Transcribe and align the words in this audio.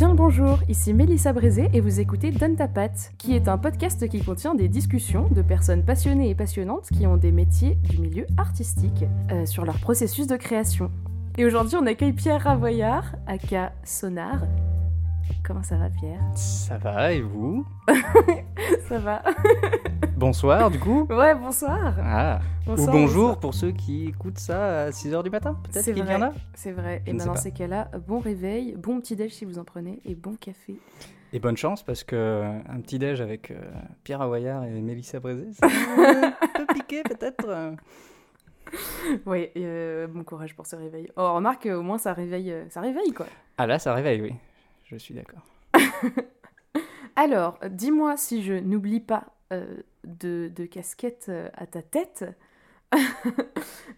Bien 0.00 0.08
le 0.08 0.14
bonjour, 0.14 0.58
ici 0.66 0.94
Mélissa 0.94 1.34
Brézé 1.34 1.68
et 1.74 1.82
vous 1.82 2.00
écoutez 2.00 2.30
Donne 2.30 2.56
ta 2.56 2.68
patte, 2.68 3.12
qui 3.18 3.36
est 3.36 3.48
un 3.48 3.58
podcast 3.58 4.08
qui 4.08 4.24
contient 4.24 4.54
des 4.54 4.66
discussions 4.66 5.28
de 5.28 5.42
personnes 5.42 5.84
passionnées 5.84 6.30
et 6.30 6.34
passionnantes 6.34 6.88
qui 6.90 7.06
ont 7.06 7.18
des 7.18 7.32
métiers 7.32 7.74
du 7.74 7.98
milieu 7.98 8.26
artistique 8.38 9.04
euh, 9.30 9.44
sur 9.44 9.66
leur 9.66 9.78
processus 9.78 10.26
de 10.26 10.36
création. 10.36 10.90
Et 11.36 11.44
aujourd'hui, 11.44 11.76
on 11.76 11.84
accueille 11.84 12.14
Pierre 12.14 12.44
Ravoyard, 12.44 13.14
aka 13.26 13.74
Sonar. 13.84 14.38
Comment 15.44 15.62
ça 15.62 15.76
va, 15.76 15.90
Pierre? 15.90 16.22
Ça 16.34 16.78
va, 16.78 17.12
et 17.12 17.20
vous? 17.20 17.66
Ça 18.88 18.98
va. 18.98 19.22
Bonsoir, 20.16 20.70
du 20.70 20.78
coup 20.78 21.06
Ouais, 21.10 21.34
bonsoir. 21.34 21.94
Ah. 22.02 22.40
Bonsoir, 22.66 22.88
Ou 22.88 22.92
bonjour 22.92 23.22
bonsoir. 23.22 23.40
pour 23.40 23.54
ceux 23.54 23.70
qui 23.72 24.06
écoutent 24.08 24.38
ça 24.38 24.84
à 24.84 24.90
6h 24.90 25.22
du 25.22 25.30
matin, 25.30 25.56
peut-être 25.64 25.84
qu'il 25.84 25.98
y 25.98 26.02
en 26.02 26.22
a 26.22 26.32
C'est 26.54 26.72
vrai. 26.72 27.02
Je 27.06 27.10
Et 27.10 27.14
ben 27.14 27.26
dans 27.26 27.36
ces 27.36 27.52
cas-là, 27.52 27.90
bon 28.06 28.18
réveil, 28.18 28.76
bon 28.76 29.00
petit-déj 29.00 29.32
si 29.32 29.44
vous 29.44 29.58
en 29.58 29.64
prenez, 29.64 30.00
et 30.04 30.14
bon 30.14 30.34
café. 30.34 30.76
Et 31.32 31.38
bonne 31.38 31.56
chance, 31.56 31.82
parce 31.82 32.04
que 32.04 32.16
euh, 32.16 32.58
un 32.68 32.80
petit 32.80 32.98
déj 32.98 33.20
avec 33.20 33.50
euh, 33.50 33.60
Pierre 34.04 34.20
Awaillard 34.22 34.64
et 34.64 34.80
Mélissa 34.80 35.20
Brézé, 35.20 35.52
ça 35.52 35.66
peut 36.54 36.66
piquer 36.74 37.02
peut-être. 37.02 37.74
Oui, 39.26 39.48
euh, 39.56 40.06
bon 40.06 40.22
courage 40.24 40.54
pour 40.54 40.66
ce 40.66 40.76
réveil. 40.76 41.08
Oh, 41.16 41.34
remarque, 41.34 41.66
au 41.66 41.82
moins 41.82 41.98
ça 41.98 42.12
réveille, 42.12 42.54
ça 42.68 42.80
réveille 42.80 43.12
quoi. 43.12 43.26
Ah 43.58 43.66
là, 43.66 43.78
ça 43.78 43.94
réveille, 43.94 44.22
oui. 44.22 44.34
Je 44.84 44.96
suis 44.96 45.14
d'accord. 45.14 45.42
Alors, 47.16 47.58
dis-moi 47.68 48.16
si 48.16 48.42
je 48.42 48.54
n'oublie 48.54 49.00
pas 49.00 49.24
euh, 49.52 49.82
de, 50.04 50.50
de 50.54 50.66
casquette 50.66 51.26
euh, 51.28 51.48
à 51.54 51.66
ta 51.66 51.82
tête, 51.82 52.24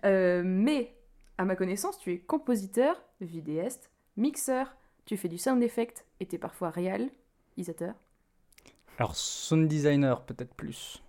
Euh, 0.04 0.42
mais 0.44 0.94
à 1.38 1.44
ma 1.44 1.56
connaissance, 1.56 1.98
tu 1.98 2.12
es 2.12 2.18
compositeur, 2.18 3.00
vidéaste, 3.20 3.90
mixeur, 4.16 4.74
tu 5.06 5.16
fais 5.16 5.28
du 5.28 5.38
sound 5.38 5.62
effect 5.62 6.06
et 6.20 6.26
t'es 6.26 6.38
parfois 6.38 6.70
réalisateur. 6.70 7.94
Alors, 8.98 9.16
sound 9.16 9.68
designer, 9.68 10.24
peut-être 10.24 10.54
plus. 10.54 11.02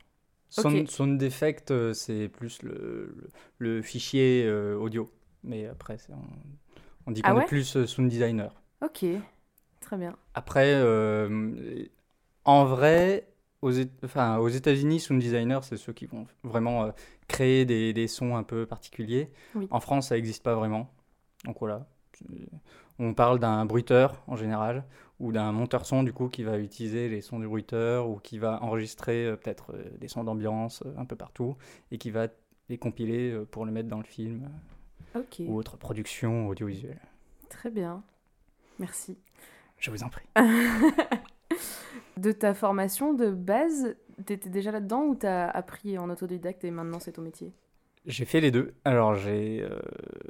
Sound, 0.50 0.90
sound 0.90 1.22
effect, 1.24 1.72
euh, 1.72 1.94
c'est 1.94 2.30
plus 2.30 2.64
le, 2.64 3.16
le- 3.18 3.32
le 3.78 3.82
fichier 3.82 4.46
euh, 4.46 4.78
audio. 4.78 5.12
Mais 5.44 5.68
après, 5.68 5.98
on, 6.10 6.22
on 7.08 7.12
dit 7.12 7.24
qu'on 7.24 7.34
Ah 7.34 7.36
ouais 7.36 7.48
est 7.48 7.48
plus 7.48 7.86
sound 7.86 8.10
designer. 8.10 8.62
Ok, 8.82 9.04
très 9.80 9.98
bien. 9.98 10.18
Après, 10.34 10.74
euh, 10.76 11.86
en 12.46 12.66
vrai, 12.66 13.33
aux, 13.64 13.72
enfin, 14.04 14.38
aux 14.38 14.50
États-Unis, 14.50 15.00
sound 15.00 15.22
designer, 15.22 15.64
c'est 15.64 15.78
ceux 15.78 15.94
qui 15.94 16.06
vont 16.06 16.28
vraiment 16.44 16.86
euh, 16.86 16.92
créer 17.28 17.66
des, 17.66 17.94
des 17.94 18.08
sons 18.08 18.36
un 18.36 18.44
peu 18.44 18.66
particuliers. 18.66 19.32
Oui. 19.56 19.68
En 19.72 19.80
France, 19.80 20.10
ça 20.10 20.16
n'existe 20.16 20.44
pas 20.44 20.56
vraiment. 20.56 20.92
Donc 21.46 21.58
voilà. 21.60 21.88
On 23.00 23.14
parle 23.14 23.40
d'un 23.40 23.66
bruiteur 23.66 24.22
en 24.28 24.36
général, 24.36 24.86
ou 25.20 25.32
d'un 25.32 25.52
monteur 25.52 25.86
son 25.86 26.04
du 26.04 26.14
coup 26.14 26.30
qui 26.30 26.44
va 26.44 26.60
utiliser 26.60 27.10
les 27.10 27.22
sons 27.22 27.40
du 27.40 27.48
bruiteur, 27.48 28.10
ou 28.10 28.20
qui 28.20 28.38
va 28.38 28.62
enregistrer 28.62 29.26
euh, 29.26 29.36
peut-être 29.36 29.72
euh, 29.74 29.90
des 30.00 30.08
sons 30.08 30.24
d'ambiance 30.24 30.84
un 30.98 31.06
peu 31.06 31.16
partout, 31.16 31.56
et 31.92 31.98
qui 31.98 32.12
va 32.12 32.28
les 32.70 32.78
compiler 32.78 33.38
pour 33.52 33.66
le 33.66 33.72
mettre 33.72 33.90
dans 33.90 33.98
le 33.98 34.06
film 34.06 34.50
ou 35.40 35.58
autre 35.58 35.78
production 35.78 36.48
audiovisuelle. 36.48 37.02
très 37.50 37.70
bien. 37.70 38.02
Merci. 38.80 39.18
Je 39.78 39.92
vous 39.92 40.02
en 40.02 40.10
prie. 40.10 40.26
De 42.18 42.32
ta 42.32 42.54
formation 42.54 43.14
de 43.14 43.32
base, 43.32 43.96
t'étais 44.26 44.50
déjà 44.50 44.72
là-dedans 44.72 45.04
ou 45.04 45.16
t'as 45.16 45.48
appris 45.48 45.98
en 45.98 46.10
autodidacte 46.10 46.64
et 46.64 46.72
maintenant 46.72 47.00
c'est 47.00 47.14
ton 47.14 47.22
métier? 47.22 47.54
J'ai 48.06 48.26
fait 48.26 48.42
les 48.42 48.52
deux. 48.52 48.74
Alors, 48.84 49.16
j'ai 49.16 49.64
euh, 49.64 49.80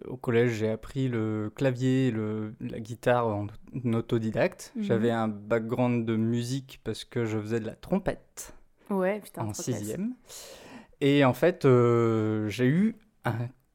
au 0.07 0.15
collège, 0.15 0.51
j'ai 0.51 0.69
appris 0.69 1.07
le 1.07 1.51
clavier 1.55 2.07
et 2.07 2.11
le, 2.11 2.53
la 2.61 2.79
guitare 2.79 3.27
en, 3.27 3.47
en 3.83 3.93
autodidacte. 3.93 4.71
Mhm. 4.75 4.83
J'avais 4.83 5.11
un 5.11 5.27
background 5.27 6.05
de 6.05 6.16
musique 6.16 6.81
parce 6.83 7.03
que 7.03 7.25
je 7.25 7.39
faisais 7.39 7.59
de 7.59 7.66
la 7.66 7.75
trompette 7.75 8.53
Ouais, 8.91 9.19
putain, 9.22 9.45
en 9.45 9.53
sixième. 9.53 10.13
Et 11.01 11.25
en 11.25 11.33
fait, 11.33 11.66
euh, 11.66 12.47
j'ai 12.47 12.67
eu 12.67 12.95
un 13.25 13.33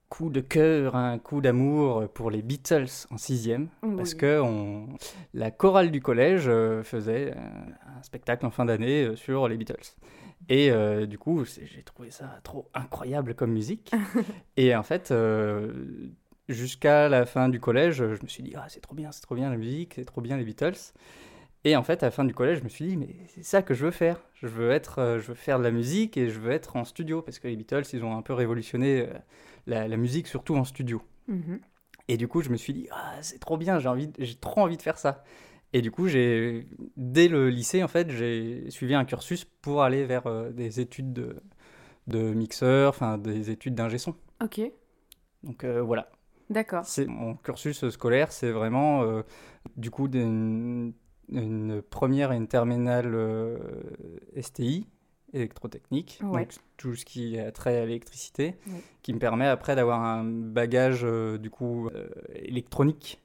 coup 0.09 0.31
de 0.31 0.41
cœur, 0.41 0.97
un 0.97 1.19
coup 1.19 1.41
d'amour 1.41 2.09
pour 2.09 2.31
les 2.31 2.43
Beatles 2.43 2.87
en 3.11 3.19
sixième. 3.19 3.69
Parce 3.97 4.13
Oui. 4.13 4.19
que 4.19 4.41
on... 4.41 4.89
la 5.35 5.51
chorale 5.51 5.91
du 5.91 6.01
collège 6.01 6.45
euh, 6.49 6.83
faisait 6.83 7.33
euh, 7.37 7.41
un 7.99 8.03
spectacle 8.03 8.47
en 8.47 8.51
fin 8.51 8.65
d'année 8.65 9.05
euh, 9.05 9.17
sur 9.17 9.49
les 9.49 9.57
Beatles. 9.57 9.97
Et 10.49 10.71
euh, 10.71 11.05
du 11.07 11.19
coup, 11.19 11.45
j'ai 11.45 11.83
trouvé 11.83 12.11
ça 12.11 12.39
trop 12.43 12.69
incroyable 12.73 13.35
comme 13.35 13.53
musique. 13.53 13.91
et 14.57 14.75
en 14.75 14.83
fait, 14.83 15.11
euh, 15.11 15.73
jusqu'à 16.49 17.09
la 17.09 17.27
fin 17.27 17.49
du 17.49 17.61
collège, 17.61 17.97
je 17.97 18.23
me 18.23 18.29
suis 18.29 18.43
dit, 18.43 18.55
ah, 18.57 18.67
c'est 18.69 18.81
trop 18.81 18.95
bien, 18.95 19.13
c'est 19.13 19.21
trop 19.21 19.35
bien 19.35 19.51
la 19.51 19.57
musique, 19.57 19.95
c'est 19.97 20.05
trop 20.05 20.21
bien 20.23 20.37
les 20.37 20.45
Beatles. 20.45 20.93
Et 21.65 21.77
en 21.77 21.83
fait, 21.83 22.03
à 22.03 22.07
la 22.07 22.11
fin 22.13 22.25
du 22.25 22.33
collège, 22.33 22.61
je 22.61 22.65
me 22.65 22.69
suis 22.69 22.87
dit, 22.87 22.97
mais 22.97 23.09
c'est 23.27 23.43
ça 23.45 23.63
que 23.63 23.75
je 23.75 23.85
veux 23.85 23.91
faire. 23.91 24.21
Je 24.35 24.47
veux, 24.47 24.71
être, 24.71 25.19
je 25.21 25.27
veux 25.27 25.35
faire 25.35 25.59
de 25.59 25.65
la 25.65 25.73
musique 25.73 26.17
et 26.17 26.31
je 26.31 26.39
veux 26.39 26.53
être 26.53 26.77
en 26.77 26.85
studio. 26.85 27.21
Parce 27.21 27.41
que 27.41 27.49
les 27.49 27.57
Beatles, 27.57 27.83
ils 27.93 28.05
ont 28.05 28.17
un 28.17 28.23
peu 28.23 28.33
révolutionné 28.33 29.07
la, 29.69 29.87
la 29.89 29.97
musique, 29.97 30.27
surtout 30.27 30.57
en 30.57 30.65
studio. 30.65 31.01
Mhm. 31.29 31.61
Et 32.09 32.17
du 32.17 32.27
coup, 32.27 32.41
je 32.43 32.49
me 32.51 32.57
suis 32.57 32.73
dit, 32.73 32.89
ah, 32.91 33.15
c'est 33.21 33.39
trop 33.39 33.57
bien, 33.59 33.79
j'ai 33.79 33.89
envie, 33.89 34.11
j'ai 34.19 34.35
trop 34.35 34.63
envie 34.63 34.77
de 34.79 34.83
faire 34.83 34.99
ça. 34.99 35.23
Et 35.75 35.83
du 35.83 35.91
coup, 35.91 36.09
j'ai, 36.09 36.67
dès 36.97 37.29
le 37.29 37.51
lycée, 37.51 37.83
en 37.83 37.89
fait, 37.89 38.11
j'ai 38.11 38.71
suivi 38.71 38.95
un 38.95 39.05
cursus 39.05 39.45
pour 39.45 39.83
aller 39.83 40.07
vers 40.07 40.27
euh, 40.27 40.51
des 40.51 40.81
études 40.81 41.13
de, 41.13 41.37
de 42.07 42.33
mixeur, 42.33 42.89
enfin 42.91 43.19
des 43.19 43.51
études 43.51 43.75
d'ingé 43.75 43.99
son. 43.99 44.15
Ok, 44.43 44.61
Donc 45.43 45.65
euh, 45.65 45.83
voilà, 45.83 46.11
d'accord. 46.49 46.85
c'est 46.87 47.05
mon 47.07 47.35
cursus 47.37 47.87
scolaire, 47.91 48.33
c'est 48.33 48.51
vraiment 48.51 49.03
euh, 49.03 49.23
du 49.77 49.91
coup 49.91 50.09
d'une- 50.09 50.95
une 51.31 51.83
première 51.83 52.33
et 52.33 52.37
une 52.37 52.49
terminale 52.49 53.15
STI, 54.35 54.87
électrotechnique, 55.33 56.19
Ouais. 56.23 56.41
donc 56.41 56.53
tout 56.77 56.95
ce 56.95 57.05
qui 57.05 57.39
a 57.39 57.51
trait 57.53 57.79
à 57.79 57.85
l'électricité, 57.87 58.55
Ouais. 58.67 58.81
qui 59.03 59.13
me 59.13 59.19
permet 59.19 59.47
après 59.47 59.75
d'avoir 59.77 60.03
un 60.03 60.25
bagage 60.25 61.01
euh, 61.05 61.39
du 61.39 61.51
coup 61.51 61.89
euh, 61.89 62.09
électronique 62.35 63.21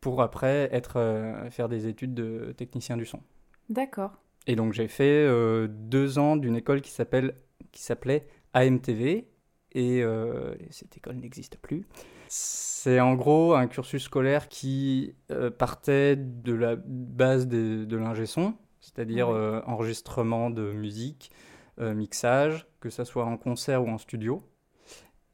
pour 0.00 0.22
après 0.22 0.68
être 0.72 0.96
euh, 0.98 1.50
faire 1.50 1.68
des 1.68 1.86
études 1.86 2.14
de 2.14 2.52
technicien 2.56 2.96
du 2.96 3.06
son. 3.06 3.20
D'accord. 3.68 4.12
Et 4.46 4.54
donc 4.56 4.72
j'ai 4.72 4.86
fait 4.88 5.26
deux 5.68 6.18
ans 6.20 6.36
d'une 6.36 6.54
école 6.54 6.80
qui 6.80 6.90
s'appelle 6.92 7.34
qui 7.72 7.82
s'appelait 7.82 8.26
AMTV 8.54 9.26
et, 9.72 9.98
et 9.98 10.66
cette 10.70 10.96
école 10.96 11.16
n'existe 11.16 11.56
plus. 11.58 11.84
C'est 12.28 13.00
en 13.00 13.14
gros 13.16 13.54
un 13.54 13.66
cursus 13.66 14.04
scolaire 14.04 14.48
qui 14.48 15.14
partait 15.58 16.14
de 16.14 16.52
la 16.54 16.76
base 16.76 17.48
des- 17.48 17.86
de 17.86 17.96
l'ingé 17.96 18.26
son, 18.26 18.54
c'est-à-dire 18.86 19.28
Ouais. 19.28 19.34
euh, 19.34 19.60
enregistrement 19.66 20.50
de 20.50 20.72
musique, 20.72 21.30
euh, 21.80 21.94
mixage, 21.94 22.66
que 22.80 22.90
ça 22.90 23.04
soit 23.04 23.24
en 23.26 23.36
concert 23.38 23.84
ou 23.84 23.88
en 23.88 23.98
studio. 23.98 24.42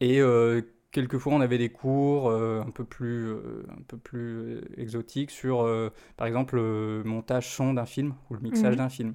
Et 0.00 0.20
euh, 0.20 0.62
quelquefois 0.90 1.32
on 1.34 1.40
avait 1.40 1.58
des 1.58 1.70
cours 1.70 2.28
euh, 2.30 2.62
un 2.66 2.70
peu 2.70 2.84
plus, 2.84 3.28
euh, 3.28 3.64
un 3.78 3.82
peu 3.88 3.96
plus 3.98 4.60
exotiques 4.76 5.30
sur, 5.30 5.62
euh, 5.62 5.90
par 6.16 6.26
exemple, 6.26 6.56
le 6.56 7.02
montage 7.04 7.48
son 7.54 7.74
d'un 7.74 7.86
film 7.86 8.14
ou 8.30 8.34
le 8.34 8.40
mixage 8.40 8.76
Mhm. 8.76 8.76
d'un 8.76 8.88
film. 8.88 9.14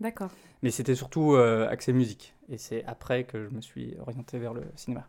D'accord. 0.00 0.32
Mais 0.62 0.70
c'était 0.70 0.94
surtout 0.94 1.34
axé 1.36 1.92
musique. 1.92 2.34
Et 2.48 2.58
c'est 2.58 2.84
après 2.84 3.24
que 3.24 3.44
je 3.44 3.50
me 3.50 3.60
suis 3.60 3.96
orienté 3.98 4.38
vers 4.38 4.54
le 4.54 4.62
cinéma. 4.76 5.06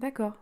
D'accord. 0.00 0.34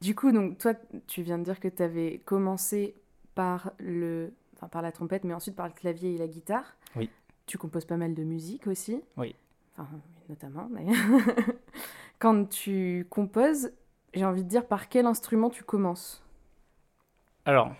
Du 0.00 0.14
coup, 0.14 0.32
donc 0.32 0.58
toi, 0.58 0.74
tu 1.06 1.22
viens 1.22 1.38
de 1.38 1.44
dire 1.44 1.60
que 1.60 1.68
tu 1.68 1.82
avais 1.82 2.20
commencé 2.24 2.94
par 3.34 3.72
le, 3.78 4.32
enfin 4.58 4.68
par 4.68 4.82
la 4.82 4.92
trompette, 4.92 5.24
mais 5.24 5.34
ensuite 5.34 5.56
par 5.56 5.66
le 5.66 5.72
clavier 5.72 6.14
et 6.14 6.18
la 6.18 6.26
guitare. 6.26 6.76
Oui. 6.96 7.10
Tu 7.46 7.56
composes 7.58 7.84
pas 7.84 7.96
mal 7.96 8.14
de 8.14 8.24
musique 8.24 8.66
aussi. 8.66 9.00
Oui. 9.16 9.34
Enfin, 9.78 10.00
notamment 10.28 10.68
d'ailleurs. 10.70 10.96
Quand 12.18 12.44
tu 12.48 13.06
composes, 13.08 13.70
j'ai 14.12 14.24
envie 14.24 14.42
de 14.42 14.48
dire 14.48 14.66
par 14.66 14.88
quel 14.88 15.06
instrument 15.06 15.50
tu 15.50 15.62
commences? 15.62 16.22
Alors, 17.44 17.72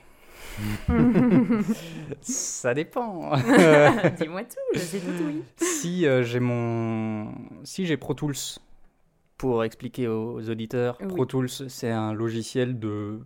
ça 2.20 2.74
dépend. 2.74 3.36
Dis-moi 4.18 4.44
tout, 4.44 4.56
je 4.74 4.78
sais 4.78 5.00
tout, 5.00 5.24
oui. 5.26 5.42
si 5.56 6.06
euh, 6.06 6.22
j'ai 6.22 6.40
mon, 6.40 7.34
si 7.64 7.84
j'ai 7.84 7.96
Pro 7.96 8.14
Tools, 8.14 8.34
pour 9.36 9.64
expliquer 9.64 10.08
aux 10.08 10.48
auditeurs, 10.48 10.96
Oui. 11.00 11.06
Pro 11.08 11.26
Tools 11.26 11.50
c'est 11.50 11.90
un 11.90 12.12
logiciel 12.12 12.78
de 12.78 13.20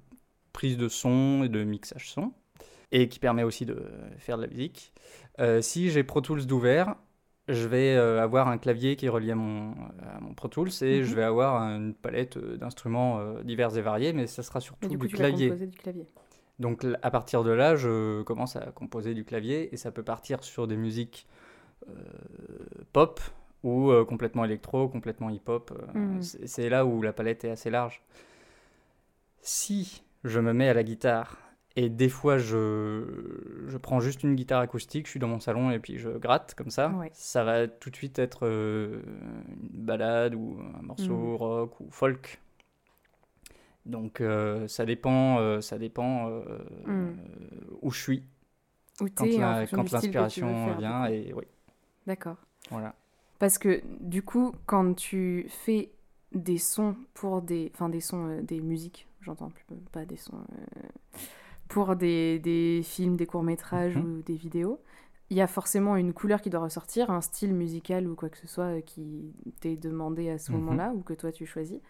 prise 0.53 0.77
de 0.77 0.89
son 0.89 1.43
et 1.45 1.49
de 1.49 1.65
mixage 1.65 2.11
son, 2.11 2.33
et 2.93 3.09
qui 3.09 3.19
permet 3.19 3.43
aussi 3.43 3.67
de 3.67 3.77
faire 4.19 4.37
de 4.37 4.43
la 4.43 4.49
musique. 4.49 4.93
Euh, 5.41 5.61
si 5.61 5.91
j'ai 5.91 6.05
Pro 6.05 6.21
Tools 6.21 6.47
d'ouvert, 6.47 6.95
je 7.49 7.67
vais 7.67 7.97
euh, 7.97 8.23
avoir 8.23 8.47
un 8.49 8.59
clavier 8.59 8.95
qui 8.95 9.07
est 9.07 9.09
relié 9.09 9.33
à 9.33 9.35
mon, 9.35 9.73
à 10.15 10.21
mon 10.21 10.33
Pro 10.35 10.47
Tools 10.49 10.71
et 10.83 10.99
Mhm. 11.01 11.03
je 11.05 11.15
vais 11.17 11.25
avoir 11.25 11.61
une 11.63 11.95
palette 11.95 12.37
euh, 12.37 12.57
d'instruments 12.57 13.19
divers 13.43 13.77
et 13.77 13.83
variés, 13.83 14.13
mais 14.13 14.27
ça 14.29 14.43
sera 14.45 14.61
surtout 14.61 14.89
du 14.89 14.99
coup, 14.99 15.09
clavier. 15.09 15.49
composer 15.49 15.67
du 15.67 15.79
clavier. 15.79 16.07
Donc 16.59 16.87
à 17.03 17.11
partir 17.11 17.43
de 17.43 17.51
là, 17.51 17.75
je 17.75 18.23
commence 18.23 18.55
à 18.57 18.71
composer 18.73 19.15
du 19.15 19.25
clavier 19.25 19.75
et 19.75 19.77
ça 19.77 19.91
peut 19.91 20.05
partir 20.05 20.45
sur 20.45 20.69
des 20.69 20.77
musiques 20.77 21.27
euh, 21.89 21.93
pop 22.93 23.21
ou 23.65 23.91
euh, 23.91 24.05
complètement 24.05 24.45
électro, 24.45 24.89
complètement 24.89 25.31
hip-hop. 25.31 25.73
Mhm. 25.95 26.23
C'est 26.23 26.69
là 26.69 26.85
où 26.85 27.01
la 27.03 27.13
palette 27.13 27.45
est 27.45 27.51
assez 27.51 27.71
large. 27.71 28.03
Si 29.41 30.03
je 30.25 30.39
me 30.41 30.53
mets 30.53 30.69
à 30.69 30.75
la 30.75 30.85
guitare 30.85 31.37
Et 31.77 31.89
des 31.89 32.09
fois, 32.11 32.37
je, 32.39 33.65
je 33.67 33.77
prends 33.79 34.01
juste 34.01 34.23
une 34.25 34.35
guitare 34.35 34.61
acoustique, 34.61 35.07
je 35.07 35.11
suis 35.13 35.21
dans 35.21 35.29
mon 35.29 35.41
salon 35.41 35.71
et 35.71 35.79
puis 35.79 35.99
je 35.99 36.11
gratte 36.11 36.55
comme 36.55 36.71
ça. 36.71 36.91
Ouais. 36.91 37.11
Ça 37.15 37.45
va 37.45 37.67
tout 37.67 37.89
de 37.91 37.97
suite 37.97 38.19
être 38.19 38.47
euh, 38.47 39.01
une 39.73 39.83
balade 39.85 40.35
ou 40.35 40.59
un 40.79 40.83
morceau 40.83 41.15
Mhm. 41.15 41.35
rock 41.37 41.81
ou 41.81 41.91
folk. 41.91 42.41
Donc 43.87 44.21
euh, 44.21 44.69
ça 44.69 44.85
dépend, 44.87 45.39
euh, 45.39 45.61
ça 45.61 45.79
dépend 45.79 46.29
Mhm. 46.87 47.17
où 47.81 47.91
je 47.91 48.01
suis 48.01 48.23
Ou 49.01 49.07
quand 49.15 49.25
la- 49.37 49.67
fonction 49.67 49.77
quand 49.77 49.91
l'inspiration 49.93 50.77
vient. 50.79 51.07
Et 51.07 51.33
oui, 51.35 51.45
D'accord. 52.07 52.37
voilà. 52.71 52.95
Parce 53.39 53.59
que 53.59 53.83
du 54.01 54.23
coup, 54.23 54.55
quand 54.67 54.95
tu 54.95 55.47
fais 55.49 55.91
des 56.33 56.59
sons 56.59 56.97
pour 57.15 57.43
des, 57.43 57.71
enfin 57.75 57.89
des 57.89 58.01
sons, 58.01 58.41
des 58.43 58.61
musiques, 58.61 59.09
j'entends 59.21 59.51
plus 59.51 59.65
pas 59.91 60.05
des 60.05 60.17
sons, 60.17 60.39
pour 61.73 61.97
des, 61.97 62.39
des 62.39 62.83
films, 62.85 63.17
des 63.17 63.27
courts 63.27 63.43
métrages 63.43 63.97
Mhm. 63.97 64.05
ou 64.19 64.23
des 64.23 64.35
vidéos, 64.37 64.81
il 65.31 65.37
y 65.37 65.41
a 65.41 65.47
forcément 65.47 65.97
une 65.97 66.13
couleur 66.13 66.41
qui 66.43 66.51
doit 66.51 66.61
ressortir, 66.61 67.11
un 67.11 67.23
style 67.23 67.55
musical 67.55 68.07
ou 68.07 68.15
quoi 68.15 68.29
que 68.29 68.37
ce 68.39 68.47
soit 68.47 68.65
euh, 68.79 68.81
qui 68.83 69.33
t'est 69.61 69.77
demandé 69.77 70.29
à 70.31 70.39
ce 70.39 70.53
Mhm. 70.53 70.59
moment-là 70.61 70.93
ou 70.95 71.01
que 71.03 71.15
toi 71.15 71.33
tu 71.33 71.47
choisis. 71.47 71.81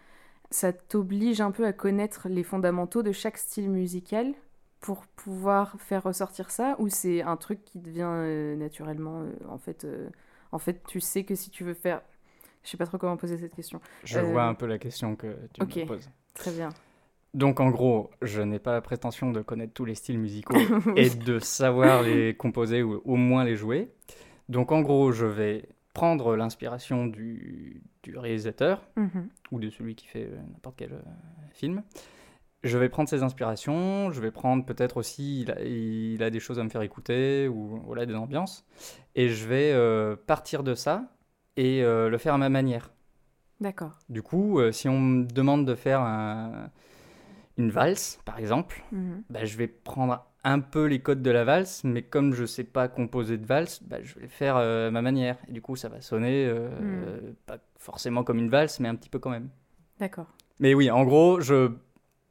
Ça 0.51 0.71
t'oblige 0.73 1.41
un 1.41 1.51
peu 1.51 1.65
à 1.65 1.73
connaître 1.73 2.29
les 2.29 2.43
fondamentaux 2.43 3.03
de 3.03 3.11
chaque 3.11 3.37
style 3.37 3.69
musical 3.69 4.33
pour 4.79 5.05
pouvoir 5.07 5.75
faire 5.79 6.03
ressortir 6.03 6.51
ça 6.51 6.75
ou 6.79 6.89
c'est 6.89 7.21
un 7.21 7.37
truc 7.37 7.63
qui 7.65 7.79
devient 7.79 8.03
euh, 8.05 8.55
naturellement 8.55 9.21
euh, 9.21 9.31
en 9.49 9.57
fait 9.57 9.85
euh, 9.85 10.09
en 10.51 10.59
fait 10.59 10.83
tu 10.87 10.99
sais 10.99 11.23
que 11.23 11.35
si 11.35 11.49
tu 11.49 11.63
veux 11.63 11.73
faire 11.73 12.01
je 12.63 12.69
sais 12.69 12.77
pas 12.77 12.85
trop 12.85 12.97
comment 12.97 13.17
poser 13.17 13.37
cette 13.37 13.55
question 13.55 13.79
Je 14.03 14.19
vois 14.19 14.43
un 14.43 14.53
peu 14.53 14.65
la 14.67 14.77
question 14.77 15.15
que 15.15 15.35
tu 15.53 15.63
me 15.63 15.85
poses. 15.85 16.09
très 16.33 16.51
bien 16.51 16.69
Donc 17.33 17.59
en 17.59 17.69
gros, 17.71 18.11
je 18.21 18.41
n'ai 18.41 18.59
pas 18.59 18.73
la 18.73 18.81
prétention 18.81 19.31
de 19.31 19.41
connaître 19.41 19.73
tous 19.73 19.85
les 19.85 19.95
styles 19.95 20.19
musicaux 20.19 20.55
et 20.95 21.09
de 21.09 21.39
savoir 21.39 22.03
les 22.03 22.35
composer 22.35 22.83
ou 22.83 23.01
au 23.05 23.15
moins 23.15 23.43
les 23.43 23.55
jouer. 23.55 23.89
Donc 24.49 24.71
en 24.71 24.81
gros, 24.81 25.11
je 25.11 25.25
vais 25.25 25.65
prendre 25.93 26.35
l'inspiration 26.35 27.07
du, 27.07 27.81
du 28.03 28.17
réalisateur 28.17 28.83
Mhm. 28.95 29.29
ou 29.51 29.59
de 29.59 29.69
celui 29.69 29.95
qui 29.95 30.07
fait 30.07 30.25
euh, 30.31 30.37
n'importe 30.51 30.75
quel 30.77 30.93
euh, 30.93 31.01
film. 31.53 31.83
Je 32.63 32.77
vais 32.77 32.87
prendre 32.87 33.09
ses 33.09 33.23
inspirations, 33.23 34.11
je 34.11 34.21
vais 34.21 34.31
prendre 34.31 34.65
peut-être 34.65 34.97
aussi, 34.97 35.41
il 35.41 35.51
a, 35.51 35.61
il 35.63 36.23
a 36.23 36.29
des 36.29 36.39
choses 36.39 36.59
à 36.59 36.63
me 36.63 36.69
faire 36.69 36.81
écouter 36.81 37.47
ou 37.47 37.81
voilà, 37.85 38.05
des 38.05 38.15
ambiances. 38.15 38.65
Et 39.15 39.29
je 39.29 39.47
vais 39.47 39.71
euh, 39.73 40.15
partir 40.15 40.63
de 40.63 40.73
ça 40.73 41.11
et 41.57 41.83
euh, 41.83 42.09
le 42.09 42.17
faire 42.17 42.33
à 42.35 42.37
ma 42.37 42.49
manière. 42.49 42.91
d'accord 43.59 43.99
Du 44.09 44.21
coup, 44.21 44.59
euh, 44.59 44.71
si 44.71 44.87
on 44.87 44.99
me 44.99 45.25
demande 45.25 45.65
de 45.67 45.75
faire 45.75 45.99
un- 46.01 46.69
une 47.57 47.69
valse, 47.69 48.19
par 48.25 48.39
exemple, 48.39 48.83
Mhm. 48.91 49.23
bah, 49.29 49.45
je 49.45 49.57
vais 49.57 49.67
prendre 49.67 50.25
un 50.43 50.59
peu 50.59 50.85
les 50.85 50.99
codes 50.99 51.21
de 51.21 51.31
la 51.31 51.43
valse, 51.45 51.83
mais 51.83 52.01
comme 52.01 52.33
je 52.33 52.45
sais 52.45 52.63
pas 52.65 52.87
composer 52.87 53.37
de 53.37 53.45
valse, 53.45 53.81
bah, 53.83 53.97
je 54.01 54.19
vais 54.19 54.27
faire 54.27 54.57
euh, 54.57 54.89
à 54.89 54.91
ma 54.91 55.01
manière. 55.01 55.37
Et 55.47 55.51
du 55.53 55.61
coup, 55.61 55.75
ça 55.75 55.87
va 55.89 56.01
sonner 56.01 56.45
euh, 56.45 56.67
euh, 56.81 57.19
pas 57.45 57.59
forcément 57.77 58.23
comme 58.23 58.39
une 58.39 58.49
valse, 58.49 58.79
mais 58.79 58.89
un 58.89 58.95
petit 58.95 59.09
peu 59.09 59.19
quand 59.19 59.29
même. 59.29 59.49
d'accord 59.99 60.27
Mais 60.59 60.73
oui, 60.73 60.89
en 60.91 61.03
gros, 61.05 61.39
je 61.39 61.71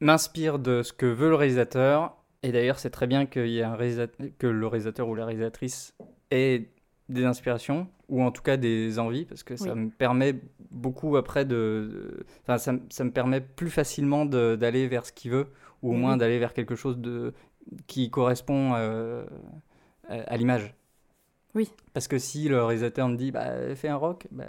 m'inspire 0.01 0.59
de 0.59 0.83
ce 0.83 0.93
que 0.93 1.07
veut 1.07 1.29
le 1.31 1.37
réalisateur. 1.37 2.17
Et 2.43 2.51
d'ailleurs, 2.53 2.79
c'est 2.79 2.91
très 2.91 3.07
bien 3.07 3.25
qu'il 3.27 3.47
y 3.49 3.61
ait 3.61 3.63
un 3.63 3.77
réalisateur, 3.77 4.27
que 4.39 4.47
le 4.49 4.67
réalisateur 4.67 5.09
ou 5.09 5.15
la 5.15 5.25
réalisatrice 5.25 5.95
ait 6.31 6.69
des 7.09 7.25
inspirations, 7.25 7.89
ou 8.09 8.23
en 8.23 8.31
tout 8.31 8.43
cas 8.43 8.57
des 8.57 8.99
envies, 8.99 9.25
parce 9.25 9.43
que 9.43 9.57
ça 9.57 9.75
me 9.75 9.91
permet 9.91 10.35
beaucoup 10.71 11.17
après 11.17 11.45
de... 11.45 12.25
Enfin, 12.43 12.59
ça, 12.59 12.73
me- 12.73 12.81
ça 12.91 13.05
me 13.05 13.11
permet 13.11 13.41
plus 13.41 13.71
facilement 13.71 14.25
d'aller 14.25 14.87
vers 14.89 15.05
ce 15.07 15.13
qu'il 15.13 15.31
veut, 15.31 15.47
ou 15.83 15.91
au 15.91 15.93
Oui, 15.95 15.99
moins 16.01 16.17
d'aller 16.17 16.39
vers 16.39 16.53
quelque 16.55 16.75
chose 16.77 16.99
de, 16.99 17.35
qui 17.87 18.09
correspond 18.11 18.73
euh, 18.77 19.25
à, 20.09 20.15
à 20.23 20.37
l'image. 20.37 20.75
Oui. 21.55 21.71
Parce 21.93 22.09
que 22.09 22.19
si 22.19 22.49
le 22.49 22.63
réalisateur 22.65 23.09
me 23.09 23.17
dit, 23.17 23.31
bah, 23.31 23.75
fais 23.75 23.89
un 23.89 23.97
rock, 23.97 24.27
bah, 24.31 24.49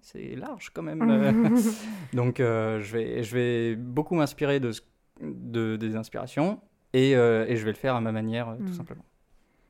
c'est 0.00 0.36
large 0.36 0.70
quand 0.72 0.82
même. 0.82 1.02
Donc 2.14 2.40
euh, 2.40 2.80
je, 2.80 2.92
vais, 2.96 3.22
je 3.22 3.34
vais 3.34 3.76
beaucoup 3.76 4.14
m'inspirer 4.14 4.58
de, 4.60 4.70
de, 5.20 5.76
des 5.76 5.96
inspirations 5.96 6.60
et, 6.94 7.14
euh, 7.16 7.44
et 7.46 7.56
je 7.56 7.64
vais 7.64 7.72
le 7.72 7.76
faire 7.76 7.94
à 7.96 8.00
ma 8.00 8.12
manière, 8.12 8.56
tout 8.58 8.62
Mm. 8.72 8.72
simplement. 8.74 9.04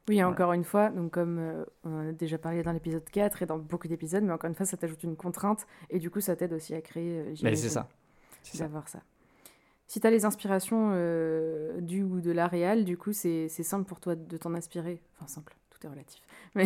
Oui 0.09 0.17
Voilà. 0.17 0.29
encore 0.29 0.53
une 0.53 0.65
fois 0.65 0.91
donc 0.91 1.13
comme 1.13 1.39
euh, 1.39 1.65
on 1.85 1.95
en 1.95 2.09
a 2.09 2.13
déjà 2.13 2.39
parlé 2.39 2.63
dans 2.63 2.73
l'épisode 2.73 3.05
4 3.11 3.43
et 3.43 3.47
dans 3.47 3.59
beaucoup 3.59 3.89
d'épisodes 3.89 4.23
mais 4.23 4.33
encore 4.33 4.49
une 4.49 4.55
fois 4.57 4.67
ça 4.67 4.77
t'ajoute 4.77 5.03
une 5.03 5.17
contrainte 5.17 5.67
et 5.91 5.99
du 5.99 6.11
coup 6.11 6.21
ça 6.21 6.37
t'aide 6.37 6.53
aussi 6.53 6.75
à 6.75 6.81
créer 6.81 7.21
euh, 7.21 7.35
Mais 7.43 7.57
c'est 7.57 7.69
ça. 7.69 7.89
C'est 8.43 8.59
d'avoir 8.59 8.89
ça 8.89 9.01
si 9.87 10.01
tu 10.01 10.07
as 10.07 10.11
les 10.11 10.25
inspirations 10.25 10.91
euh, 10.95 11.81
du 11.81 12.03
ou 12.03 12.21
de 12.21 12.33
la 12.33 12.47
réal, 12.47 12.85
du 12.85 12.97
coup, 12.97 13.13
c'est 13.13 13.49
simple 13.49 13.85
pour 13.85 14.01
toi 14.01 14.15
de 14.15 14.37
t'en 14.37 14.55
inspirer. 14.55 15.01
Enfin, 15.17 15.27
simple, 15.27 15.55
tout 15.71 15.87
est 15.87 15.91
relatif. 15.91 16.23
Mais, 16.55 16.65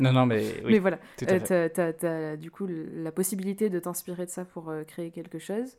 Non, 0.00 0.12
non, 0.12 0.26
mais 0.26 0.44
oui, 0.64 0.72
mais 0.72 0.78
voilà, 0.80 0.98
à 1.26 1.52
Euh, 1.52 1.68
t'as, 1.68 2.36
du 2.36 2.50
coup 2.50 2.66
la 2.66 3.12
possibilité 3.12 3.70
de 3.70 3.78
t'inspirer 3.78 4.26
de 4.26 4.30
ça 4.30 4.44
pour 4.44 4.72
créer 4.88 5.10
quelque 5.12 5.38
chose. 5.38 5.76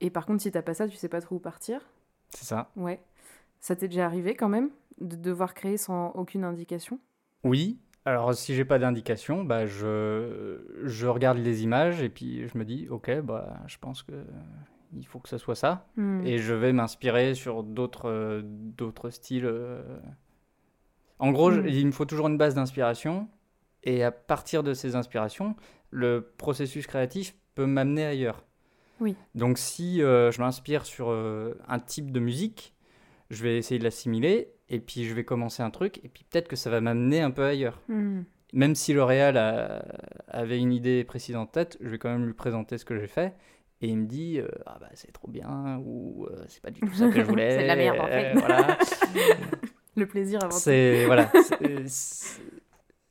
Et 0.00 0.10
par 0.10 0.26
contre, 0.26 0.42
si 0.42 0.52
t'as 0.52 0.62
pas 0.62 0.74
ça, 0.74 0.86
tu 0.86 0.96
sais 0.96 1.08
pas 1.08 1.20
trop 1.20 1.36
où 1.36 1.38
partir. 1.38 1.80
C'est 2.30 2.44
ça. 2.44 2.70
Ouais. 2.76 3.00
Ça 3.60 3.76
t'est 3.76 3.88
déjà 3.88 4.04
arrivé 4.06 4.34
quand 4.34 4.48
même 4.48 4.70
de 5.00 5.16
devoir 5.16 5.54
créer 5.54 5.76
sans 5.76 6.10
aucune 6.12 6.44
indication? 6.44 6.98
Oui. 7.44 7.78
Alors 8.04 8.34
si 8.34 8.54
j'ai 8.54 8.64
pas 8.64 8.78
d'indication, 8.78 9.44
bah, 9.44 9.66
je, 9.66 10.60
je 10.84 11.06
regarde 11.06 11.38
les 11.38 11.62
images 11.62 12.02
et 12.02 12.08
puis 12.08 12.48
je 12.48 12.56
me 12.56 12.64
dis, 12.64 12.88
ok, 12.88 13.20
bah, 13.20 13.58
je 13.66 13.76
pense 13.78 14.02
que 14.02 14.12
il 14.96 15.06
faut 15.06 15.18
que 15.18 15.28
ce 15.28 15.36
soit 15.36 15.54
ça. 15.54 15.86
Hmm. 15.96 16.24
Et 16.24 16.38
je 16.38 16.54
vais 16.54 16.72
m'inspirer 16.72 17.34
sur 17.34 17.62
d'autres 17.62 18.40
d'autres 18.44 19.10
styles. 19.10 19.44
euh. 19.44 19.82
En 21.18 21.32
gros, 21.32 21.50
je- 21.50 21.60
Mm. 21.60 21.66
il 21.68 21.86
me 21.86 21.92
faut 21.92 22.04
toujours 22.04 22.28
une 22.28 22.38
base 22.38 22.54
d'inspiration. 22.54 23.28
Et 23.84 24.02
à 24.02 24.10
partir 24.10 24.62
de 24.62 24.72
ces 24.74 24.96
inspirations, 24.96 25.54
le 25.90 26.32
processus 26.38 26.86
créatif 26.86 27.36
peut 27.54 27.66
m'amener 27.66 28.04
ailleurs. 28.06 28.44
Oui. 29.00 29.14
Donc 29.34 29.58
si 29.58 30.02
euh, 30.02 30.30
je 30.32 30.40
m'inspire 30.40 30.84
sur 30.84 31.10
euh, 31.10 31.54
un 31.68 31.78
type 31.78 32.10
de 32.10 32.20
musique, 32.20 32.74
je 33.30 33.42
vais 33.42 33.58
essayer 33.58 33.78
de 33.78 33.84
l'assimiler. 33.84 34.48
Et 34.70 34.80
puis 34.80 35.04
je 35.06 35.14
vais 35.14 35.24
commencer 35.24 35.62
un 35.62 35.70
truc. 35.70 35.98
Et 36.04 36.08
puis 36.08 36.24
peut-être 36.28 36.48
que 36.48 36.56
ça 36.56 36.68
va 36.70 36.80
m'amener 36.80 37.20
un 37.20 37.30
peu 37.30 37.44
ailleurs. 37.44 37.80
Hmm. 37.88 38.22
Même 38.52 38.74
si 38.74 38.92
le 38.92 39.02
réal 39.04 39.36
a- 39.36 39.84
avait 40.28 40.58
une 40.58 40.72
idée 40.72 41.04
précise 41.04 41.36
en 41.36 41.46
tête, 41.46 41.76
je 41.80 41.88
vais 41.88 41.98
quand 41.98 42.08
même 42.10 42.26
lui 42.26 42.32
présenter 42.34 42.78
ce 42.78 42.84
que 42.84 42.98
j'ai 42.98 43.06
fait. 43.06 43.34
Et 43.80 43.88
il 43.88 43.96
me 43.98 44.06
dit 44.06 44.40
euh, 44.40 44.48
Ah 44.66 44.78
bah 44.80 44.88
c'est 44.94 45.12
trop 45.12 45.28
bien, 45.28 45.80
ou 45.84 46.26
euh, 46.26 46.44
c'est 46.48 46.60
pas 46.62 46.70
du 46.70 46.80
tout 46.80 46.92
ça 46.94 47.08
que 47.08 47.14
je 47.16 47.22
voulais. 47.28 47.56
C'est 47.56 47.62
de 47.62 47.66
la 47.68 47.76
merde, 47.76 47.98
en 48.00 48.06
fait. 48.06 48.34
Euh, 48.36 48.38
voilà. 48.40 48.78
Le 49.96 50.06
plaisir 50.06 50.40
avant 50.42 50.50
tout. 50.52 50.58
c'est 50.62 51.06
voilà. 51.06 51.30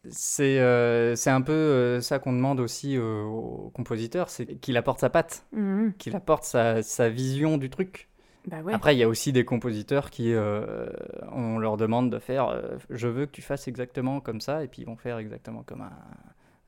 c'est- 0.10 0.60
euh, 0.60 1.16
c'est 1.16 1.30
un 1.30 1.42
peu 1.42 2.00
ça 2.02 2.20
qu'on 2.20 2.34
demande 2.34 2.60
aussi 2.60 2.98
au 2.98 3.72
compositeur, 3.74 4.30
c'est 4.30 4.46
qu'il 4.60 4.78
apporte 4.78 5.00
sa 5.00 5.10
patte, 5.10 5.46
Hmm. 5.52 5.90
qu'il 5.98 6.16
apporte 6.16 6.44
sa, 6.44 6.82
sa 6.84 7.10
vision 7.10 7.58
du 7.58 7.70
truc. 7.70 8.08
Bah 8.48 8.62
ouais. 8.62 8.74
Après, 8.74 8.96
il 8.96 9.00
y 9.00 9.04
a 9.04 9.10
aussi 9.10 9.34
des 9.34 9.44
compositeurs 9.46 10.10
qui, 10.10 10.34
euh, 10.34 10.88
on 11.34 11.60
leur 11.60 11.76
demande 11.78 12.10
de 12.10 12.18
faire, 12.20 12.48
euh, 12.48 12.78
je 12.90 13.08
veux 13.08 13.26
que 13.26 13.32
tu 13.32 13.42
fasses 13.42 13.68
exactement 13.68 14.22
comme 14.22 14.40
ça, 14.42 14.64
et 14.64 14.68
puis 14.68 14.82
ils 14.84 14.86
vont 14.86 14.96
faire 14.96 15.18
exactement 15.18 15.64
comme 15.64 15.82
un, 15.82 15.92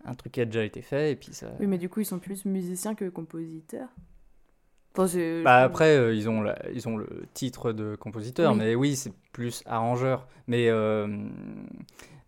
un 0.06 0.14
truc 0.14 0.34
qui 0.34 0.42
a 0.42 0.46
déjà 0.46 0.64
été 0.66 0.82
fait, 0.82 1.12
et 1.14 1.16
puis 1.16 1.34
ça. 1.34 1.48
Oui, 1.60 1.68
mais 1.68 1.78
du 1.78 1.88
coup, 1.88 2.02
ils 2.02 2.06
sont 2.06 2.20
plus 2.20 2.44
musiciens 2.46 2.96
que 2.96 3.08
compositeurs. 3.10 3.88
Enfin, 4.98 5.42
Bah 5.46 5.58
après, 5.60 5.96
euh, 5.96 6.14
ils, 6.14 6.28
ont 6.30 6.42
la- 6.42 6.58
ils 6.74 6.90
ont 6.90 6.98
le 6.98 7.08
titre 7.34 7.72
de 7.72 7.96
compositeur, 7.96 8.52
Oui. 8.52 8.58
mais 8.58 8.76
oui, 8.76 8.96
c'est 8.98 9.14
plus 9.32 9.64
arrangeur. 9.66 10.28
Mais 10.48 10.70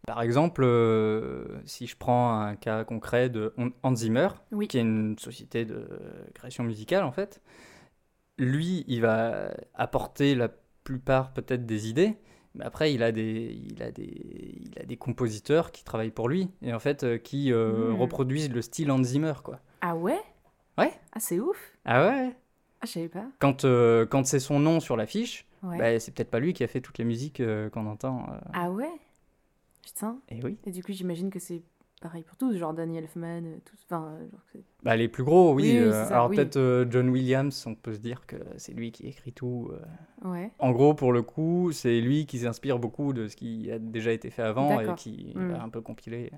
par 0.08 0.22
exemple, 0.22 0.66
si 1.66 1.88
je 1.88 1.98
prends 1.98 2.40
un 2.40 2.56
cas 2.56 2.84
concret 2.86 3.30
de 3.30 3.54
Hans- 3.58 3.72
Hans 3.84 3.96
Zimmer, 3.96 4.30
Oui. 4.52 4.68
qui 4.68 4.78
est 4.78 4.82
une 4.82 5.18
société 5.20 5.66
de 5.66 5.88
création 6.34 6.64
musicale 6.64 7.04
en 7.04 7.12
fait, 7.12 7.42
lui, 8.38 8.84
il 8.88 9.02
va 9.02 9.52
apporter 9.74 10.36
la 10.36 10.50
plupart 10.84 11.34
peut-être 11.34 11.66
des 11.66 11.90
idées, 11.90 12.18
mais 12.56 12.66
après, 12.66 12.94
il 12.94 13.04
a 13.04 13.12
des, 13.12 13.62
il 13.70 13.82
a 13.84 13.92
des, 13.92 14.04
il 14.04 14.74
a 14.82 14.84
des 14.84 14.98
compositeurs 14.98 15.72
qui 15.72 15.84
travaillent 15.84 16.12
pour 16.12 16.28
lui 16.28 16.50
et 16.62 16.74
en 16.74 16.80
fait 16.80 17.04
euh, 17.04 17.18
qui 17.18 17.52
euh, 17.54 17.92
Mm. 17.92 17.96
reproduisent 18.02 18.52
le 18.52 18.62
style 18.62 18.92
Hans 18.92 19.04
Zimmer, 19.04 19.34
quoi. 19.44 19.60
Ah 19.82 19.96
ouais? 19.96 20.20
Ouais. 20.78 20.92
Ah, 21.14 21.20
c'est 21.20 21.40
ouf. 21.40 21.78
Ah 21.86 22.08
ouais. 22.08 22.32
Ah, 22.82 22.86
je 22.86 22.92
savais 22.92 23.10
pas. 23.10 23.26
Quand, 23.40 23.64
euh, 23.66 24.06
quand 24.06 24.26
c'est 24.26 24.40
son 24.40 24.60
nom 24.60 24.80
sur 24.80 24.98
l'affiche, 24.98 25.46
Ouais. 25.64 25.78
bah, 25.78 26.00
c'est 26.00 26.12
peut-être 26.12 26.32
pas 26.32 26.40
lui 26.40 26.54
qui 26.54 26.64
a 26.64 26.68
fait 26.68 26.82
toutes 26.82 26.98
les 26.98 27.06
musiques 27.06 27.40
euh, 27.40 27.70
qu'on 27.70 27.86
entend. 27.86 28.26
Ah 28.54 28.72
ouais? 28.72 28.90
Putain. 29.84 30.20
Et 30.30 30.44
oui. 30.44 30.58
Et 30.66 30.72
du 30.72 30.84
coup, 30.84 30.92
j'imagine 30.92 31.30
que 31.30 31.40
c'est 31.40 31.62
pareil 32.02 32.24
pour 32.24 32.36
tous, 32.36 32.56
genre 32.58 32.74
Danny 32.74 32.98
Elfman, 32.98 33.44
euh, 33.46 33.58
tous. 33.64 33.78
Enfin, 33.86 34.06
euh, 34.20 34.28
genre 34.32 34.64
Bah, 34.84 34.96
les 34.96 35.08
plus 35.08 35.24
gros, 35.24 35.54
oui. 35.54 35.64
Oui, 35.64 35.70
oui, 35.72 35.78
euh, 35.78 36.08
alors 36.10 36.30
oui. 36.30 36.36
peut-être 36.36 36.58
euh, 36.58 36.86
John 36.90 37.10
Williams, 37.10 37.66
on 37.68 37.76
peut 37.76 37.94
se 37.94 38.00
dire 38.00 38.26
que 38.26 38.36
c'est 38.58 38.74
lui 38.74 38.92
qui 38.92 39.08
écrit 39.08 39.32
tout. 39.32 39.72
euh. 39.72 40.30
Ouais. 40.30 40.52
En 40.60 40.72
gros, 40.72 40.94
pour 40.94 41.14
le 41.14 41.22
coup, 41.22 41.72
c'est 41.72 42.02
lui 42.02 42.26
qui 42.26 42.40
s'inspire 42.40 42.80
beaucoup 42.80 43.14
de 43.14 43.28
ce 43.28 43.36
qui 43.36 43.72
a 43.72 43.80
déjà 43.80 44.12
été 44.12 44.30
fait 44.30 44.42
avant 44.44 44.80
et 44.82 44.94
qui 44.96 45.34
Mm. 45.36 45.52
va 45.52 45.64
un 45.64 45.70
peu 45.70 45.82
compiler. 45.82 46.32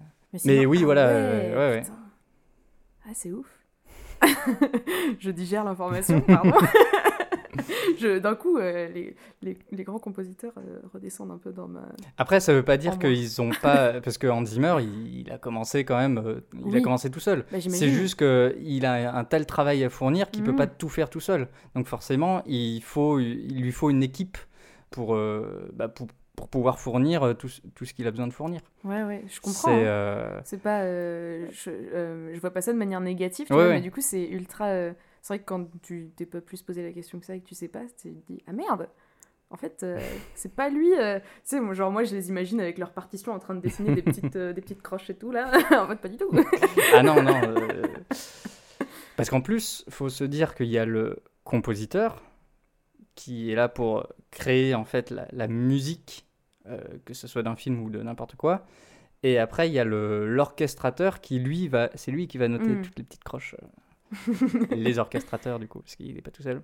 Mais, 0.46 0.66
oui, 0.66 0.80
ah 0.82 0.86
voilà, 0.86 1.08
Ouais. 1.08 1.84
Ah, 3.06 3.12
c'est 3.14 3.32
ouf. 3.32 3.48
je 5.20 5.30
digère 5.32 5.64
l'information, 5.64 6.22
pardon. 6.22 6.52
D'un 8.02 8.36
coup, 8.36 8.58
euh, 8.58 8.88
les, 8.90 9.16
les, 9.42 9.58
les 9.72 9.84
grands 9.84 10.00
compositeurs 10.00 10.54
euh, 10.58 10.80
redescendent 10.94 11.32
un 11.32 11.38
peu 11.38 11.52
dans 11.52 11.68
ma. 11.68 11.84
Après, 12.18 12.40
ça 12.40 12.54
veut 12.54 12.64
pas 12.64 12.78
dire 12.78 12.98
qu'ils 13.00 13.42
ont 13.42 13.52
pas. 13.62 14.00
Parce 14.04 14.18
que 14.18 14.28
Hans 14.28 14.46
Zimmer, 14.46 14.76
il, 14.82 15.20
il 15.22 15.32
a 15.32 15.38
commencé 15.38 15.86
quand 15.86 15.98
même. 15.98 16.18
euh, 16.18 16.42
il 16.66 16.76
a 16.76 16.82
commencé 16.82 17.10
tout 17.12 17.20
seul. 17.20 17.46
Bah, 17.52 17.60
C'est 17.62 17.90
juste 17.90 18.18
qu'il 18.18 18.86
a 18.86 19.16
un 19.16 19.24
tel 19.24 19.46
travail 19.46 19.84
à 19.84 19.90
fournir 19.90 20.30
qu'il 20.32 20.44
peut 20.44 20.52
Mhm. 20.52 20.58
pas 20.58 20.68
tout 20.68 20.90
faire 20.90 21.10
tout 21.10 21.20
seul. 21.20 21.48
Donc 21.76 21.88
forcément, 21.88 22.42
il, 22.46 22.82
faut, 22.82 23.20
il 23.20 23.62
lui 23.62 23.72
faut 23.72 23.90
une 23.90 24.04
équipe 24.04 24.38
pour, 24.92 25.18
bah, 25.74 25.88
pour, 25.88 26.08
pour 26.36 26.48
pouvoir 26.50 26.80
fournir 26.80 27.36
tout, 27.38 27.48
ce- 27.48 27.62
tout 27.76 27.86
ce 27.86 27.94
qu'il 27.94 28.08
a 28.08 28.12
besoin 28.12 28.28
de 28.28 28.34
fournir. 28.34 28.62
Ouais, 28.84 29.04
ouais, 29.04 29.24
je 29.28 29.40
comprends. 29.40 29.54
C'est 29.70 29.72
hein. 29.72 29.86
euh, 29.86 30.42
pas. 30.64 30.82
euh, 30.82 31.48
je, 31.52 31.70
euh, 31.70 32.32
je 32.34 32.40
vois 32.40 32.52
pas 32.52 32.62
ça 32.62 32.74
de 32.74 32.78
manière 32.78 33.02
négative, 33.02 33.48
tu 33.48 33.54
Ouais, 33.54 33.60
vois, 33.60 33.68
ouais. 33.70 33.76
mais 33.76 33.82
du 33.82 33.92
coup, 33.92 34.02
c'est 34.02 34.28
ultra. 34.28 34.66
C'est 35.24 35.34
vrai 35.34 35.40
que 35.40 35.46
quand 35.46 35.68
tu 35.82 36.12
t'es 36.16 36.26
pas 36.28 36.42
plus 36.42 36.62
posé 36.62 36.84
la 36.84 36.92
question 36.92 37.20
que 37.20 37.26
ça 37.26 37.34
et 37.36 37.40
que 37.40 37.48
tu 37.48 37.56
sais 37.56 37.68
pas, 37.70 37.82
tu 38.00 38.14
te 38.14 38.32
dis 38.32 38.44
Ah 38.46 38.54
merde 38.54 38.88
En 39.50 39.56
fait, 39.58 39.82
euh, 39.84 40.00
c'est 40.36 40.54
pas 40.54 40.70
lui. 40.70 40.94
euh, 41.00 41.20
Tu 41.46 41.58
sais, 41.58 41.74
genre, 41.76 41.90
moi, 41.92 42.04
je 42.04 42.14
les 42.16 42.30
imagine 42.30 42.60
avec 42.60 42.78
leur 42.78 42.92
partition 42.92 43.32
en 43.32 43.40
train 43.40 43.56
de 43.56 43.62
dessiner 43.62 43.96
des 43.96 44.02
petites, 44.04 44.36
euh, 44.36 44.52
des 44.54 44.62
petites 44.62 44.82
croches 44.82 45.10
et 45.10 45.16
tout, 45.16 45.32
là. 45.32 45.50
en 45.84 45.88
fait, 45.88 45.96
pas 45.96 46.10
du 46.10 46.18
tout. 46.18 46.30
Ah 46.94 47.02
non, 47.04 47.24
non. 47.24 47.40
Parce 49.16 49.30
qu'en 49.30 49.42
plus, 49.42 49.86
faut 49.90 50.10
se 50.10 50.24
dire 50.24 50.56
qu'il 50.56 50.68
y 50.68 50.78
a 50.78 50.86
le 50.86 51.18
compositeur 51.44 52.22
qui 53.16 53.52
est 53.52 53.56
là 53.56 53.70
pour 53.70 54.08
créer 54.32 54.74
en 54.74 54.86
fait 54.86 55.12
la, 55.12 55.28
la 55.32 55.48
musique, 55.48 56.26
que 57.06 57.14
ce 57.14 57.28
soit 57.28 57.44
d'un 57.44 57.56
film 57.56 57.80
ou 57.84 57.90
de 57.92 58.02
n'importe 58.02 58.36
quoi. 58.36 58.66
Et 59.22 59.38
après, 59.38 59.70
il 59.70 59.74
y 59.74 59.80
a 59.80 59.86
l'orchestrateur 59.86 61.22
qui, 61.22 61.40
lui, 61.40 61.68
va, 61.68 61.90
c'est 61.96 62.12
lui 62.12 62.28
qui 62.28 62.38
va 62.38 62.48
noter 62.48 62.70
Mm. 62.70 62.82
toutes 62.82 62.98
les 62.98 63.04
petites 63.04 63.24
croches. 63.24 63.56
les 64.72 65.00
orchestrateurs, 65.00 65.60
du 65.60 65.68
coup, 65.68 65.80
parce 65.80 65.96
qu'il 65.96 66.14
n'est 66.16 66.22
pas 66.22 66.32
tout 66.32 66.44
seul. 66.44 66.62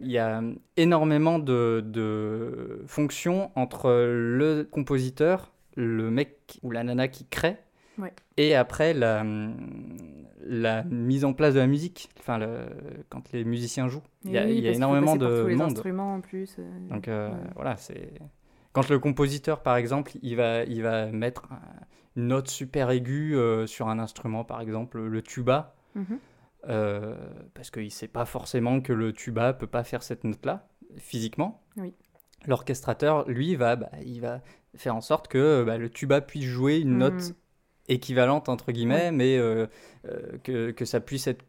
Il 0.00 0.10
y 0.10 0.18
a 0.18 0.40
euh, 0.40 0.54
énormément 0.76 1.38
de, 1.38 1.82
de 1.84 2.82
fonctions 2.86 3.50
entre 3.56 3.90
le 3.90 4.64
compositeur, 4.70 5.52
le 5.76 6.10
mec 6.10 6.58
ou 6.62 6.70
la 6.70 6.84
nana 6.84 7.08
qui 7.08 7.26
crée, 7.26 7.56
Ouais. 7.96 8.12
et 8.36 8.56
après 8.56 8.92
la, 8.92 9.24
la 10.40 10.82
mise 10.84 11.24
en 11.24 11.32
place 11.32 11.54
de 11.54 11.60
la 11.60 11.66
musique, 11.66 12.10
enfin, 12.18 12.38
le- 12.38 12.66
quand 13.08 13.30
les 13.32 13.44
musiciens 13.44 13.86
jouent. 13.88 14.02
Il 14.24 14.32
y 14.32 14.38
a, 14.38 14.44
oui, 14.44 14.56
il 14.58 14.64
y 14.64 14.68
a 14.68 14.72
énormément 14.72 15.16
de 15.16 15.42
tous 15.42 15.46
les 15.48 15.54
monde. 15.54 15.70
instruments 15.70 16.14
en 16.14 16.20
plus. 16.20 16.56
euh, 16.58 16.62
Donc 16.90 17.08
euh, 17.08 17.30
ouais. 17.30 17.36
voilà, 17.54 17.76
c'est 17.76 18.10
quand 18.72 18.88
le 18.88 18.98
compositeur, 18.98 19.62
par 19.62 19.76
exemple, 19.76 20.12
il 20.22 20.34
va, 20.36 20.64
il 20.64 20.82
va 20.82 21.06
mettre 21.06 21.44
un- 21.52 21.60
une 22.16 22.28
note 22.28 22.48
super 22.48 22.90
aiguë 22.90 23.36
euh, 23.36 23.66
sur 23.66 23.88
un 23.88 23.98
instrument, 24.00 24.44
par 24.44 24.60
exemple 24.60 25.00
le 25.00 25.22
tuba, 25.22 25.74
Mhm. 25.94 26.18
Euh, 26.68 27.14
parce 27.54 27.70
qu'il 27.70 27.90
sait 27.90 28.08
pas 28.08 28.24
forcément 28.24 28.80
que 28.80 28.92
le 28.92 29.12
tuba 29.12 29.52
peut 29.52 29.66
pas 29.66 29.84
faire 29.84 30.02
cette 30.02 30.24
note-là 30.24 30.66
physiquement. 30.98 31.62
Oui. 31.76 31.92
L'orchestrateur, 32.46 33.28
lui, 33.28 33.56
va, 33.56 33.76
bah, 33.76 33.90
il 34.04 34.20
va 34.20 34.40
faire 34.76 34.94
en 34.94 35.00
sorte 35.00 35.28
que 35.28 35.64
bah, 35.64 35.78
le 35.78 35.88
tuba 35.88 36.20
puisse 36.20 36.44
jouer 36.44 36.78
une 36.78 36.98
note 36.98 37.14
Mhm. 37.14 37.34
équivalente 37.88 38.48
entre 38.48 38.72
guillemets, 38.72 39.12
mais 39.12 39.38
euh, 39.38 39.66
euh, 40.06 40.38
que, 40.42 40.70
que 40.70 40.84
ça 40.84 41.00
puisse 41.00 41.26
être 41.26 41.44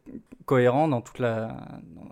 cohérent 0.45 0.87
dans 0.87 1.01
toute 1.01 1.19
la 1.19 1.47
dans, 1.95 2.09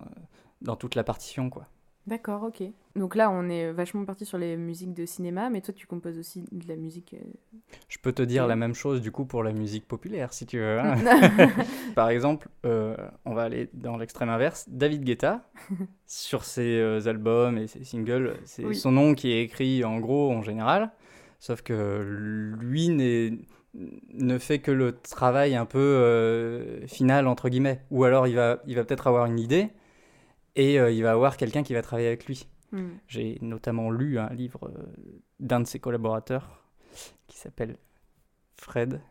dans 0.62 0.76
toute 0.76 0.96
la 0.96 1.04
partition, 1.04 1.50
quoi. 1.50 1.68
D'accord, 2.06 2.44
ok. 2.44 2.62
Donc 2.98 3.16
là, 3.16 3.32
on 3.32 3.48
est 3.50 3.72
vachement 3.72 4.04
parti 4.04 4.26
sur 4.26 4.38
les 4.38 4.58
musiques 4.58 4.94
de 4.94 5.06
cinéma, 5.06 5.50
mais 5.50 5.62
toi, 5.62 5.74
tu 5.74 5.88
composes 5.88 6.20
aussi 6.20 6.44
de 6.52 6.68
la 6.68 6.76
musique. 6.76 7.14
euh, 7.14 7.76
Je 7.88 7.98
peux 7.98 8.12
te 8.12 8.22
dire 8.22 8.46
la 8.46 8.58
même 8.58 8.76
chose 8.76 9.02
du 9.02 9.10
coup 9.12 9.24
pour 9.26 9.42
la 9.42 9.54
musique 9.54 9.88
populaire 9.88 10.34
si 10.34 10.46
tu 10.46 10.58
veux. 10.60 10.80
hein. 10.80 10.96
Par 11.96 12.10
exemple, 12.10 12.50
euh, 12.66 12.96
on 13.26 13.34
va 13.34 13.44
aller 13.44 13.70
dans 13.74 13.96
l'extrême 13.98 14.28
inverse. 14.30 14.66
David 14.68 15.04
Guetta, 15.06 15.50
sur 16.06 16.44
ses 16.44 16.76
euh, 16.78 17.08
albums 17.08 17.58
et 17.58 17.68
ses 17.68 17.84
singles, 17.86 18.36
c'est 18.44 18.66
Oui. 18.66 18.76
son 18.76 18.92
nom 18.92 19.16
qui 19.16 19.32
est 19.32 19.42
écrit 19.42 19.84
en 19.86 20.00
gros 20.00 20.30
en 20.32 20.42
général. 20.42 20.92
Sauf 21.40 21.62
que 21.62 22.02
lui 22.60 22.90
n'est- 22.90 23.34
ne 24.14 24.38
fait 24.38 24.60
que 24.60 24.72
le 24.72 24.92
travail 24.92 25.56
un 25.56 25.66
peu 25.66 26.82
final 26.88 27.28
entre 27.28 27.50
guillemets. 27.50 27.80
Ou 27.92 28.04
alors 28.04 28.28
il 28.28 28.36
va, 28.36 28.60
il 28.68 28.76
va 28.76 28.84
peut-être 28.84 29.08
avoir 29.08 29.26
une 29.26 29.40
idée 29.40 29.70
et 30.56 30.80
euh, 30.80 30.92
il 30.92 31.04
va 31.04 31.12
avoir 31.12 31.38
quelqu'un 31.38 31.64
qui 31.64 31.74
va 31.74 31.82
travailler 31.82 32.08
avec 32.08 32.26
lui. 32.26 32.48
hmm. 32.72 32.90
J'ai 33.08 33.38
notamment 33.42 33.90
lu 33.92 34.20
un 34.20 34.30
livre 34.34 34.68
euh, 34.70 34.94
d'un 35.40 35.60
de 35.62 35.68
ses 35.68 35.80
collaborateurs 35.80 36.64
qui 37.28 37.38
s'appelle 37.38 37.78
Fred 38.56 39.02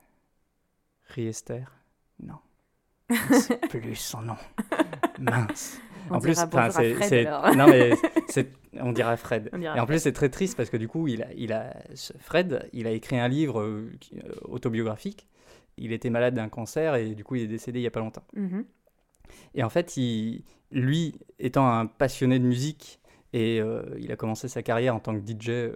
Riester. 1.09 1.65
Non. 2.23 2.37
Sais 3.33 3.57
plus 3.69 3.95
son 3.97 4.23
nom. 4.23 4.37
Mince. 5.19 5.81
On 6.11 6.15
en 6.17 6.21
plus, 6.21 6.35
c'est, 6.35 7.01
c'est- 7.03 7.25
non 7.57 7.67
mais 7.69 7.93
c'est, 8.29 8.51
on 8.75 8.93
dirait 8.93 9.17
Fred. 9.17 9.51
On 9.53 9.59
dira 9.59 9.77
Et 9.77 9.81
en 9.81 9.87
plus, 9.87 10.01
c'est 10.01 10.13
très 10.13 10.31
triste 10.31 10.57
parce 10.57 10.69
que 10.71 10.77
du 10.77 10.89
coup, 10.89 11.07
il 11.07 11.23
a, 11.23 11.33
il 11.35 11.53
a, 11.53 11.77
ce 11.95 12.13
Fred, 12.19 12.69
il 12.73 12.87
a 12.87 12.91
écrit 12.91 13.19
un 13.19 13.29
livre 13.29 13.61
euh, 13.61 13.91
autobiographique. 14.43 15.29
Il 15.77 15.93
était 15.93 16.11
malade 16.11 16.35
d'un 16.35 16.49
cancer 16.49 16.95
et 16.97 17.15
du 17.15 17.25
coup, 17.25 17.37
il 17.37 17.43
est 17.43 17.47
décédé 17.49 17.79
il 17.81 17.83
y 17.83 17.87
a 17.87 17.91
pas 17.91 18.01
longtemps. 18.01 18.25
Mhm. 18.35 18.65
Et 19.55 19.63
en 19.63 19.69
fait, 19.69 19.97
il, 19.97 20.45
lui, 20.71 21.15
étant 21.39 21.69
un 21.69 21.87
passionné 21.87 22.39
de 22.39 22.45
musique, 22.45 23.01
et 23.33 23.61
euh, 23.61 23.83
il 23.99 24.13
a 24.13 24.17
commencé 24.17 24.47
sa 24.49 24.63
carrière 24.63 24.95
en 24.95 25.01
tant 25.01 25.15
que 25.19 25.21
DJ 25.27 25.49
euh, 25.51 25.75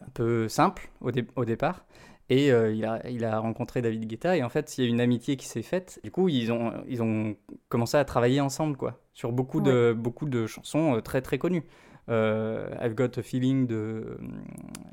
un 0.00 0.10
peu 0.14 0.48
simple 0.48 0.90
au, 1.00 1.10
dé- 1.10 1.26
au 1.36 1.44
départ, 1.44 1.84
et 2.30 2.52
euh, 2.52 2.72
il, 2.72 2.84
a, 2.84 3.08
il 3.10 3.24
a 3.24 3.38
rencontré 3.38 3.82
David 3.82 4.06
Guetta, 4.06 4.36
et 4.36 4.42
en 4.42 4.48
fait, 4.48 4.78
il 4.78 4.84
y 4.84 4.86
a 4.86 4.90
une 4.90 5.00
amitié 5.00 5.36
qui 5.36 5.46
s'est 5.46 5.62
faite. 5.62 6.00
Du 6.04 6.10
coup, 6.10 6.28
ils 6.28 6.52
ont, 6.52 6.72
ils 6.88 7.02
ont 7.02 7.36
commencé 7.68 7.96
à 7.96 8.04
travailler 8.04 8.40
ensemble, 8.40 8.76
quoi, 8.76 9.00
sur 9.12 9.32
beaucoup, 9.32 9.60
de, 9.60 9.92
beaucoup 9.92 10.26
de 10.26 10.46
chansons 10.46 11.00
très 11.02 11.20
très 11.20 11.38
connues. 11.38 11.64
I've 12.08 12.94
Got 12.94 13.18
a 13.18 13.22
Feeling 13.22 13.66
de 13.66 14.16
hum, 14.20 14.42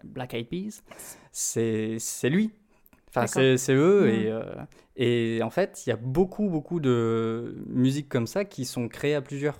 Black 0.03 0.33
Eyed 0.33 0.47
Peas, 0.47 0.81
c'est 1.31 2.29
lui. 2.29 2.51
Enfin, 3.13 3.27
c'est 3.57 3.73
eux, 3.73 4.09
et, 4.09 4.31
euh, 4.31 4.43
et 4.95 5.41
en 5.43 5.49
fait, 5.49 5.83
il 5.85 5.89
y 5.89 5.93
a 5.93 5.97
beaucoup, 5.97 6.49
beaucoup 6.49 6.79
de 6.79 7.57
musiques 7.67 8.07
comme 8.09 8.27
ça 8.27 8.45
qui 8.45 8.63
sont 8.65 8.87
créées 8.87 9.15
à 9.15 9.21
plusieurs. 9.21 9.59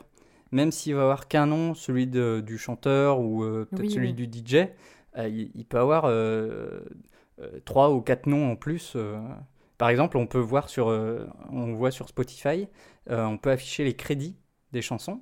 Même 0.52 0.72
s'il 0.72 0.96
va 0.96 1.02
avoir 1.04 1.28
qu'un 1.28 1.46
nom, 1.48 1.74
celui 1.74 2.08
de- 2.08 2.42
du 2.46 2.58
chanteur 2.58 3.20
ou 3.20 3.44
euh, 3.44 3.66
peut-être 3.66 3.88
Oui, 3.88 3.94
celui 3.94 4.08
oui. 4.10 4.14
du 4.14 4.28
DJ, 4.28 4.70
euh, 5.18 5.28
il, 5.28 5.52
il 5.56 5.66
peut 5.66 5.80
avoir 5.80 6.04
euh, 6.06 6.82
trois 7.66 7.92
ou 7.92 8.02
quatre 8.02 8.26
noms 8.28 8.52
en 8.52 8.56
plus. 8.56 8.96
Par 9.78 9.90
exemple, 9.90 10.18
on 10.18 10.28
peut 10.28 10.40
voir 10.40 10.70
sur, 10.70 10.88
on 10.88 11.74
voit 11.74 11.92
sur 11.92 12.08
Spotify, 12.08 12.68
on 13.10 13.38
peut 13.38 13.50
afficher 13.52 13.84
les 13.84 13.96
crédits 13.96 14.38
des 14.72 14.82
chansons 14.82 15.22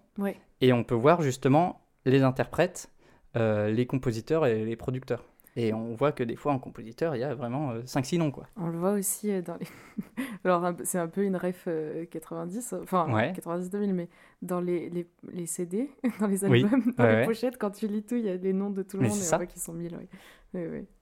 et 0.62 0.74
on 0.74 0.84
peut 0.84 0.96
voir 0.96 1.22
justement 1.22 1.82
les 2.06 2.24
interprètes, 2.24 2.90
les 3.36 3.86
compositeurs 3.88 4.46
et 4.46 4.66
les 4.66 4.76
producteurs. 4.76 5.24
Et 5.60 5.74
on 5.74 5.94
voit 5.96 6.12
que 6.12 6.24
des 6.24 6.36
fois 6.36 6.54
en 6.54 6.60
compositeur, 6.60 7.16
il 7.16 7.20
y 7.20 7.24
a 7.24 7.36
vraiment 7.36 7.74
5-6 7.80 8.18
noms. 8.18 8.32
Quoi. 8.32 8.48
On 8.56 8.68
le 8.68 8.78
voit 8.78 8.92
aussi 8.92 9.30
euh, 9.32 9.42
dans 9.42 9.56
les. 9.58 9.68
Alors, 10.46 10.72
c'est 10.84 11.00
un 11.00 11.08
peu 11.08 11.24
une 11.24 11.36
ref 11.36 11.66
euh, 11.68 12.06
90, 12.06 12.76
enfin 12.82 13.12
Ouais. 13.14 13.34
90-2000, 13.34 13.94
mais 13.94 14.08
dans 14.42 14.62
les, 14.62 14.90
les, 14.90 15.08
les 15.32 15.46
CD, 15.46 15.90
dans 16.20 16.28
les 16.28 16.46
Oui, 16.46 16.64
albums, 16.64 16.94
dans 16.98 17.04
ouais, 17.04 17.12
les 17.12 17.16
ouais. 17.22 17.26
pochettes, 17.26 17.58
quand 17.58 17.72
tu 17.72 17.88
lis 17.88 18.04
tout, 18.04 18.16
il 18.16 18.26
y 18.26 18.30
a 18.30 18.36
les 18.36 18.54
noms 18.54 18.70
de 18.70 18.84
tout 18.84 18.98
le 18.98 19.04
Mais 19.04 19.10
monde 19.10 19.18
et 19.18 19.34
on 19.34 19.38
voit 19.38 19.46
qu'ils 19.46 19.62
sont 19.62 19.74
mille. 19.74 19.98
oui. 19.98 20.08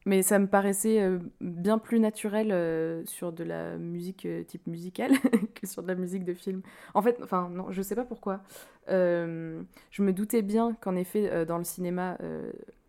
Mais 0.06 0.24
ça 0.24 0.40
me 0.40 0.48
paraissait 0.48 1.02
euh, 1.02 1.20
bien 1.40 1.78
plus 1.78 2.00
naturel 2.00 2.52
euh, 2.52 3.06
sur 3.06 3.32
de 3.32 3.44
la 3.46 3.78
musique 3.78 4.26
euh, 4.26 4.44
type 4.44 4.68
musicale 4.68 5.12
que 5.56 5.66
sur 5.68 5.84
de 5.84 5.88
la 5.88 5.96
musique 5.96 6.26
de 6.26 6.34
film. 6.34 6.62
En 6.94 7.02
fait, 7.02 7.18
enfin, 7.24 7.50
non, 7.50 7.72
je 7.72 7.82
sais 7.82 7.96
pas 7.96 8.04
pourquoi. 8.06 8.42
Je 8.90 10.02
me 10.02 10.12
doutais 10.14 10.42
bien 10.42 10.74
qu'en 10.82 10.96
effet, 10.96 11.46
dans 11.46 11.58
le 11.58 11.64
cinéma, 11.64 12.18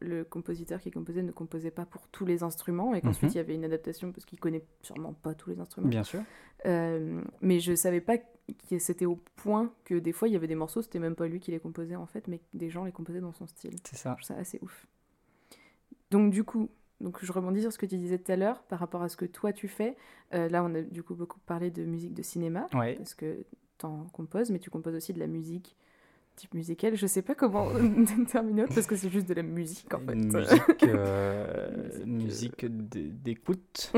le 0.01 0.25
compositeur 0.25 0.81
qui 0.81 0.91
composait 0.91 1.23
ne 1.23 1.33
composait 1.33 1.71
pas 1.73 1.85
pour 1.85 2.07
tous 2.09 2.25
les 2.25 2.43
instruments 2.43 2.95
et 2.95 3.01
qu'ensuite 3.01 3.31
Mhm. 3.31 3.35
il 3.35 3.37
y 3.37 3.41
avait 3.41 3.55
une 3.55 3.65
adaptation 3.65 4.13
parce 4.13 4.25
qu'il 4.25 4.39
connaît 4.39 4.65
sûrement 4.83 5.13
pas 5.13 5.35
tous 5.35 5.51
les 5.51 5.59
instruments. 5.61 5.89
Bien 5.89 6.05
sûr. 6.05 6.21
Euh, 6.67 7.21
mais 7.41 7.61
je 7.61 7.75
savais 7.75 8.01
pas 8.01 8.19
que 8.19 8.79
c'était 8.79 9.05
au 9.07 9.19
point 9.37 9.73
que 9.85 9.95
des 9.95 10.13
fois 10.13 10.29
il 10.29 10.33
y 10.33 10.37
avait 10.37 10.47
des 10.47 10.55
morceaux, 10.55 10.83
c'était 10.83 10.99
même 10.99 11.15
pas 11.15 11.27
lui 11.29 11.39
qui 11.41 11.51
les 11.51 11.61
composait 11.61 11.97
en 11.97 12.07
fait, 12.07 12.27
mais 12.29 12.41
des 12.55 12.71
gens 12.71 12.85
les 12.85 12.93
composaient 12.93 13.21
dans 13.21 13.33
son 13.33 13.47
style. 13.47 13.77
C'est 13.85 13.97
ça. 13.97 14.17
Je 14.19 14.25
trouve 14.25 14.37
ça 14.37 14.41
assez 14.41 14.59
ouf. 14.63 14.87
Donc 16.11 16.31
du 16.33 16.45
coup, 16.45 16.69
donc 17.01 17.19
je 17.23 17.31
rebondis 17.33 17.61
sur 17.61 17.73
ce 17.73 17.79
que 17.79 17.87
tu 17.87 17.97
disais 17.99 18.19
tout 18.19 18.33
à 18.33 18.37
l'heure 18.37 18.63
par 18.63 18.79
rapport 18.79 19.03
à 19.03 19.09
ce 19.09 19.17
que 19.17 19.27
toi 19.27 19.53
tu 19.53 19.69
fais. 19.69 19.97
Euh, 20.35 20.49
là, 20.49 20.65
on 20.65 20.75
a 20.75 20.83
du 20.83 21.03
coup 21.03 21.15
beaucoup 21.15 21.39
parlé 21.41 21.71
de 21.71 21.85
musique 21.85 22.15
de 22.15 22.23
cinéma 22.23 22.67
Ouais. 22.75 22.95
parce 22.97 23.15
que 23.15 23.45
t'en 23.77 24.05
composes, 24.13 24.51
mais 24.51 24.59
tu 24.59 24.71
composes 24.71 24.95
aussi 24.95 25.13
de 25.13 25.19
la 25.21 25.27
musique 25.29 25.77
type 26.35 26.55
musicale. 26.55 26.97
Je 26.97 27.07
sais 27.07 27.23
pas 27.23 27.35
comment 27.35 27.69
terminer 28.31 28.63
autre, 28.65 28.75
parce 28.75 28.87
que 28.87 28.97
c'est 28.97 29.11
juste 29.11 29.29
de 29.29 29.35
la 29.35 29.43
musique 29.43 29.93
en 29.93 30.01
fait. 30.01 30.15
Musique, 30.15 30.85
euh, 30.85 31.91
Musique, 32.07 32.65
d'écoute. 32.67 33.93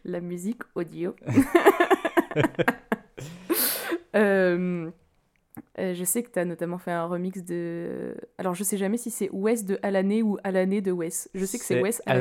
la 0.04 0.20
musique 0.20 0.62
audio. 0.74 1.14
Euh, 4.14 4.90
euh, 5.78 5.94
je 5.94 6.04
sais 6.04 6.22
que 6.22 6.30
tu 6.30 6.38
as 6.38 6.44
notamment 6.44 6.78
fait 6.78 6.90
un 6.90 7.04
remix 7.06 7.42
de. 7.44 8.16
Alors, 8.38 8.54
je 8.54 8.64
sais 8.64 8.76
jamais 8.76 8.96
si 8.96 9.10
c'est 9.10 9.28
Wes 9.32 9.64
de 9.64 9.78
Alané 9.82 10.22
ou 10.22 10.38
Alané 10.44 10.80
de 10.80 10.90
Wes. 10.90 11.28
Je 11.34 11.44
sais 11.44 11.58
que 11.58 11.64
c'est 11.64 11.80
Wes 11.82 12.00
mais- 12.06 12.12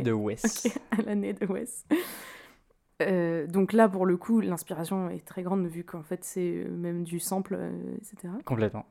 de 0.00 0.12
Wes. 0.12 0.66
Alané 0.90 1.32
de 1.34 1.46
Wes. 1.46 1.84
Euh, 3.02 3.46
donc 3.46 3.72
là, 3.72 3.88
pour 3.88 4.06
le 4.06 4.16
coup, 4.16 4.40
l'inspiration 4.40 5.10
est 5.10 5.24
très 5.24 5.42
grande 5.42 5.66
vu 5.66 5.84
qu'en 5.84 6.02
fait, 6.02 6.24
c'est 6.24 6.64
même 6.70 7.04
du 7.04 7.20
sample, 7.20 7.58
etc. 7.98 8.32
Complètement. 8.44 8.86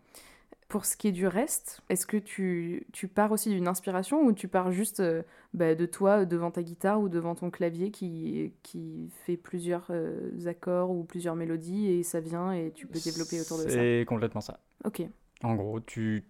Pour 0.74 0.86
ce 0.86 0.98
qui 0.98 1.08
est 1.08 1.12
du 1.12 1.28
reste, 1.28 1.82
est-ce 1.90 2.08
que 2.08 2.18
tu, 2.18 2.88
tu 2.94 3.08
pars 3.08 3.32
aussi 3.32 3.50
d'une 3.50 3.68
inspiration 3.68 4.24
ou 4.24 4.34
tu 4.34 4.48
pars 4.48 4.72
juste 4.72 5.02
euh, 5.02 5.22
bah, 5.54 5.76
de 5.76 5.86
toi 5.86 6.26
devant 6.26 6.50
ta 6.50 6.64
guitare 6.64 7.00
ou 7.00 7.10
devant 7.10 7.36
ton 7.36 7.52
clavier 7.52 7.92
qui, 7.92 8.54
qui 8.64 9.12
fait 9.24 9.38
plusieurs 9.38 9.86
euh, 9.92 10.32
accords 10.48 10.90
ou 10.90 11.04
plusieurs 11.04 11.36
mélodies 11.36 11.92
et 11.92 12.02
ça 12.02 12.22
vient 12.22 12.54
et 12.54 12.72
tu 12.72 12.88
peux 12.88 12.98
développer 12.98 13.40
autour 13.40 13.60
de 13.60 13.66
ça? 13.66 13.70
C'est 13.70 14.04
complètement 14.08 14.42
ça. 14.42 14.62
Ok. 14.84 15.04
En 15.44 15.54
gros, 15.54 15.80
tu, 15.80 16.24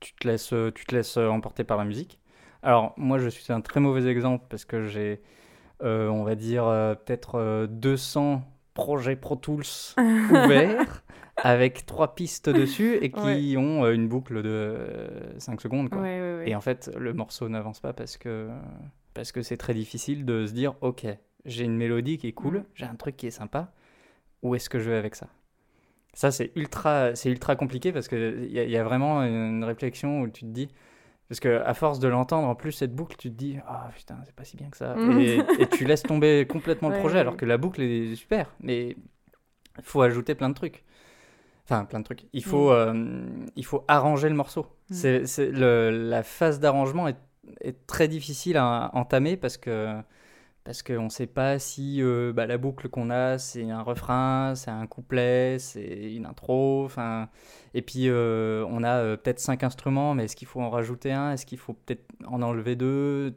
tu, 0.00 0.14
te 0.14 0.26
laisses, 0.26 0.54
tu 0.74 0.86
te 0.86 0.94
laisses 0.94 1.18
emporter 1.18 1.64
par 1.64 1.76
la 1.76 1.84
musique. 1.84 2.18
Alors, 2.62 2.94
moi, 2.96 3.18
je 3.18 3.28
suis 3.28 3.52
un 3.52 3.60
très 3.60 3.80
mauvais 3.80 4.10
exemple 4.10 4.46
parce 4.48 4.64
que 4.64 4.86
j'ai, 4.86 5.20
euh, 5.82 6.08
on 6.08 6.24
va 6.24 6.34
dire, 6.34 6.64
euh, 6.64 6.94
peut-être 6.94 7.66
200 7.66 8.42
projets 8.72 9.16
Pro 9.16 9.36
Tools 9.36 9.66
ouverts 9.98 11.02
avec 11.44 11.84
trois 11.86 12.14
pistes 12.14 12.48
dessus 12.48 12.98
et 13.02 13.10
qui 13.10 13.56
ont 13.58 13.90
une 13.90 14.06
boucle 14.08 14.42
de 14.42 14.86
5 15.38 15.60
secondes. 15.60 15.90
Quoi. 15.90 16.00
Ouais. 16.02 16.44
Et 16.46 16.54
en 16.54 16.60
fait, 16.60 16.90
le 16.96 17.12
morceau 17.12 17.48
n'avance 17.48 17.80
pas 17.80 17.92
parce 17.92 18.16
que 18.16 18.48
parce 19.12 19.32
que 19.32 19.42
c'est 19.42 19.56
très 19.56 19.74
difficile 19.74 20.24
de 20.24 20.46
se 20.46 20.52
dire 20.52 20.74
ok, 20.80 21.04
j'ai 21.44 21.64
une 21.64 21.76
mélodie 21.76 22.16
qui 22.16 22.28
est 22.28 22.32
cool, 22.32 22.58
Mhm. 22.58 22.64
j'ai 22.74 22.86
un 22.86 22.94
truc 22.94 23.16
qui 23.16 23.26
est 23.26 23.30
sympa, 23.32 23.72
où 24.42 24.54
est-ce 24.54 24.70
que 24.70 24.78
je 24.78 24.88
vais 24.90 24.96
avec 24.96 25.14
ça? 25.16 25.26
Ça, 26.14 26.30
c'est 26.30 26.52
ultra, 26.56 27.14
c'est 27.16 27.30
ultra 27.30 27.56
compliqué 27.56 27.90
parce 27.92 28.06
qu'il 28.06 28.46
y, 28.52 28.58
a- 28.58 28.64
y 28.64 28.76
a 28.76 28.84
vraiment 28.84 29.22
une 29.22 29.64
réflexion 29.64 30.20
où 30.20 30.28
tu 30.28 30.42
te 30.42 30.50
dis. 30.50 30.68
Parce 31.28 31.40
que 31.40 31.62
à 31.64 31.72
force 31.74 31.98
de 32.00 32.08
l'entendre, 32.08 32.46
en 32.46 32.54
plus, 32.54 32.72
cette 32.72 32.94
boucle, 32.94 33.16
tu 33.16 33.30
te 33.30 33.34
dis 33.36 33.56
Ah 33.66 33.88
putain, 33.96 34.18
c'est 34.26 34.34
pas 34.34 34.44
si 34.44 34.56
bien 34.56 34.68
que 34.70 34.76
ça. 34.76 34.94
Mhm. 34.94 35.18
Et, 35.20 35.38
et 35.58 35.66
tu 35.66 35.86
laisses 35.86 36.02
tomber 36.02 36.46
complètement 36.46 36.90
le 36.90 36.98
projet 36.98 37.18
alors 37.18 37.36
que 37.36 37.46
la 37.46 37.56
boucle 37.58 37.80
est 37.82 38.14
super. 38.14 38.54
Mais 38.60 38.90
il 39.78 39.82
faut 39.84 40.02
ajouter 40.02 40.34
plein 40.34 40.50
de 40.50 40.54
trucs. 40.54 40.84
Enfin, 41.72 41.84
plein 41.84 42.00
de 42.00 42.04
trucs. 42.04 42.26
Il 42.32 42.44
faut, 42.44 42.70
euh, 42.70 43.24
il 43.56 43.64
faut 43.64 43.84
arranger 43.88 44.28
le 44.28 44.34
morceau. 44.34 44.66
Mm. 44.90 44.94
C'est, 44.94 45.26
c'est 45.26 45.50
le- 45.50 45.90
la 45.90 46.22
phase 46.22 46.60
d'arrangement 46.60 47.08
est, 47.08 47.16
est 47.62 47.86
très 47.86 48.08
difficile 48.08 48.56
à 48.58 48.90
entamer 48.94 49.36
parce 49.36 49.56
que 49.56 49.94
parce 50.64 50.84
qu'on 50.84 51.04
ne 51.04 51.08
sait 51.08 51.26
pas 51.26 51.58
si 51.58 52.00
euh, 52.02 52.32
bah, 52.32 52.46
la 52.46 52.56
boucle 52.56 52.88
qu'on 52.88 53.10
a, 53.10 53.36
c'est 53.36 53.68
un 53.68 53.82
refrain, 53.82 54.54
c'est 54.54 54.70
un 54.70 54.86
couplet, 54.86 55.56
c'est 55.58 56.12
une 56.14 56.24
intro. 56.24 56.84
Enfin, 56.84 57.28
et 57.74 57.82
puis 57.82 58.08
euh, 58.08 58.64
on 58.68 58.84
a 58.84 58.98
euh, 58.98 59.16
peut-être 59.16 59.40
cinq 59.40 59.64
instruments, 59.64 60.14
mais 60.14 60.26
est-ce 60.26 60.36
qu'il 60.36 60.46
faut 60.46 60.60
en 60.60 60.70
rajouter 60.70 61.10
un? 61.12 61.32
Est-ce 61.32 61.46
qu'il 61.46 61.58
faut 61.58 61.72
peut-être 61.72 62.04
en 62.26 62.42
enlever 62.42 62.76
deux? 62.76 63.34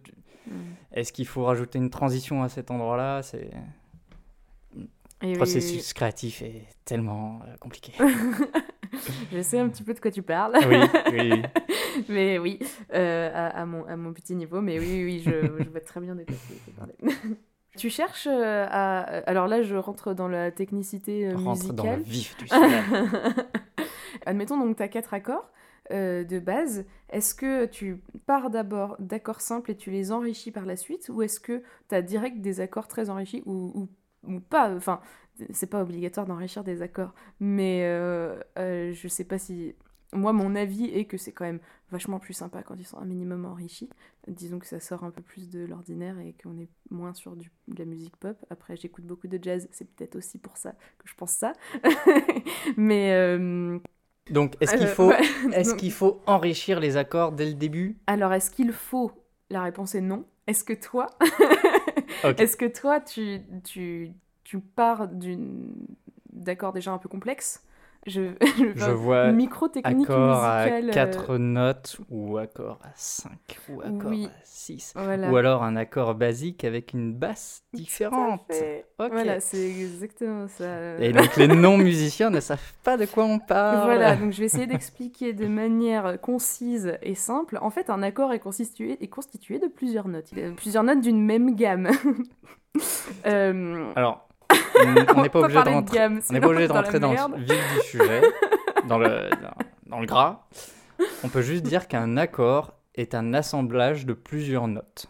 Mm. 0.47 0.51
Est-ce 0.91 1.11
qu'il 1.13 1.25
faut 1.25 1.43
rajouter 1.45 1.79
une 1.79 1.89
transition 1.89 2.43
à 2.43 2.49
cet 2.49 2.69
endroit-là? 2.69 3.23
C'est 3.23 3.49
Et 5.21 5.27
le 5.27 5.31
oui, 5.31 5.37
processus 5.37 5.93
créatif 5.93 6.41
est 6.41 6.67
tellement 6.83 7.39
euh, 7.47 7.55
compliqué. 7.57 7.93
Je 9.31 9.41
sais 9.41 9.59
un 9.59 9.69
petit 9.69 9.83
peu 9.83 9.93
de 9.93 9.99
quoi 9.99 10.11
tu 10.11 10.21
parles. 10.21 10.57
oui, 10.69 10.77
oui, 11.11 11.41
mais 12.09 12.37
oui, 12.37 12.59
euh, 12.93 13.29
à, 13.33 13.47
à 13.61 13.65
mon, 13.65 13.85
à 13.85 13.95
mon 13.95 14.13
petit 14.13 14.35
niveau, 14.35 14.61
mais 14.61 14.79
oui, 14.79 15.03
oui, 15.03 15.21
je, 15.25 15.31
je 15.63 15.69
vois 15.69 15.81
très 15.81 15.99
bien 15.99 16.15
de 16.15 16.23
quoi 16.23 16.35
tu 16.65 16.71
parlais. 16.71 16.95
tu 17.77 17.89
cherches 17.89 18.27
euh, 18.29 18.65
à... 18.69 18.99
Alors 19.29 19.47
là, 19.47 19.61
je 19.63 19.75
rentre 19.75 20.13
dans 20.13 20.27
la 20.27 20.51
technicité 20.51 21.27
euh, 21.27 21.35
Rentre 21.35 21.73
dans 21.73 21.83
le 21.91 21.97
musicale. 21.97 22.11
vif 22.11 22.37
du 22.37 22.47
sujet. 22.47 23.43
Admettons 24.25 24.57
donc 24.57 24.77
tu 24.77 24.83
as 24.83 24.87
quatre 24.87 25.13
accords 25.13 25.51
euh, 25.91 26.23
de 26.23 26.39
base. 26.39 26.85
Est-ce 27.09 27.35
que 27.35 27.65
tu 27.65 28.01
pars 28.25 28.49
d'abord 28.49 28.95
d'accords 28.99 29.41
simples 29.41 29.71
et 29.71 29.75
tu 29.75 29.91
les 29.91 30.11
enrichis 30.11 30.51
par 30.51 30.65
la 30.65 30.75
suite 30.77 31.09
ou 31.09 31.21
est-ce 31.21 31.39
que 31.39 31.61
tu 31.89 31.95
as 31.95 32.01
direct 32.01 32.41
des 32.41 32.59
accords 32.59 32.87
très 32.87 33.09
enrichis 33.09 33.43
ou, 33.45 33.71
ou, 33.75 33.89
ou 34.27 34.39
pas 34.39 34.73
Enfin, 34.75 35.01
c'est 35.51 35.69
pas 35.69 35.81
obligatoire 35.81 36.25
d'enrichir 36.25 36.63
des 36.63 36.81
accords, 36.81 37.13
mais 37.39 37.81
euh, 37.85 38.39
euh, 38.57 38.93
je 38.93 39.07
sais 39.07 39.23
pas 39.25 39.37
si. 39.37 39.75
Moi, 40.13 40.31
mon 40.31 40.55
avis 40.55 40.85
est 40.85 41.05
que 41.05 41.17
c'est 41.17 41.33
quand 41.33 41.43
même 41.45 41.59
vachement 41.91 42.19
plus 42.19 42.33
sympa 42.33 42.63
quand 42.63 42.75
ils 42.75 42.85
sont 42.85 42.97
un 42.99 43.05
minimum 43.05 43.45
enrichis. 43.45 43.89
Disons 44.27 44.59
que 44.59 44.65
ça 44.67 44.79
sort 44.79 45.03
un 45.03 45.11
peu 45.11 45.21
plus 45.21 45.49
de 45.49 45.65
l'ordinaire 45.65 46.17
et 46.19 46.33
qu'on 46.41 46.57
est 46.57 46.69
moins 46.89 47.13
sur 47.13 47.35
du, 47.35 47.51
de 47.67 47.77
la 47.79 47.85
musique 47.85 48.15
pop. 48.17 48.37
Après, 48.49 48.77
j'écoute 48.77 49.05
beaucoup 49.05 49.27
de 49.27 49.39
jazz, 49.41 49.67
c'est 49.71 49.85
peut-être 49.93 50.15
aussi 50.15 50.37
pour 50.37 50.55
ça 50.57 50.71
que 50.99 51.07
je 51.09 51.15
pense 51.15 51.31
ça. 51.31 51.51
mais. 52.77 53.11
euh, 53.13 53.77
Donc, 54.29 54.55
est-ce 54.61 54.75
qu'il 54.75 54.87
euh, 54.87 54.95
faut, 54.95 55.09
ouais. 55.09 55.21
Donc, 55.63 55.77
qu'il 55.77 55.91
faut 55.91 56.21
enrichir 56.27 56.79
les 56.79 56.97
accords 56.97 57.31
dès 57.33 57.45
le 57.45 57.53
début? 57.53 57.97
Alors, 58.07 58.31
est-ce 58.33 58.51
qu'il 58.51 58.71
faut? 58.71 59.11
La 59.49 59.61
réponse 59.63 59.95
est 59.95 60.01
non. 60.01 60.25
Est-ce 60.47 60.63
que 60.63 60.73
toi, 60.73 61.07
Est-ce 62.37 62.57
que 62.57 62.65
toi, 62.65 62.99
tu, 62.99 63.41
tu, 63.63 64.13
tu 64.43 64.59
pars 64.59 65.07
d'une 65.07 65.73
d'accords 66.31 66.73
déjà 66.73 66.91
un 66.91 66.97
peu 66.97 67.09
complexes 67.09 67.63
Je, 68.07 68.21
je, 68.75 68.91
vois 68.91 69.31
micro-technique 69.31 70.07
accord 70.07 70.43
à 70.43 70.65
musicale. 70.65 70.89
euh, 70.89 70.93
4 70.93 71.37
notes 71.37 71.97
ou 72.11 72.37
accord 72.37 72.77
à 72.83 72.89
5 72.93 73.31
ou 73.69 73.81
accord 73.81 74.11
Oui. 74.11 74.27
à 74.27 74.39
6 74.43 74.93
Voilà. 74.95 75.31
ou 75.31 75.35
alors 75.37 75.63
un 75.63 75.75
accord 75.75 76.13
basique 76.13 76.63
avec 76.65 76.93
une 76.93 77.13
basse 77.15 77.63
différente. 77.73 78.41
fait. 78.51 78.85
Ok. 78.99 79.11
Voilà, 79.11 79.39
c'est 79.39 79.57
exactement 79.67 80.47
ça. 80.47 80.99
Et 80.99 81.13
donc 81.13 81.35
les 81.35 81.47
non-musiciens 81.65 82.29
ne 82.29 82.39
savent 82.41 82.73
pas 82.83 82.95
de 82.95 83.05
quoi 83.07 83.25
on 83.25 83.39
parle. 83.39 83.85
Voilà, 83.85 84.15
donc 84.15 84.33
je 84.33 84.39
vais 84.39 84.45
essayer 84.45 84.67
d'expliquer 84.67 85.33
de 85.33 85.47
manière 85.47 86.21
concise 86.21 86.99
et 87.01 87.15
simple. 87.15 87.57
En 87.61 87.71
fait, 87.71 87.89
un 87.89 88.03
accord 88.03 88.31
est 88.33 88.39
constitué, 88.39 88.97
est 89.01 89.07
constitué 89.07 89.57
de 89.57 89.67
plusieurs 89.67 90.07
notes. 90.07 90.31
Il 90.31 90.37
y 90.37 90.43
a 90.43 90.51
plusieurs 90.51 90.83
notes 90.83 91.01
d'une 91.01 91.23
même 91.25 91.55
gamme. 91.55 91.89
Euh, 93.25 93.91
Alors, 93.95 94.27
on 95.15 95.21
n'est 95.21 95.29
pas 95.29 95.39
obligé 95.39 95.63
de 95.63 95.69
rentrer, 95.69 95.97
gamme, 95.97 96.17
on 96.17 96.21
sinon 96.21 96.39
pas 96.39 96.47
obligé 96.47 96.67
de 96.67 96.73
rentrer 96.73 96.99
dans 96.99 97.11
le 97.11 97.43
vif 97.43 97.73
du 97.73 97.81
sujet, 97.87 98.21
dans 98.87 98.97
le, 98.97 99.29
dans, 99.87 99.99
le 99.99 100.05
gras. 100.05 100.47
On 101.23 101.29
peut 101.29 101.41
juste 101.41 101.63
dire 101.63 101.87
qu'un 101.87 102.17
accord 102.17 102.73
est 102.95 103.15
un 103.15 103.33
assemblage 103.33 104.05
de 104.05 104.13
plusieurs 104.13 104.67
notes. 104.67 105.07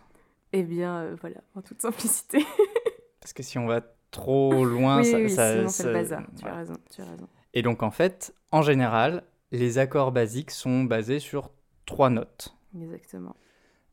Eh 0.54 0.64
bien, 0.64 0.98
euh, 0.98 1.16
voilà, 1.20 1.38
en 1.56 1.62
toute 1.62 1.82
simplicité. 1.82 2.46
Parce 3.22 3.34
que 3.34 3.44
si 3.44 3.58
on 3.58 3.68
va 3.68 3.82
trop 4.12 4.66
loin, 4.66 5.00
oui, 5.00 5.06
ça, 5.06 5.18
oui, 5.18 5.30
ça- 5.30 5.54
sinon 5.54 5.70
c'est 5.70 5.88
le 5.88 5.94
bazar. 5.94 6.24
Tu 6.40 6.48
as 6.48 6.56
raison, 6.56 6.74
tu 6.94 7.02
as 7.02 7.06
raison. 7.06 7.28
Et 7.54 7.62
donc 7.62 7.84
en 7.84 7.92
fait, 7.92 8.34
en 8.52 8.62
général, 8.62 9.24
les 9.52 9.78
accords 9.78 10.12
basiques 10.12 10.52
sont 10.52 10.84
basés 10.84 11.20
sur 11.20 11.52
trois 11.86 12.10
notes. 12.10 12.56
Exactement. 12.80 13.36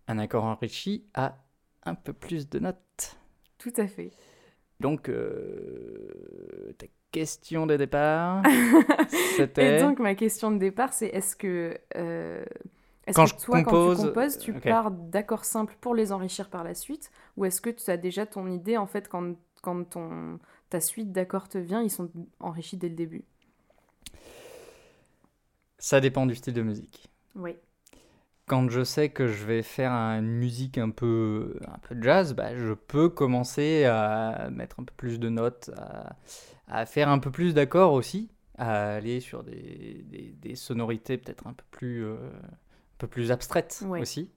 Un 0.09 0.19
accord 0.19 0.45
enrichi 0.45 1.05
a 1.15 1.37
un 1.85 1.95
peu 1.95 2.13
plus 2.13 2.49
de 2.49 2.59
notes. 2.59 3.17
Tout 3.59 3.73
à 3.77 3.87
fait. 3.87 4.11
Donc, 4.83 5.09
euh, 5.09 6.73
ta 6.79 6.87
question 7.13 7.67
de 7.67 7.77
départ, 7.77 8.43
Et 9.59 9.79
donc, 9.81 9.99
ma 9.99 10.15
question 10.15 10.51
de 10.51 10.59
départ, 10.59 10.93
c'est 10.93 11.07
est-ce 11.09 11.37
que. 11.37 11.79
euh, 11.97 12.45
est-ce 13.07 13.17
Quand 13.17 13.25
que 13.27 13.31
je 13.31 13.45
toi, 13.45 13.63
quand 13.63 13.71
compose- 13.73 13.97
tu 13.97 14.03
composes, 14.09 14.39
tu 14.39 14.53
pars 14.55 14.91
d'accords 14.91 15.45
simples 15.45 15.77
pour 15.81 15.95
les 15.95 16.13
enrichir 16.13 16.49
par 16.51 16.65
la 16.65 16.75
suite 16.75 17.11
Ou 17.37 17.45
est-ce 17.45 17.61
que 17.61 17.71
tu 17.71 17.91
as 17.91 17.97
déjà 17.97 18.27
ton 18.27 18.47
idée, 18.49 18.77
en 18.77 18.87
fait, 18.87 19.09
quand, 19.09 19.35
quand 19.63 19.85
ton, 19.91 20.39
ta 20.71 20.81
suite 20.81 21.13
d'accords 21.13 21.49
te 21.49 21.59
vient, 21.59 21.83
ils 21.83 21.91
sont 21.91 22.11
enrichis 22.41 22.77
dès 22.77 22.89
le 22.89 22.95
début? 22.97 23.25
Ça 25.79 26.01
dépend 26.01 26.27
du 26.27 26.35
style 26.35 26.55
de 26.55 26.63
musique. 26.63 27.09
Oui. 27.35 27.57
Quand 28.47 28.69
je 28.69 28.85
sais 28.85 29.09
que 29.09 29.29
je 29.29 29.45
vais 29.47 29.63
faire 29.63 29.93
une 29.93 30.27
musique 30.27 30.77
un 30.77 30.91
peu, 30.91 31.59
un 31.69 31.79
peu 31.79 31.97
jazz, 32.01 32.35
bah, 32.35 32.57
je 32.57 32.73
peux 32.75 33.09
commencer 33.09 33.85
à 33.85 34.49
mettre 34.51 34.81
un 34.81 34.85
peu 34.85 34.93
plus 34.97 35.19
de 35.21 35.29
notes, 35.29 35.71
à, 35.77 36.17
à 36.69 36.87
faire 36.87 37.09
un 37.09 37.19
peu 37.19 37.31
plus 37.31 37.55
d'accords 37.55 37.93
aussi, 37.93 38.31
à 38.59 38.95
aller 38.95 39.21
sur 39.21 39.45
des, 39.45 40.05
des- 40.09 40.35
des 40.41 40.55
sonorités 40.57 41.19
peut-être 41.19 41.47
un 41.47 41.53
peu 41.55 41.65
plus, 41.71 42.05
euh, 42.05 42.17
un 42.17 42.99
peu 42.99 43.07
plus 43.07 43.31
abstraites 43.31 43.85
Ouais. 43.87 44.01
aussi. 44.03 44.29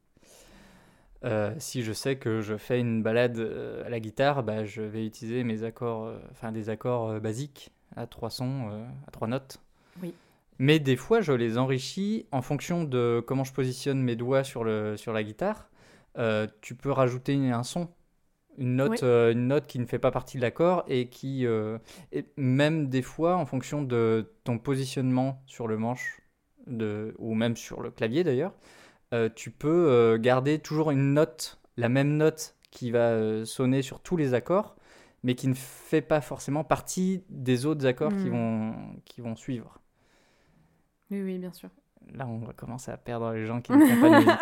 Euh, 1.23 1.55
si 1.57 1.81
je 1.81 1.91
sais 1.91 2.17
que 2.17 2.41
je 2.41 2.55
fais 2.57 2.79
une 2.79 3.01
balade 3.01 3.39
euh, 3.39 3.83
à 3.85 3.89
la 3.89 3.99
guitare, 3.99 4.43
bah, 4.43 4.63
je 4.65 4.81
vais 4.81 5.05
utiliser 5.05 5.43
mes 5.43 5.63
accords, 5.63 6.05
euh, 6.05 6.19
enfin 6.31 6.51
des 6.51 6.69
accords 6.69 7.19
basiques 7.19 7.71
à 7.95 8.05
trois 8.05 8.29
sons, 8.29 8.69
à 9.07 9.11
trois 9.11 9.27
notes. 9.27 9.59
Oui. 10.01 10.13
Mais 10.59 10.79
des 10.79 10.95
fois, 10.95 11.21
je 11.21 11.33
les 11.33 11.57
enrichis 11.57 12.25
en 12.31 12.41
fonction 12.41 12.83
de 12.83 13.23
comment 13.25 13.43
je 13.43 13.53
positionne 13.53 14.01
mes 14.01 14.15
doigts 14.15 14.43
sur, 14.43 14.63
le, 14.63 14.95
sur 14.97 15.11
la 15.13 15.23
guitare. 15.23 15.69
Euh, 16.17 16.47
tu 16.61 16.75
peux 16.75 16.91
rajouter 16.91 17.33
un 17.51 17.63
son, 17.63 17.89
une 18.57 18.77
note, 18.77 18.91
Oui. 18.91 18.97
euh, 19.03 19.33
une 19.33 19.47
note 19.47 19.67
qui 19.67 19.79
ne 19.79 19.85
fait 19.85 19.99
pas 19.99 20.11
partie 20.11 20.37
de 20.37 20.41
l'accord 20.41 20.85
et 20.87 21.09
qui, 21.09 21.45
euh, 21.45 21.77
et 22.13 22.25
même 22.37 22.87
des 22.87 23.01
fois, 23.01 23.35
en 23.35 23.45
fonction 23.45 23.81
de 23.81 24.31
ton 24.45 24.57
positionnement 24.57 25.43
sur 25.45 25.67
le 25.67 25.77
manche, 25.77 26.21
de, 26.67 27.13
ou 27.19 27.35
même 27.35 27.55
sur 27.57 27.81
le 27.81 27.91
clavier 27.91 28.23
d'ailleurs, 28.23 28.53
tu 29.35 29.49
peux 29.49 30.17
garder 30.21 30.59
toujours 30.59 30.91
une 30.91 31.13
note, 31.13 31.59
la 31.77 31.87
même 31.87 32.17
note 32.17 32.55
qui 32.69 32.91
va 32.91 33.45
sonner 33.45 33.81
sur 33.81 34.01
tous 34.01 34.17
les 34.17 34.33
accords, 34.33 34.75
mais 35.23 35.35
qui 35.35 35.47
ne 35.47 35.53
fait 35.53 36.01
pas 36.01 36.19
forcément 36.19 36.65
partie 36.65 37.23
des 37.29 37.65
autres 37.65 37.85
accords 37.85 38.17
qui, 38.17 38.29
Hmm. 38.29 38.31
vont, 38.31 38.75
qui 39.05 39.21
vont 39.21 39.35
suivre. 39.37 39.79
Oui, 41.11 41.21
oui, 41.21 41.37
bien 41.37 41.51
sûr. 41.53 41.69
Là, 42.13 42.27
on 42.27 42.39
va 42.39 42.53
commencer 42.53 42.91
à 42.91 42.97
perdre 42.97 43.31
les 43.33 43.45
gens 43.45 43.61
qui 43.61 43.71
ne 43.71 43.85
font 43.85 44.01
pas 44.01 44.09
de 44.09 44.15
musique. 44.25 44.39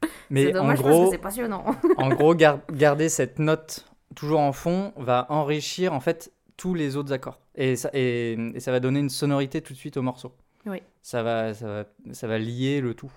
C'est 0.00 0.08
Mais 0.30 0.48
en 0.56 0.62
dommage 0.62 0.82
parce 0.82 0.88
gros, 0.94 1.04
que 1.06 1.10
c'est 1.12 1.18
passionnant. 1.18 1.64
en 1.98 2.08
gros 2.08 2.34
gar- 2.34 2.60
garder 2.72 3.08
cette 3.08 3.38
note 3.38 3.86
toujours 4.16 4.40
en 4.40 4.52
fond 4.52 4.92
va 4.96 5.26
enrichir 5.28 5.92
en 5.92 6.00
fait 6.00 6.32
tous 6.56 6.74
les 6.74 6.96
autres 6.96 7.12
accords. 7.12 7.40
Et 7.54 7.76
ça, 7.76 7.90
et, 7.92 8.32
et 8.54 8.60
ça 8.60 8.72
va 8.72 8.80
donner 8.80 9.00
une 9.00 9.10
sonorité 9.10 9.60
tout 9.60 9.72
de 9.72 9.78
suite 9.78 9.96
au 9.96 10.02
morceau. 10.02 10.32
Oui. 10.66 10.82
Ça 11.02 11.22
va, 11.22 11.52
ça 11.54 11.66
va, 11.66 11.84
ça 12.12 12.26
va 12.26 12.38
lier 12.38 12.80
le 12.80 12.94
tout, 12.94 13.12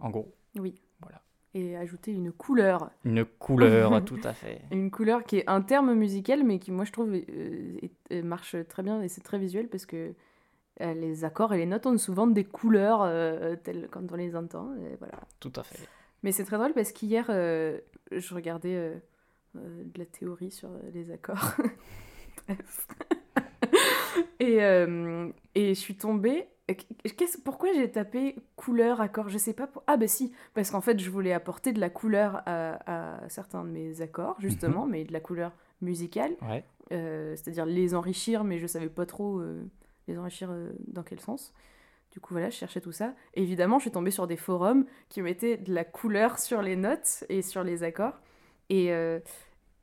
en 0.00 0.10
gros. 0.10 0.34
Oui. 0.58 0.74
Voilà. 1.02 1.20
Et 1.54 1.76
ajouter 1.76 2.10
une 2.12 2.32
couleur. 2.32 2.90
Une 3.04 3.24
couleur, 3.24 4.04
tout 4.04 4.18
à 4.24 4.32
fait. 4.32 4.62
Une 4.72 4.90
couleur 4.90 5.24
qui 5.24 5.38
est 5.38 5.48
un 5.48 5.60
terme 5.62 5.94
musical, 5.94 6.42
mais 6.42 6.58
qui, 6.58 6.70
moi, 6.72 6.84
je 6.84 6.92
trouve, 6.92 7.12
euh, 7.12 7.78
est- 7.82 7.92
euh, 8.12 8.22
marche 8.22 8.56
très 8.68 8.82
bien 8.82 9.02
et 9.02 9.08
c'est 9.08 9.20
très 9.20 9.38
visuel 9.38 9.68
parce 9.68 9.84
que 9.86 10.14
les 10.94 11.24
accords 11.24 11.52
et 11.54 11.58
les 11.58 11.66
notes 11.66 11.86
ont 11.86 11.96
souvent 11.98 12.26
des 12.26 12.44
couleurs 12.44 13.02
euh, 13.02 13.56
telles 13.56 13.88
quand 13.90 14.10
on 14.12 14.16
les 14.16 14.34
entend. 14.36 14.74
Et 14.76 14.96
voilà. 14.98 15.18
Tout 15.40 15.52
à 15.56 15.62
fait. 15.62 15.78
Mais 16.22 16.32
c'est 16.32 16.44
très 16.44 16.56
drôle 16.58 16.72
parce 16.74 16.92
qu'hier, 16.92 17.26
euh, 17.30 17.78
je 18.12 18.34
regardais 18.34 18.74
euh, 18.76 18.94
euh, 19.56 19.82
de 19.84 19.98
la 19.98 20.04
théorie 20.06 20.50
sur 20.50 20.68
euh, 20.70 20.78
les 20.92 21.10
accords. 21.10 21.54
Et, 24.40 24.62
euh, 24.64 25.28
et 25.54 25.68
je 25.74 25.78
suis 25.78 25.96
tombée. 25.96 26.48
Pourquoi 27.44 27.72
j'ai 27.74 27.90
tapé 27.90 28.36
couleur, 28.56 29.00
accord? 29.00 29.28
Je 29.28 29.38
sais 29.38 29.52
pas. 29.52 29.66
pour- 29.66 29.82
Ah, 29.86 29.96
bah 29.96 30.08
si, 30.08 30.32
parce 30.54 30.70
qu'en 30.70 30.80
fait, 30.80 30.98
je 30.98 31.10
voulais 31.10 31.32
apporter 31.32 31.72
de 31.72 31.80
la 31.80 31.90
couleur 31.90 32.42
à, 32.46 33.20
à 33.22 33.28
certains 33.28 33.64
de 33.64 33.68
mes 33.70 34.00
accords, 34.00 34.36
justement, 34.40 34.86
mais 34.86 35.04
de 35.04 35.12
la 35.12 35.20
couleur 35.20 35.52
musicale. 35.82 36.32
Ouais. 36.48 36.64
Euh, 36.92 37.34
c'est-à-dire 37.36 37.66
les 37.66 37.94
enrichir, 37.94 38.42
mais 38.44 38.58
je 38.58 38.66
savais 38.66 38.88
pas 38.88 39.06
trop 39.06 39.38
euh, 39.40 39.62
les 40.10 40.18
enrichir 40.18 40.50
euh, 40.50 40.70
dans 40.88 41.02
quel 41.02 41.20
sens? 41.20 41.52
Du 42.12 42.18
coup, 42.20 42.34
voilà, 42.34 42.50
je 42.50 42.56
cherchais 42.56 42.80
tout 42.80 42.92
ça. 42.92 43.14
Et 43.34 43.42
évidemment, 43.42 43.78
je 43.78 43.82
suis 43.84 43.90
tombée 43.92 44.10
sur 44.10 44.26
des 44.26 44.36
forums 44.36 44.84
qui 45.08 45.22
mettaient 45.22 45.56
de 45.56 45.72
la 45.72 45.84
couleur 45.84 46.38
sur 46.38 46.60
les 46.60 46.74
notes 46.76 47.24
et 47.28 47.40
sur 47.42 47.62
les 47.62 47.82
accords. 47.84 48.18
Et 48.68 48.92
euh, 48.92 49.20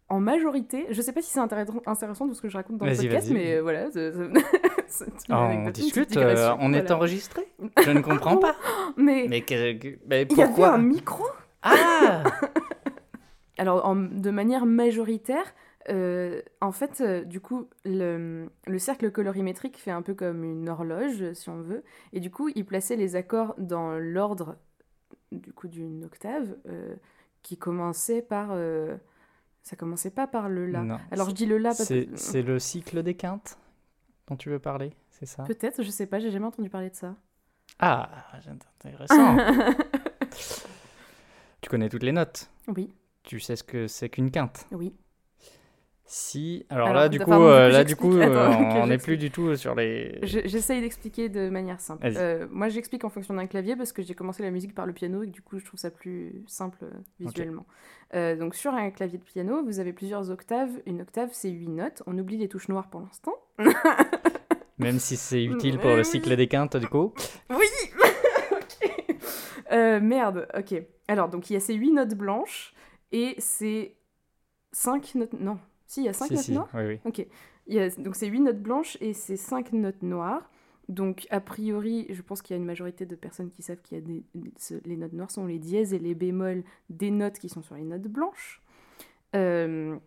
en 0.10 0.20
majorité, 0.20 0.86
je 0.90 1.02
sais 1.02 1.13
pas 1.13 1.22
si 1.22 1.30
c'est 1.32 1.40
intéressant, 1.40 2.28
tout 2.28 2.34
ce 2.34 2.42
que 2.42 2.50
je 2.50 2.58
raconte 2.58 2.78
dans 2.78 2.86
le 2.86 2.92
podcast, 2.96 3.30
mais 3.32 3.56
euh, 3.56 3.62
voilà, 3.62 3.88
on 5.30 5.70
discute, 5.72 6.16
euh, 6.18 6.54
on 6.60 6.74
est 6.74 6.92
enregistré? 6.92 7.48
Je 7.84 7.92
ne 7.92 8.02
comprends 8.02 8.38
pas. 8.38 8.56
Mais, 8.98 9.26
Mais, 9.30 9.42
que- 9.42 9.74
que- 9.78 9.98
mais 10.08 10.24
il 10.30 10.38
y 10.38 10.42
avait 10.42 10.50
pourquoi? 10.50 10.74
un 10.74 10.78
micro? 10.80 11.26
Ah 11.62 12.24
Alors, 13.58 13.86
en- 13.86 13.96
de 13.96 14.30
manière 14.32 14.66
majoritaire, 14.66 15.54
euh, 15.89 16.41
en 16.62 16.71
fait, 16.71 17.02
euh, 17.02 17.23
du 17.23 17.39
coup, 17.39 17.69
le, 17.86 18.50
le 18.65 18.80
cercle 18.80 19.12
colorimétrique 19.12 19.78
fait 19.78 19.91
un 19.91 20.02
peu 20.02 20.13
comme 20.13 20.43
une 20.43 20.69
horloge, 20.69 21.34
si 21.34 21.50
on 21.50 21.62
veut. 21.62 21.84
Et 22.13 22.19
du 22.19 22.32
coup, 22.32 22.50
il 22.56 22.65
plaçait 22.65 22.95
les 22.95 23.15
accords 23.15 23.56
dans 23.58 23.97
l'ordre, 23.97 24.58
du 25.32 25.54
coup, 25.54 25.67
d'une 25.67 26.04
octave, 26.06 26.56
euh, 26.67 26.95
qui 27.43 27.58
commençait 27.58 28.21
par... 28.21 28.50
ça 29.63 29.76
commençait 29.78 30.12
pas 30.12 30.28
par 30.28 30.50
le 30.50 30.65
La. 30.67 30.82
Non, 30.84 30.97
Alors, 31.12 31.30
je 31.30 31.36
dis 31.36 31.45
le 31.45 31.58
La 31.58 31.69
parce 31.69 31.88
que... 31.88 32.08
c'est 32.15 32.41
le 32.41 32.60
cycle 32.60 33.02
des 33.04 33.15
quintes 33.15 33.58
dont 34.28 34.36
tu 34.36 34.50
veux 34.50 34.60
parler, 34.60 34.91
c'est 35.10 35.26
ça? 35.26 35.43
Peut-être, 35.43 35.84
je 35.84 35.89
sais 35.89 36.06
pas, 36.06 36.19
j'ai 36.19 36.32
jamais 36.32 36.47
entendu 36.47 36.69
parler 36.69 36.89
de 36.89 36.95
ça. 36.95 37.15
Ah, 37.80 38.10
intéressant. 38.84 39.38
tu 41.62 41.69
connais 41.69 41.89
toutes 41.89 42.04
les 42.04 42.12
notes? 42.12 42.50
oui, 42.67 42.93
Tu 43.23 43.39
sais 43.39 43.56
ce 43.56 43.63
que 43.63 43.88
c'est 43.88 44.10
qu'une 44.10 44.32
quinte? 44.32 44.65
oui. 44.71 44.93
Si, 46.10 46.65
alors, 46.70 46.88
Alors, 46.88 47.02
là 47.02 47.10
du 47.10 47.20
coup, 47.20 47.32
euh, 47.34 47.67
là 47.67 47.84
du 47.84 47.98
coup, 47.98 48.15
euh, 48.17 48.22
Attends, 48.50 48.80
on 48.82 48.88
n'est 48.88 48.98
plus 48.98 49.17
du 49.17 49.30
tout 49.30 49.56
sur 49.58 49.76
les. 49.76 50.20
Je- 50.24 50.39
J'essaye 50.46 50.80
d'expliquer 50.80 51.28
de 51.28 51.50
manière 51.50 51.82
simple. 51.82 52.08
Euh, 52.15 52.48
moi, 52.50 52.70
j'explique 52.70 53.04
en 53.04 53.10
fonction 53.10 53.34
d'un 53.34 53.46
clavier 53.46 53.76
parce 53.76 53.91
que 53.91 54.02
j'ai 54.02 54.15
commencé 54.15 54.41
la 54.41 54.50
musique 54.52 54.74
par 54.74 54.86
le 54.86 54.93
piano 54.93 55.22
et 55.24 55.28
que 55.28 55.32
du 55.34 55.41
coup, 55.41 55.60
je 55.60 55.65
trouve 55.65 55.80
ça 55.80 55.91
plus 55.91 56.43
simple 56.48 56.78
euh, 56.84 56.91
visuellement. 57.20 57.65
Euh, 58.15 58.38
donc, 58.38 58.56
sur 58.56 58.74
un 58.74 58.89
clavier 58.89 59.17
de 59.17 59.24
piano, 59.26 59.63
vous 59.65 59.80
avez 59.82 59.91
plusieurs 59.91 60.32
octaves. 60.32 60.70
Une 60.86 61.02
octave, 61.02 61.30
c'est 61.34 61.50
8 61.50 61.67
notes. 61.67 62.04
On 62.08 62.17
oublie 62.17 62.38
les 62.38 62.48
touches 62.48 62.70
noires 62.70 62.89
pour 62.89 63.02
l'instant. 63.02 63.34
Même 64.78 65.00
si 65.00 65.17
c'est 65.17 65.43
utile 65.43 65.78
pour 65.80 65.93
le 65.96 66.04
cycle 66.06 66.36
des 66.38 66.48
quintes, 66.48 66.78
du 66.78 66.88
coup. 66.88 67.13
Oui 67.50 67.65
Ok. 68.52 69.15
Euh, 69.74 70.00
Merde, 70.00 70.48
ok. 70.58 70.84
Alors, 71.10 71.28
donc, 71.28 71.50
il 71.50 71.54
y 71.54 71.56
a 71.58 71.60
ces 71.60 71.74
8 71.74 71.91
notes 71.91 72.13
blanches 72.15 72.74
et 73.12 73.36
c'est 73.39 73.96
5 74.72 75.15
notes... 75.15 75.34
Non. 75.34 75.58
Si, 75.88 76.02
il 76.02 76.06
y 76.06 76.10
a 76.10 76.13
5 76.13 76.28
si, 76.28 76.34
notes 76.34 76.43
si, 76.43 76.52
noires 76.54 76.69
oui, 76.73 76.84
oui. 76.86 77.00
Ok. 77.06 77.26
Il 77.67 77.76
y 77.76 77.80
a, 77.80 77.89
donc 77.89 78.15
c'est 78.15 78.28
8 78.28 78.41
notes 78.41 78.62
blanches 78.62 78.97
et 79.02 79.13
c'est 79.13 79.38
5 79.38 79.73
notes 79.73 80.04
noires. 80.04 80.50
Donc 80.89 81.28
a 81.32 81.41
priori, 81.41 82.08
je 82.10 82.21
pense 82.21 82.41
qu'il 82.41 82.56
y 82.56 82.58
a 82.58 82.62
une 82.62 82.65
majorité 82.65 83.06
de 83.06 83.15
personnes 83.15 83.50
qui 83.50 83.62
savent 83.62 83.82
qu'il 83.82 83.97
y 83.97 84.02
a 84.02 84.04
des, 84.04 84.23
les 84.86 84.95
notes 84.95 85.13
noires 85.13 85.32
sont 85.32 85.45
les 85.45 85.60
dièses 85.60 85.93
et 85.93 86.00
les 86.00 86.15
bémols 86.15 86.63
des 86.89 87.12
notes 87.12 87.39
qui 87.39 87.50
sont 87.50 87.62
sur 87.62 87.76
les 87.76 87.84
notes 87.84 88.08
blanches. 88.08 88.62
Euh, 89.36 89.97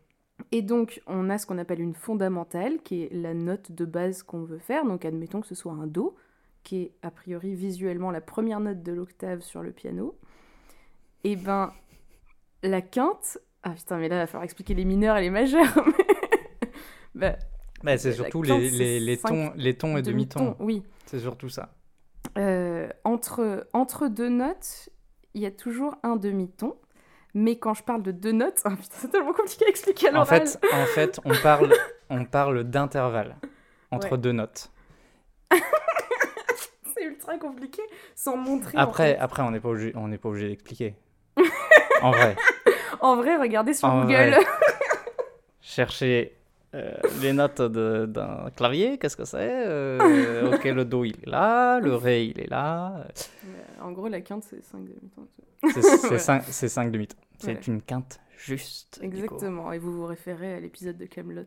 et 0.52 0.62
donc 0.62 1.02
on 1.06 1.28
a 1.28 1.36
ce 1.36 1.46
qu'on 1.46 1.58
appelle 1.58 1.80
une 1.80 1.94
fondamentale 1.94 2.80
qui 2.82 3.02
est 3.02 3.12
la 3.12 3.34
note 3.34 3.72
de 3.72 3.84
base 3.84 4.22
qu'on 4.22 4.42
veut 4.42 4.58
faire. 4.58 4.86
Donc 4.86 5.04
admettons 5.04 5.42
que 5.42 5.46
ce 5.46 5.54
soit 5.54 5.72
un 5.72 5.86
do 5.86 6.14
qui 6.62 6.82
est 6.82 6.92
a 7.02 7.10
priori 7.10 7.54
visuellement 7.54 8.10
la 8.10 8.20
première 8.20 8.60
note 8.60 8.82
de 8.82 8.92
l'octave 8.92 9.40
sur 9.40 9.62
le 9.62 9.72
piano. 9.72 10.16
Et 11.24 11.36
ben 11.36 11.72
la 12.62 12.80
quinte. 12.80 13.38
Ah 13.62 13.70
putain, 13.70 13.98
mais 13.98 14.08
là, 14.08 14.16
il 14.16 14.18
va 14.20 14.26
falloir 14.26 14.44
expliquer 14.44 14.74
les 14.74 14.84
mineurs 14.84 15.16
et 15.18 15.20
les 15.22 15.30
majeurs. 15.30 15.74
bah, 17.14 17.36
Bah, 17.82 17.98
c'est 17.98 18.12
surtout 18.12 18.42
les, 18.42 19.00
les, 19.00 19.16
tons, 19.18 19.52
les 19.56 19.76
tons 19.76 19.96
et 19.96 20.02
demi-tons. 20.02 20.56
Oui. 20.60 20.82
C'est 21.06 21.18
surtout 21.20 21.48
ça. 21.48 21.70
Euh, 22.38 22.88
entre, 23.04 23.66
entre 23.72 24.08
deux 24.08 24.28
notes, 24.28 24.88
il 25.34 25.42
y 25.42 25.46
a 25.46 25.50
toujours 25.50 25.96
un 26.02 26.16
demi-ton. 26.16 26.76
Mais 27.34 27.58
quand 27.58 27.74
je 27.74 27.82
parle 27.84 28.02
de 28.02 28.10
deux 28.12 28.32
notes, 28.32 28.60
ah, 28.64 28.72
c'est 28.90 29.08
tellement 29.10 29.32
compliqué 29.32 29.64
à 29.66 29.68
expliquer 29.68 30.08
à 30.08 30.10
En 30.10 30.14
l'oral. 30.14 30.46
fait, 30.46 30.58
en 30.72 30.86
fait, 30.86 31.20
on 31.24 31.34
parle, 31.42 31.72
on 32.10 32.24
parle 32.24 32.64
d'intervalle 32.64 33.36
entre 33.90 34.12
Ouais. 34.12 34.18
deux 34.18 34.32
notes. 34.32 34.70
c'est 36.94 37.04
ultra 37.04 37.38
compliqué 37.38 37.82
sans 38.14 38.36
montrer. 38.36 38.76
en 38.78 38.82
Après, 38.82 39.12
fait. 39.14 39.18
après, 39.18 39.42
on 39.42 39.50
n'est 39.50 39.60
pas 39.60 39.68
obligé, 39.68 39.92
on 39.96 40.08
n'est 40.08 40.18
pas 40.18 40.28
obligé 40.28 40.48
d'expliquer. 40.48 40.94
en 42.02 42.10
vrai, 42.10 42.36
En 43.00 43.16
vrai, 43.16 43.36
regardez 43.36 43.74
sur 43.74 43.88
En 43.88 44.02
Google. 44.02 44.30
vrai. 44.30 44.44
chercher 45.60 46.36
euh, 46.74 46.92
les 47.20 47.32
notes 47.32 47.60
de- 47.62 48.06
d'un 48.06 48.50
clavier, 48.56 48.98
qu'est-ce 48.98 49.16
que 49.16 49.24
c'est 49.24 49.38
Euh, 49.66 50.50
Ok, 50.54 50.64
le 50.64 50.84
do 50.84 51.04
il 51.04 51.16
est 51.22 51.28
là, 51.28 51.80
le 51.80 51.94
ré 51.96 52.24
il 52.24 52.40
est 52.40 52.48
là. 52.50 53.06
Euh, 53.06 53.82
en 53.84 53.92
gros, 53.92 54.08
la 54.08 54.20
quinte, 54.20 54.44
c'est 54.44 54.62
5 54.62 54.78
demi-tons. 54.84 55.26
C'est 55.72 55.82
c'est 55.82 56.10
Ouais. 56.10 56.18
cinq, 56.18 56.42
c'est 56.48 56.68
cinq 56.68 56.90
demi-tons. 56.92 57.16
C'est 57.38 57.54
Ouais. 57.54 57.60
une 57.66 57.82
quinte 57.82 58.20
juste. 58.36 59.00
Exactement. 59.02 59.72
Et 59.72 59.78
vous 59.78 59.92
vous 59.92 60.06
référez 60.06 60.54
à 60.54 60.60
l'épisode 60.60 60.96
de 60.96 61.06
Camelot. 61.06 61.42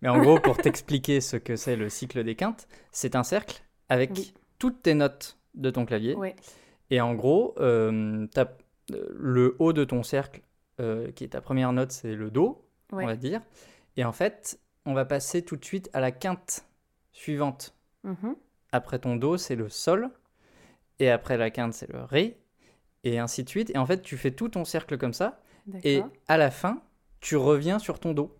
Mais 0.00 0.08
en 0.08 0.18
gros, 0.18 0.38
pour 0.38 0.56
t'expliquer 0.58 1.20
ce 1.20 1.36
que 1.36 1.56
c'est 1.56 1.76
le 1.76 1.88
cycle 1.88 2.22
des 2.24 2.34
quintes, 2.36 2.68
c'est 2.92 3.16
un 3.16 3.22
cercle 3.22 3.62
avec 3.88 4.10
Oui. 4.16 4.32
toutes 4.58 4.82
tes 4.82 4.94
notes 4.94 5.36
de 5.54 5.70
ton 5.70 5.84
clavier. 5.84 6.14
Ouais. 6.14 6.36
Et 6.90 7.00
en 7.00 7.14
gros, 7.14 7.54
euh, 7.58 8.26
euh, 8.38 8.44
le 9.10 9.56
haut 9.58 9.72
de 9.72 9.84
ton 9.84 10.02
cercle, 10.02 10.40
euh, 10.80 11.10
qui 11.12 11.24
est 11.24 11.28
ta 11.28 11.40
première 11.40 11.72
note, 11.72 11.92
c'est 11.92 12.14
le 12.14 12.30
Do, 12.30 12.64
Ouais. 12.92 13.04
on 13.04 13.06
va 13.06 13.16
dire. 13.16 13.40
Et 13.96 14.04
en 14.04 14.12
fait, 14.12 14.58
on 14.84 14.94
va 14.94 15.04
passer 15.04 15.42
tout 15.44 15.56
de 15.56 15.64
suite 15.64 15.88
à 15.92 16.00
la 16.00 16.10
quinte 16.12 16.64
suivante. 17.12 17.74
Mhm. 18.04 18.36
Après 18.72 18.98
ton 18.98 19.16
Do, 19.16 19.36
c'est 19.36 19.56
le 19.56 19.68
Sol. 19.68 20.10
Et 20.98 21.10
après 21.10 21.36
la 21.36 21.50
quinte, 21.50 21.74
c'est 21.74 21.90
le 21.92 22.02
Ré. 22.02 22.38
Et 23.04 23.18
ainsi 23.18 23.44
de 23.44 23.48
suite. 23.48 23.70
Et 23.74 23.78
en 23.78 23.86
fait, 23.86 24.02
tu 24.02 24.16
fais 24.16 24.30
tout 24.30 24.48
ton 24.48 24.64
cercle 24.64 24.96
comme 24.98 25.12
ça. 25.14 25.40
Et 25.84 26.02
à 26.28 26.36
la 26.36 26.50
fin, 26.50 26.82
tu 27.20 27.36
reviens 27.36 27.78
sur 27.78 27.98
ton 28.00 28.12
Do. 28.12 28.36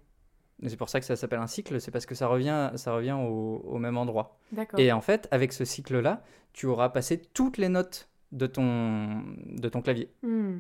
C'est 0.67 0.77
pour 0.77 0.89
ça 0.89 1.01
que 1.01 1.07
ça 1.07 1.17
s'appelle 1.17 1.41
un 1.41 1.47
cycle, 1.49 1.81
c'est 1.81 1.91
parce 1.91 2.07
que 2.07 2.15
ça 2.15 2.29
revient, 2.29 2.71
ça 2.77 2.93
revient 2.95 3.13
au, 3.19 3.63
au 3.65 3.79
même 3.79 3.97
endroit. 3.97 4.39
Et 4.79 4.93
en 4.93 5.01
fait, 5.01 5.27
avec 5.33 5.53
ce 5.53 5.65
cycle-là, 5.65 6.23
tu 6.53 6.67
auras 6.67 6.89
passé 6.91 7.21
toutes 7.21 7.59
les 7.59 7.69
notes 7.69 8.09
de 8.31 8.47
ton, 8.47 9.23
de 9.47 9.69
ton 9.69 9.83
clavier. 9.83 10.13
Hmm. 10.23 10.59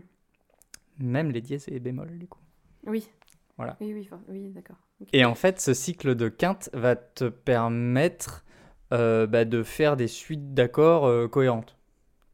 Même 1.02 1.32
les 1.32 1.40
dièses 1.40 1.66
et 1.68 1.72
les 1.72 1.80
bémols, 1.80 2.16
du 2.16 2.28
coup. 2.28 2.38
Oui. 2.86 3.08
Voilà. 3.56 3.76
Oui, 3.80 3.92
oui, 3.92 4.08
oui, 4.28 4.48
d'accord. 4.50 4.76
Et 5.12 5.24
en 5.24 5.34
fait, 5.34 5.60
ce 5.60 5.74
cycle 5.74 6.14
de 6.14 6.28
quinte 6.28 6.70
va 6.72 6.94
te 6.96 7.24
permettre 7.28 8.44
euh, 8.92 9.26
bah, 9.26 9.44
de 9.44 9.62
faire 9.64 9.96
des 9.96 10.06
suites 10.06 10.54
d'accords 10.54 11.06
euh, 11.06 11.26
cohérentes. 11.26 11.76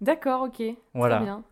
D'accord, 0.02 0.42
ok. 0.42 0.62
Voilà. 0.94 1.42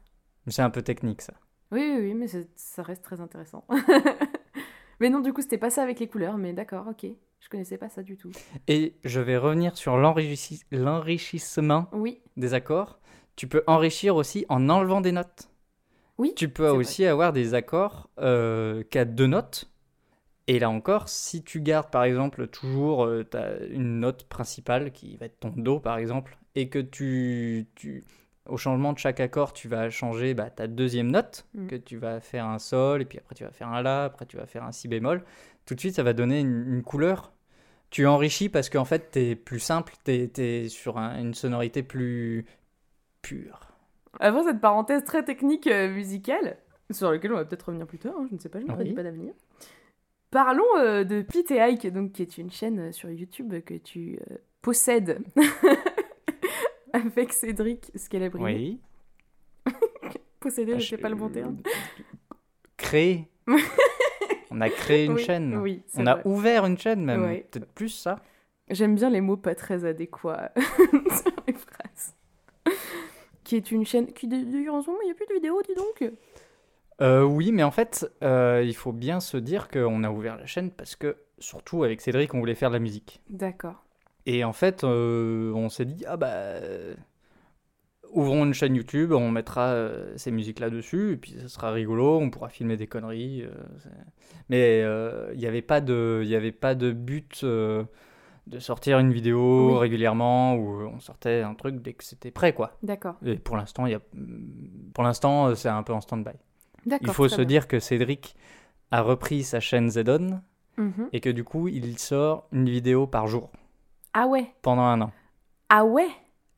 C'est 0.46 0.62
un 0.62 0.70
peu 0.70 0.82
technique, 0.82 1.22
ça. 1.22 1.32
Oui, 1.72 1.80
oui, 1.80 1.98
oui, 2.00 2.14
mais 2.14 2.26
ça 2.54 2.82
reste 2.82 3.02
très 3.02 3.20
intéressant. 3.20 3.64
mais 5.00 5.08
non, 5.10 5.20
du 5.20 5.32
coup, 5.32 5.40
c'était 5.40 5.58
pas 5.58 5.70
ça 5.70 5.82
avec 5.82 5.98
les 5.98 6.08
couleurs, 6.08 6.36
mais 6.36 6.52
d'accord, 6.52 6.86
ok. 6.88 7.06
Je 7.40 7.48
connaissais 7.48 7.78
pas 7.78 7.88
ça 7.88 8.02
du 8.02 8.16
tout. 8.16 8.30
Et 8.68 8.94
je 9.04 9.20
vais 9.20 9.36
revenir 9.36 9.76
sur 9.76 9.96
l'enrichi- 9.96 10.64
l'enrichissement 10.70 11.86
Oui, 11.92 12.20
des 12.36 12.54
accords. 12.54 12.98
Tu 13.36 13.46
peux 13.48 13.62
enrichir 13.66 14.16
aussi 14.16 14.46
en 14.48 14.68
enlevant 14.68 15.00
des 15.00 15.12
notes. 15.12 15.48
Oui. 16.18 16.32
Tu 16.36 16.48
peux 16.48 16.68
vrai. 16.68 16.78
aussi 16.78 17.04
avoir 17.06 17.32
des 17.32 17.54
accords 17.54 18.08
euh, 18.18 18.82
qu'à 18.90 19.04
deux 19.04 19.26
notes. 19.26 19.68
Et 20.48 20.58
là 20.60 20.70
encore, 20.70 21.08
si 21.08 21.42
tu 21.42 21.60
gardes 21.60 21.90
par 21.90 22.04
exemple 22.04 22.46
toujours 22.46 23.04
euh, 23.04 23.24
une 23.70 24.00
note 24.00 24.24
principale 24.24 24.92
qui 24.92 25.16
va 25.16 25.26
être 25.26 25.40
ton 25.40 25.50
Do 25.50 25.80
par 25.80 25.98
exemple, 25.98 26.38
et 26.54 26.68
que 26.68 26.78
tu, 26.78 27.66
tu 27.74 28.04
au 28.48 28.56
changement 28.56 28.92
de 28.92 28.98
chaque 28.98 29.18
accord, 29.18 29.52
tu 29.52 29.68
vas 29.68 29.90
changer 29.90 30.34
bah, 30.34 30.50
ta 30.50 30.68
deuxième 30.68 31.10
note, 31.10 31.46
Mm. 31.54 31.66
que 31.66 31.76
tu 31.76 31.96
vas 31.96 32.20
faire 32.20 32.46
un 32.46 32.58
Sol, 32.60 33.02
et 33.02 33.04
puis 33.04 33.18
après 33.18 33.34
tu 33.34 33.42
vas 33.44 33.50
faire 33.50 33.68
un 33.68 33.82
La, 33.82 34.04
après 34.04 34.24
tu 34.26 34.36
vas 34.36 34.46
faire 34.46 34.62
un 34.62 34.72
Si 34.72 34.86
bémol, 34.88 35.24
tout 35.66 35.74
de 35.74 35.80
suite 35.80 35.96
ça 35.96 36.04
va 36.04 36.12
donner 36.12 36.40
une, 36.40 36.64
une 36.74 36.82
couleur 36.82 37.32
tu 37.90 38.06
enrichis 38.06 38.48
parce 38.48 38.68
qu'en 38.68 38.84
fait, 38.84 39.10
t'es 39.12 39.36
plus 39.36 39.60
simple, 39.60 39.94
t'es 40.04 40.30
es 40.38 40.68
sur 40.68 40.98
un- 40.98 41.18
une 41.20 41.34
sonorité 41.34 41.82
plus 41.82 42.44
pure. 43.22 43.65
Avant 44.20 44.44
cette 44.44 44.60
parenthèse 44.60 45.04
très 45.04 45.24
technique 45.24 45.66
euh, 45.66 45.88
musicale, 45.92 46.56
sur 46.90 47.10
laquelle 47.10 47.32
on 47.32 47.36
va 47.36 47.44
peut-être 47.44 47.64
revenir 47.66 47.86
plus 47.86 47.98
tard, 47.98 48.14
hein, 48.18 48.26
je 48.30 48.34
ne 48.34 48.40
sais 48.40 48.48
pas, 48.48 48.60
je 48.60 48.64
ne 48.64 48.70
Oui. 48.70 48.76
prédis 48.76 48.92
pas 48.94 49.02
d'avenir. 49.02 49.32
Parlons 50.30 50.64
euh, 50.78 51.04
de 51.04 51.22
Pete 51.22 51.50
et 51.50 51.60
Ike, 51.60 51.86
donc, 51.92 52.12
qui 52.12 52.22
est 52.22 52.38
une 52.38 52.50
chaîne 52.50 52.78
euh, 52.88 52.92
sur 52.92 53.10
YouTube 53.10 53.54
que 53.64 53.74
tu 53.74 54.18
euh, 54.30 54.36
possèdes 54.62 55.22
avec 56.92 57.32
Cédric 57.32 57.90
Scalabrini. 57.94 58.80
Oui. 59.66 59.72
Posséder, 60.40 60.74
Ah, 60.76 60.78
je 60.78 60.88
sais 60.88 60.96
je- 60.96 61.02
pas 61.02 61.08
le 61.08 61.14
bon 61.16 61.28
terme. 61.28 61.58
Créer. 62.76 63.28
On 64.50 64.60
a 64.60 64.68
créé 64.70 65.06
une 65.06 65.14
Oui, 65.14 65.22
chaîne. 65.24 65.56
Oui, 65.56 65.82
On 65.96 66.06
a 66.06 66.24
ouvert 66.26 66.66
une 66.66 66.78
chaîne 66.78 67.04
même. 67.04 67.22
Ouais. 67.24 67.46
Peut-être 67.50 67.72
plus 67.72 67.88
ça. 67.88 68.20
J'aime 68.68 68.94
bien 68.94 69.10
les 69.10 69.20
mots 69.20 69.36
pas 69.36 69.54
très 69.54 69.84
adéquats. 69.84 70.52
Qui 73.46 73.54
est 73.54 73.70
une 73.70 73.86
chaîne 73.86 74.12
qui 74.12 74.26
d'ailleurs 74.26 74.74
en 74.74 74.82
ce 74.82 74.88
moment 74.88 74.98
il 75.02 75.06
n'y 75.06 75.12
a 75.12 75.14
plus 75.14 75.26
de 75.26 75.34
vidéos, 75.34 75.62
dis 75.62 75.76
donc. 75.76 76.12
Euh, 77.00 77.22
oui, 77.22 77.52
mais 77.52 77.62
en 77.62 77.70
fait, 77.70 78.10
euh, 78.24 78.60
il 78.66 78.74
faut 78.74 78.90
bien 78.90 79.20
se 79.20 79.36
dire 79.36 79.68
qu'on 79.68 80.02
a 80.02 80.10
ouvert 80.10 80.36
la 80.36 80.46
chaîne 80.46 80.72
parce 80.72 80.96
que, 80.96 81.16
surtout 81.38 81.84
avec 81.84 82.00
Cédric, 82.00 82.34
on 82.34 82.40
voulait 82.40 82.56
faire 82.56 82.70
de 82.70 82.74
la 82.74 82.80
musique. 82.80 83.22
D'accord. 83.30 83.84
Et 84.26 84.42
en 84.42 84.52
fait, 84.52 84.82
euh, 84.82 85.52
on 85.54 85.68
s'est 85.68 85.84
dit, 85.84 86.04
ah 86.08 86.16
bah, 86.16 86.54
ouvrons 88.10 88.44
une 88.44 88.52
chaîne 88.52 88.74
YouTube, 88.74 89.12
on 89.12 89.30
mettra 89.30 89.76
ces 90.16 90.32
musiques-là 90.32 90.68
dessus, 90.68 91.12
et 91.12 91.16
puis 91.16 91.36
ça 91.40 91.48
sera 91.48 91.70
rigolo, 91.70 92.18
on 92.18 92.30
pourra 92.30 92.48
filmer 92.48 92.76
des 92.76 92.88
conneries. 92.88 93.44
mais 94.48 94.80
il 94.80 95.38
n'y 95.38 95.46
avait 95.46 95.62
pas 95.62 95.80
de, 95.80 96.22
y 96.24 96.34
avait 96.34 96.50
pas 96.50 96.74
de 96.74 96.90
but 96.90 97.44
de 98.46 98.58
sortir 98.58 98.98
une 98.98 99.12
vidéo 99.12 99.72
Oui. 99.72 99.78
régulièrement 99.78 100.54
où 100.54 100.82
on 100.82 101.00
sortait 101.00 101.42
un 101.42 101.54
truc 101.54 101.82
dès 101.82 101.94
que 101.94 102.04
c'était 102.04 102.30
prêt, 102.30 102.52
quoi. 102.52 102.72
D'accord. 102.82 103.16
Et 103.24 103.36
pour 103.36 103.56
l'instant, 103.56 103.86
a, 103.86 103.98
pour 104.94 105.04
l'instant, 105.04 105.48
euh, 105.48 105.54
c'est 105.54 105.68
un 105.68 105.82
peu 105.82 105.92
en 105.92 106.00
stand-by. 106.00 106.30
D'accord. 106.86 107.08
Il 107.08 107.12
faut 107.14 107.28
se 107.28 107.36
bien. 107.36 107.44
dire 107.44 107.68
que 107.68 107.80
Cédric 107.80 108.36
a 108.92 109.02
repris 109.02 109.42
sa 109.42 109.58
chaîne 109.60 109.90
Zedon 109.90 110.40
Mhm. 110.78 111.08
et 111.12 111.20
que 111.20 111.30
du 111.30 111.42
coup, 111.42 111.68
il 111.68 111.98
sort 111.98 112.46
une 112.52 112.68
vidéo 112.68 113.06
par 113.06 113.26
jour 113.26 113.50
Ah 114.12 114.26
ouais. 114.26 114.46
pendant 114.62 114.82
un 114.82 115.00
an. 115.00 115.10
Ah 115.68 115.84
ouais? 115.84 116.08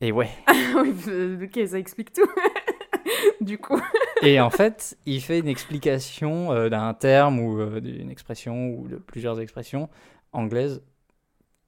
Et 0.01 0.11
ouais. 0.11 0.29
euh, 1.07 1.43
ok, 1.45 1.67
ça 1.67 1.79
explique 1.79 2.13
tout. 2.13 2.29
du 3.41 3.57
coup. 3.57 3.79
Et 4.21 4.39
en 4.39 4.49
fait, 4.49 4.97
il 5.05 5.21
fait 5.21 5.39
une 5.39 5.47
explication 5.47 6.51
euh, 6.51 6.69
d'un 6.69 6.93
terme 6.93 7.39
ou 7.39 7.59
euh, 7.59 7.79
d'une 7.79 8.09
expression 8.11 8.69
ou 8.71 8.87
de 8.87 8.97
plusieurs 8.97 9.39
expressions 9.39 9.89
anglaises 10.33 10.83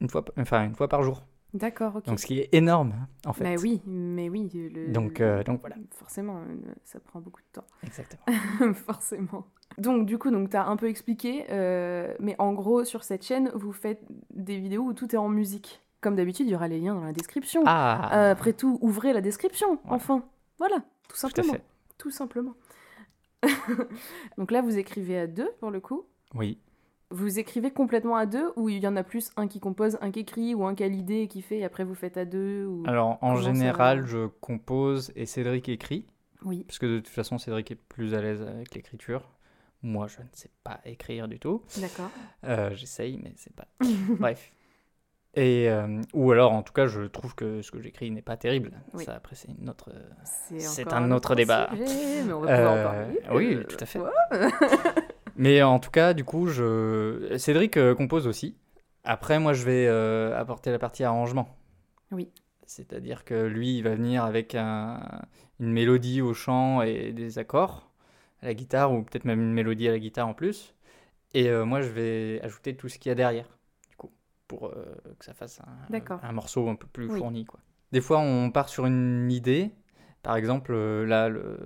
une 0.02 0.10
fois, 0.10 0.24
enfin, 0.38 0.64
une 0.64 0.74
fois 0.74 0.88
par 0.88 1.02
jour. 1.02 1.22
D'accord, 1.54 1.96
ok. 1.96 2.06
Donc, 2.06 2.18
ce 2.18 2.26
qui 2.26 2.38
est 2.40 2.48
énorme, 2.52 2.94
en 3.26 3.32
fait. 3.34 3.44
Bah 3.44 3.60
oui, 3.62 3.82
mais 3.86 4.28
oui. 4.30 4.50
le- 4.54 4.90
Donc, 4.90 5.20
euh, 5.20 5.42
donc 5.44 5.60
voilà. 5.60 5.76
Forcément, 5.90 6.38
euh, 6.38 6.72
ça 6.84 6.98
prend 6.98 7.20
beaucoup 7.20 7.40
de 7.42 7.60
temps. 7.60 7.66
Exactement. 7.86 8.72
Forcément. 8.74 9.46
Donc, 9.78 10.06
du 10.06 10.16
coup, 10.18 10.30
donc, 10.30 10.48
tu 10.50 10.56
as 10.56 10.66
un 10.66 10.76
peu 10.76 10.88
expliqué, 10.88 11.44
euh, 11.50 12.14
mais 12.20 12.34
en 12.38 12.52
gros, 12.54 12.84
sur 12.84 13.04
cette 13.04 13.22
chaîne, 13.24 13.50
vous 13.54 13.72
faites 13.72 14.02
des 14.34 14.58
vidéos 14.58 14.82
où 14.82 14.92
tout 14.94 15.14
est 15.14 15.18
en 15.18 15.28
musique. 15.28 15.82
Comme 16.00 16.16
d'habitude, 16.16 16.46
il 16.46 16.52
y 16.52 16.54
aura 16.54 16.68
les 16.68 16.80
liens 16.80 16.94
dans 16.94 17.04
la 17.04 17.12
description. 17.12 17.62
Ah, 17.66 18.10
Euh, 18.28 18.32
après 18.32 18.54
tout, 18.54 18.78
ouvrez 18.80 19.12
la 19.12 19.20
description, 19.20 19.78
enfin. 19.84 20.24
Voilà, 20.58 20.76
tout 21.08 21.16
simplement. 21.16 21.54
Tout 21.98 22.10
simplement. 22.10 22.54
donc 24.38 24.50
là, 24.50 24.62
vous 24.62 24.78
écrivez 24.78 25.18
à 25.18 25.26
deux, 25.26 25.50
pour 25.60 25.70
le 25.70 25.80
coup. 25.80 26.06
Oui. 26.34 26.58
Vous 27.12 27.38
écrivez 27.38 27.70
complètement 27.70 28.16
à 28.16 28.26
deux, 28.26 28.52
ou 28.56 28.68
il 28.68 28.78
y 28.82 28.86
en 28.88 28.96
a 28.96 29.02
plus 29.04 29.30
un 29.36 29.46
qui 29.46 29.60
compose, 29.60 29.98
un 30.00 30.10
qui 30.10 30.20
écrit, 30.20 30.54
ou 30.54 30.64
un 30.66 30.74
qui 30.74 30.82
a 30.82 30.88
l'idée 30.88 31.20
et 31.20 31.28
qui 31.28 31.42
fait, 31.42 31.58
et 31.58 31.64
après 31.64 31.84
vous 31.84 31.94
faites 31.94 32.16
à 32.16 32.24
deux 32.24 32.64
ou... 32.66 32.82
Alors, 32.86 33.18
en 33.22 33.36
général, 33.36 34.06
je 34.06 34.26
compose 34.40 35.12
et 35.14 35.26
Cédric 35.26 35.68
écrit. 35.68 36.06
Oui, 36.44 36.64
Parce 36.66 36.78
que 36.78 36.86
de 36.86 36.96
toute 36.98 37.08
façon, 37.08 37.38
Cédric 37.38 37.70
est 37.70 37.76
plus 37.76 38.14
à 38.14 38.20
l'aise 38.22 38.42
avec 38.42 38.74
l'écriture. 38.74 39.28
Moi, 39.82 40.06
je 40.08 40.20
ne 40.20 40.26
sais 40.32 40.50
pas 40.64 40.80
écrire 40.84 41.28
du 41.28 41.38
tout. 41.38 41.62
d'accord. 41.78 42.10
Euh, 42.44 42.70
J'essaye, 42.74 43.18
mais 43.22 43.32
c'est 43.36 43.54
pas. 43.54 43.66
Bref. 44.18 44.52
Et, 45.34 45.68
euh, 45.70 46.00
ou 46.12 46.30
alors, 46.30 46.52
en 46.52 46.62
tout 46.62 46.72
cas, 46.72 46.86
je 46.86 47.02
trouve 47.02 47.34
que 47.34 47.62
ce 47.62 47.70
que 47.70 47.80
j'écris 47.80 48.10
n'est 48.10 48.22
pas 48.22 48.36
terrible. 48.36 48.72
Oui. 48.92 49.04
Ça, 49.04 49.14
après, 49.14 49.34
c'est 49.34 49.48
une 49.58 49.68
autre. 49.70 49.90
C'est 50.56 50.92
un 50.92 51.10
autre 51.10 51.34
débat. 51.34 51.68
sujet, 51.72 52.22
mais 52.26 52.32
on 52.32 52.40
va 52.40 52.54
pouvoir 52.56 52.72
en 52.72 52.76
Euh, 52.76 52.84
parler. 52.84 53.20
oui, 53.56 53.64
tout 53.68 53.76
à 53.80 53.86
fait. 53.86 54.00
Mais 55.36 55.62
en 55.62 55.78
tout 55.78 55.90
cas, 55.90 56.14
du 56.14 56.24
coup, 56.24 56.46
je... 56.48 57.36
Cédric 57.38 57.76
euh, 57.76 57.94
compose 57.94 58.26
aussi. 58.26 58.56
Après, 59.04 59.38
moi, 59.38 59.52
je 59.52 59.64
vais 59.64 59.86
euh, 59.88 60.38
apporter 60.38 60.70
la 60.70 60.78
partie 60.78 61.04
arrangement. 61.04 61.48
Oui. 62.10 62.30
C'est-à-dire 62.66 63.24
que 63.24 63.46
lui, 63.46 63.76
il 63.78 63.82
va 63.82 63.94
venir 63.94 64.24
avec 64.24 64.54
un- 64.54 65.22
une 65.60 65.72
mélodie 65.72 66.20
au 66.20 66.34
chant 66.34 66.82
et 66.82 67.12
des 67.12 67.38
accords 67.38 67.90
à 68.42 68.46
la 68.46 68.54
guitare, 68.54 68.92
ou 68.92 69.02
peut-être 69.02 69.24
même 69.24 69.40
une 69.40 69.52
mélodie 69.52 69.88
à 69.88 69.92
la 69.92 69.98
guitare 69.98 70.28
en 70.28 70.34
plus. 70.34 70.74
Et 71.34 71.48
euh, 71.48 71.64
moi, 71.64 71.80
je 71.80 71.88
vais 71.88 72.40
ajouter 72.42 72.76
tout 72.76 72.88
ce 72.88 72.98
qu'il 72.98 73.10
y 73.10 73.12
a 73.12 73.14
derrière, 73.14 73.48
du 73.90 73.96
coup, 73.96 74.10
pour 74.48 74.70
que 75.18 75.24
ça 75.24 75.34
fasse 75.34 75.60
un, 76.22 76.32
morceau 76.32 76.68
un 76.68 76.74
peu 76.74 76.86
plus 76.86 77.08
Oui. 77.10 77.18
fourni. 77.18 77.44
Quoi. 77.44 77.60
Des 77.92 78.00
fois, 78.00 78.18
on 78.20 78.50
part 78.50 78.68
sur 78.68 78.86
une 78.86 79.30
idée. 79.30 79.70
Par 80.22 80.36
exemple, 80.36 80.72
euh, 80.74 81.04
là, 81.04 81.28
le 81.28 81.58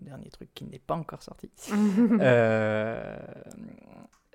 dernier 0.00 0.28
truc 0.30 0.48
qui 0.54 0.64
n'est 0.64 0.78
pas 0.78 0.94
encore 0.94 1.22
sorti. 1.22 1.50
Euh, 2.20 3.16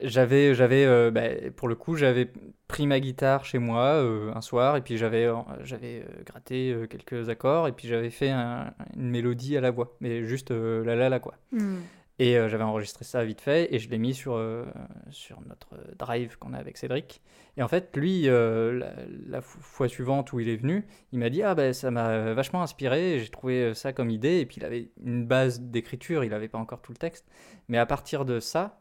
j'avais, 0.02 0.56
j'avais, 0.56 0.86
euh, 0.86 1.12
bah, 1.12 1.22
pour 1.56 1.68
le 1.68 1.76
coup, 1.76 1.96
j'avais 1.96 2.32
pris 2.68 2.88
ma 2.88 3.00
guitare 3.00 3.46
chez 3.46 3.60
moi 3.60 4.00
un 4.36 4.42
soir 4.42 4.76
et 4.76 4.82
puis 4.82 4.98
j'avais, 4.98 5.28
j'avais 5.64 6.04
gratté 6.26 6.76
quelques 6.90 7.30
accords 7.30 7.68
et 7.68 7.72
puis 7.72 7.88
j'avais 7.88 8.10
fait 8.10 8.30
un- 8.32 8.74
une 8.98 9.10
mélodie 9.10 9.58
à 9.58 9.62
la 9.62 9.70
voix, 9.72 9.96
mais 10.02 10.24
juste 10.26 10.52
la 10.52 10.96
la 10.96 11.10
la 11.10 11.20
quoi. 11.20 11.36
Hmm. 11.52 11.80
Et 12.22 12.38
euh, 12.38 12.50
j'avais 12.50 12.64
enregistré 12.64 13.04
ça 13.04 13.24
vite 13.26 13.42
fait 13.42 13.74
et 13.74 13.80
je 13.80 13.90
l'ai 13.90 13.98
mis 13.98 14.14
sur, 14.14 14.34
euh, 14.36 14.66
sur 15.10 15.42
notre 15.48 15.76
drive 15.98 16.38
qu'on 16.38 16.54
a 16.54 16.58
avec 16.58 16.78
Cédric. 16.78 17.22
Et 17.58 17.64
en 17.64 17.68
fait, 17.68 17.98
lui, 17.98 18.30
euh, 18.30 18.78
la, 18.78 18.94
la 19.28 19.40
fo- 19.42 19.58
fois 19.62 19.88
suivante 19.88 20.32
où 20.32 20.40
il 20.40 20.48
est 20.50 20.56
venu, 20.56 20.86
il 21.12 21.20
m'a 21.20 21.30
dit 21.32 21.42
Ah, 21.42 21.56
ben 21.56 21.74
ça 21.74 21.90
m'a 21.90 22.34
vachement 22.34 22.62
inspiré, 22.62 23.18
j'ai 23.20 23.30
trouvé 23.30 23.74
ça 23.74 23.92
comme 23.92 24.12
idée. 24.12 24.40
Et 24.40 24.46
puis 24.46 24.58
il 24.58 24.66
avait 24.66 24.92
une 25.04 25.26
base 25.26 25.62
d'écriture, 25.62 26.24
il 26.24 26.30
n'avait 26.30 26.48
pas 26.48 26.60
encore 26.60 26.82
tout 26.84 26.92
le 26.92 26.98
texte. 26.98 27.26
Mais 27.70 27.80
à 27.80 27.86
partir 27.88 28.26
de 28.26 28.40
ça, 28.40 28.80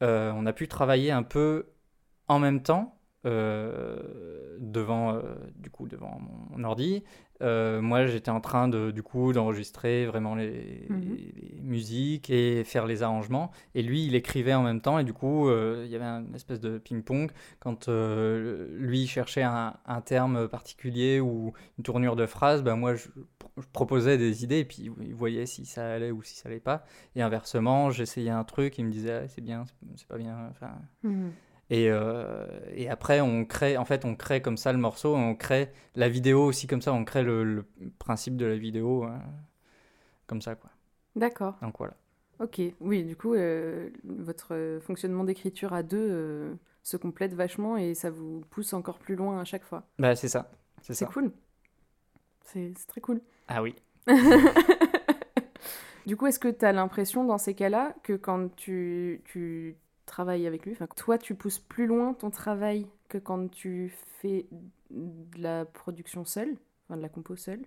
on 0.00 0.46
a 0.46 0.52
pu 0.52 0.68
travailler 0.68 1.10
un 1.10 1.22
peu 1.24 1.66
en 2.28 2.38
même 2.38 2.62
temps. 2.62 2.94
devant 4.60 5.20
du 5.56 5.70
coup 5.70 5.86
devant 5.88 6.20
mon 6.50 6.64
ordi 6.64 7.04
Euh, 7.40 7.80
moi 7.80 8.06
j'étais 8.06 8.30
en 8.30 8.40
train 8.40 8.66
de 8.66 8.90
du 8.90 9.02
coup 9.04 9.32
d'enregistrer 9.32 10.06
vraiment 10.06 10.34
les, 10.34 10.86
Mhm. 10.88 11.00
les- 11.16 11.60
musiques 11.62 12.30
et 12.30 12.64
faire 12.64 12.86
les 12.86 13.02
arrangements. 13.02 13.50
Et 13.74 13.82
lui 13.82 14.04
il 14.06 14.14
écrivait 14.14 14.54
en 14.54 14.62
même 14.62 14.80
temps. 14.80 14.98
Et 14.98 15.04
du 15.04 15.12
coup 15.12 15.48
euh, 15.48 15.82
il 15.86 15.90
y 15.90 15.96
avait 15.96 16.04
une 16.04 16.34
espèce 16.34 16.60
de 16.60 16.78
ping 16.78 17.02
pong 17.02 17.30
quand 17.60 17.88
euh, 17.88 18.66
lui 18.78 19.06
cherchait 19.06 19.42
un, 19.42 19.74
un 19.86 20.00
terme 20.00 20.48
particulier 20.48 21.20
ou 21.20 21.52
une 21.78 21.84
tournure 21.84 22.16
de 22.16 22.26
phrase 22.26 22.62
bah 22.62 22.74
moi 22.74 22.94
je, 22.94 23.08
je 23.58 23.66
proposais 23.72 24.18
des 24.18 24.42
idées. 24.44 24.58
Et 24.60 24.64
puis 24.64 24.90
il 25.00 25.14
voyait 25.14 25.46
si 25.46 25.64
ça 25.66 25.92
allait 25.92 26.10
ou 26.10 26.22
si 26.22 26.34
ça 26.36 26.48
allait 26.48 26.58
pas. 26.60 26.84
Et 27.14 27.22
inversement 27.22 27.90
j'essayais 27.90 28.30
un 28.30 28.44
truc. 28.44 28.78
Il 28.78 28.86
me 28.86 28.90
disait 28.90 29.20
Ah, 29.24 29.28
c'est 29.28 29.42
bien 29.42 29.64
c'est- 29.96 30.08
pas 30.08 30.18
bien. 30.18 30.36
Enfin 30.50 30.72
Hmm. 31.04 31.28
Et, 31.70 31.90
euh, 31.90 32.46
et 32.74 32.88
après, 32.88 33.20
on 33.20 33.44
crée, 33.44 33.76
en 33.76 33.84
fait, 33.84 34.04
on 34.04 34.14
crée 34.14 34.40
comme 34.40 34.56
ça 34.56 34.72
le 34.72 34.78
morceau, 34.78 35.14
on 35.14 35.34
crée 35.34 35.70
la 35.94 36.08
vidéo 36.08 36.44
aussi 36.44 36.66
comme 36.66 36.80
ça, 36.82 36.92
on 36.92 37.04
crée 37.04 37.22
le, 37.22 37.44
le 37.44 37.64
principe 37.98 38.36
de 38.36 38.46
la 38.46 38.56
vidéo 38.56 39.04
hein, 39.04 39.20
comme 40.26 40.40
ça, 40.40 40.54
quoi. 40.54 40.70
D'accord. 41.16 41.56
Donc 41.62 41.76
voilà. 41.78 41.94
Ok, 42.40 42.60
oui, 42.80 43.02
du 43.02 43.16
coup, 43.16 43.34
euh, 43.34 43.90
votre 44.04 44.54
euh, 44.54 44.80
fonctionnement 44.80 45.24
d'écriture 45.24 45.72
à 45.72 45.82
deux 45.82 46.08
euh, 46.10 46.54
se 46.84 46.96
complète 46.96 47.34
vachement 47.34 47.76
et 47.76 47.94
ça 47.94 48.10
vous 48.10 48.44
pousse 48.50 48.72
encore 48.72 48.98
plus 48.98 49.16
loin 49.16 49.40
à 49.40 49.44
chaque 49.44 49.64
fois. 49.64 49.82
Bah, 49.98 50.14
c'est 50.14 50.28
ça. 50.28 50.50
C'est 50.82 51.06
cool. 51.06 51.32
C'est 52.44 52.72
c'est 52.78 52.86
très 52.86 53.00
cool. 53.00 53.20
Ah 53.48 53.60
oui. 53.60 53.74
du 56.06 56.16
coup, 56.16 56.28
est-ce 56.28 56.38
que 56.38 56.48
tu 56.48 56.64
as 56.64 56.72
l'impression 56.72 57.24
dans 57.24 57.38
ces 57.38 57.54
cas-là 57.54 57.94
que 58.04 58.12
quand 58.12 58.54
tu, 58.54 59.20
tu 59.24 59.76
travailles 60.08 60.46
avec 60.46 60.64
lui, 60.66 60.72
enfin, 60.72 60.86
toi, 60.96 61.18
tu 61.18 61.34
pousses 61.34 61.58
plus 61.60 61.86
loin 61.86 62.14
ton 62.14 62.30
travail 62.30 62.86
que 63.08 63.18
quand 63.18 63.48
tu 63.50 63.94
fais 64.20 64.46
de 64.90 65.40
la 65.42 65.64
production 65.64 66.24
seule, 66.24 66.56
enfin 66.88 66.96
de 66.96 67.02
la 67.02 67.08
compo 67.08 67.36
seule 67.36 67.60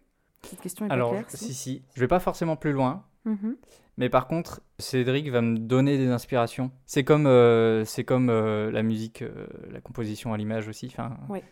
Cette 0.44 0.60
question 0.62 0.86
est 0.86 0.90
pas 0.90 0.94
Alors, 0.96 1.12
claire. 1.12 1.26
si, 1.30 1.54
si. 1.54 1.84
Je 1.96 2.00
vais 2.02 2.08
pas 2.08 2.20
forcément 2.20 2.56
plus 2.56 2.72
loin. 2.74 3.06
Mhm. 3.26 3.56
Mais 3.98 4.10
par 4.10 4.28
contre, 4.28 4.62
Cédric 4.80 5.30
va 5.30 5.42
me 5.42 5.58
donner 5.58 5.98
des 5.98 6.08
inspirations. 6.08 6.72
C'est 6.86 7.04
comme, 7.04 7.28
euh, 7.28 7.86
c'est 7.86 8.04
comme 8.04 8.30
euh, 8.30 8.72
la 8.72 8.82
musique, 8.84 9.22
euh, 9.22 9.46
la 9.70 9.80
composition 9.82 10.34
à 10.34 10.38
l'image 10.38 10.68
aussi. 10.68 10.88
Enfin, 10.88 11.18
Ouais. 11.30 11.44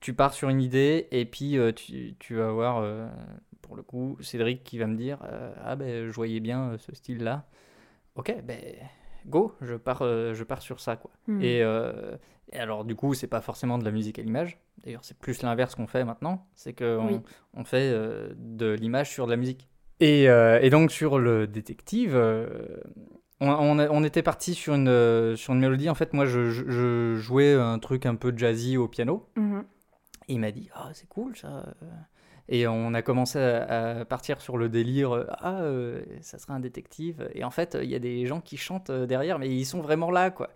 Tu 0.00 0.14
pars 0.14 0.32
sur 0.34 0.48
une 0.48 0.60
idée 0.60 1.06
et 1.12 1.24
puis 1.24 1.56
tu, 1.76 2.16
tu 2.18 2.34
vas 2.34 2.50
voir, 2.50 2.78
euh, 2.78 3.06
pour 3.60 3.76
le 3.76 3.84
coup, 3.84 4.16
Cédric 4.20 4.64
qui 4.64 4.76
va 4.78 4.88
me 4.88 4.96
dire 4.96 5.18
Ah 5.64 5.76
ben, 5.76 6.08
je 6.08 6.12
voyais 6.12 6.40
bien 6.40 6.76
ce 6.78 6.92
style-là. 6.92 7.46
Ok, 8.16 8.34
ben, 8.42 8.58
go, 9.26 9.54
je 9.60 9.74
pars, 9.74 10.02
euh, 10.02 10.34
je 10.34 10.44
pars 10.44 10.62
sur 10.62 10.80
ça, 10.80 10.96
quoi. 10.96 11.10
Hmm. 11.26 11.40
Et, 11.42 11.62
euh, 11.62 12.16
et 12.52 12.58
alors, 12.58 12.84
du 12.84 12.94
coup, 12.94 13.14
c'est 13.14 13.26
pas 13.26 13.40
forcément 13.40 13.78
de 13.78 13.84
la 13.84 13.90
musique 13.90 14.18
à 14.18 14.22
l'image. 14.22 14.58
D'ailleurs, 14.84 15.04
c'est 15.04 15.16
plus 15.18 15.42
l'inverse 15.42 15.74
qu'on 15.74 15.86
fait 15.86 16.04
maintenant. 16.04 16.46
C'est 16.54 16.72
qu'on 16.72 17.06
Oui. 17.06 17.20
on 17.54 17.64
fait 17.64 17.90
euh, 17.92 18.32
de 18.36 18.72
l'image 18.72 19.10
sur 19.10 19.26
de 19.26 19.30
la 19.30 19.36
musique. 19.36 19.68
Et, 20.00 20.28
euh, 20.28 20.58
et 20.60 20.68
donc, 20.70 20.90
sur 20.90 21.18
le 21.18 21.46
détective, 21.46 22.14
euh, 22.16 22.46
on, 23.40 23.48
on 23.50 23.78
a- 23.78 23.88
on 23.88 24.02
était 24.04 24.22
parti 24.22 24.54
sur 24.54 24.74
une, 24.74 25.36
sur 25.36 25.52
une 25.54 25.60
mélodie. 25.60 25.88
En 25.88 25.94
fait, 25.94 26.12
moi, 26.12 26.26
je, 26.26 26.50
je- 26.50 26.68
je 26.68 27.14
jouais 27.16 27.54
un 27.54 27.78
truc 27.78 28.06
un 28.06 28.14
peu 28.16 28.32
jazzy 28.36 28.76
au 28.76 28.88
piano. 28.88 29.28
Mhm. 29.36 29.64
Et 30.28 30.34
il 30.34 30.40
m'a 30.40 30.50
dit 30.52 30.68
Ah, 30.74 30.90
c'est 30.94 31.08
cool 31.08 31.36
ça. 31.36 31.74
Et 32.48 32.66
on 32.66 32.92
a 32.92 33.02
commencé 33.02 33.38
à, 33.38 34.04
partir 34.04 34.40
sur 34.40 34.58
le 34.58 34.68
délire 34.68 35.12
euh, 35.12 35.26
Ah, 35.38 35.62
euh, 35.62 36.02
ça 36.20 36.38
serait 36.38 36.52
un 36.52 36.60
détective. 36.60 37.28
Et 37.34 37.44
en 37.44 37.50
fait, 37.50 37.78
il 37.80 37.88
y 37.88 37.94
a 37.94 37.98
des 37.98 38.26
gens 38.26 38.40
qui 38.40 38.56
chantent 38.56 38.90
euh, 38.90 39.06
derrière, 39.06 39.38
mais 39.38 39.48
ils 39.48 39.64
sont 39.64 39.80
vraiment 39.80 40.10
là, 40.10 40.30
quoi. 40.30 40.50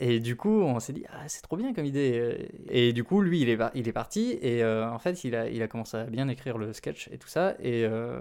Et 0.00 0.20
du 0.20 0.36
coup, 0.36 0.62
on 0.62 0.80
s'est 0.80 0.92
dit 0.92 1.04
Ah, 1.10 1.28
c'est 1.28 1.42
trop 1.42 1.56
bien 1.56 1.72
comme 1.72 1.84
idée. 1.84 2.48
Et 2.68 2.92
du 2.92 3.04
coup, 3.04 3.20
lui, 3.20 3.40
il 3.40 3.48
est, 3.48 3.92
parti. 3.92 4.38
Et 4.40 4.62
euh, 4.62 4.90
en 4.90 4.98
fait, 4.98 5.24
il 5.24 5.34
a, 5.34 5.68
commencé 5.68 5.96
à 5.96 6.04
bien 6.04 6.28
écrire 6.28 6.58
le 6.58 6.72
sketch 6.72 7.08
et 7.12 7.18
tout 7.18 7.28
ça. 7.28 7.54
Et, 7.60 7.84
euh, 7.84 8.20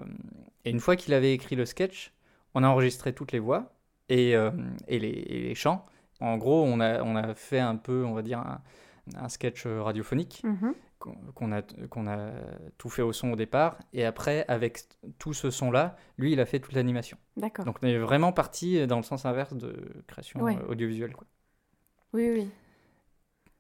une 0.65 0.79
fois 0.79 0.95
qu'il 0.95 1.13
avait 1.13 1.33
écrit 1.33 1.55
le 1.55 1.65
sketch, 1.65 2.13
on 2.53 2.63
a 2.63 2.67
enregistré 2.67 3.13
toutes 3.13 3.31
les 3.31 3.39
voix 3.39 3.73
et, 4.09 4.35
euh, 4.35 4.51
les, 4.87 5.55
chants. 5.55 5.85
En 6.19 6.37
gros, 6.37 6.63
on 6.63 6.79
a, 6.79 7.33
fait 7.33 7.59
un 7.59 7.75
peu, 7.75 8.05
on 8.05 8.13
va 8.13 8.21
dire, 8.21 8.39
un, 9.15 9.29
sketch 9.29 9.65
euh, 9.65 9.81
radiophonique 9.81 10.41
Mhm. 10.43 10.73
qu'on 10.92 10.92
qu'on 11.35 11.51
a, 11.51 11.61
qu'on 11.89 12.07
a 12.07 12.31
tout 12.77 12.89
fait 12.89 13.01
au 13.01 13.11
son 13.13 13.31
au 13.31 13.35
départ, 13.35 13.77
et 13.93 14.05
après, 14.05 14.45
avec 14.47 14.83
tout 15.19 15.33
ce 15.33 15.49
son-là, 15.51 15.95
lui, 16.17 16.31
il 16.33 16.39
a 16.39 16.45
fait 16.45 16.59
toute 16.59 16.73
l'animation. 16.73 17.17
D'accord. 17.37 17.65
Donc 17.65 17.77
on 17.81 17.87
est 17.87 17.97
vraiment 17.97 18.31
parti 18.31 18.85
dans 18.87 18.97
le 18.97 19.03
sens 19.03 19.25
inverse 19.25 19.53
de 19.55 19.75
création 20.07 20.41
Ouais. 20.41 20.57
euh, 20.57 20.67
audiovisuelle. 20.71 21.13
quoi. 21.13 21.27
Oui, 22.13 22.29
oui. 22.31 22.49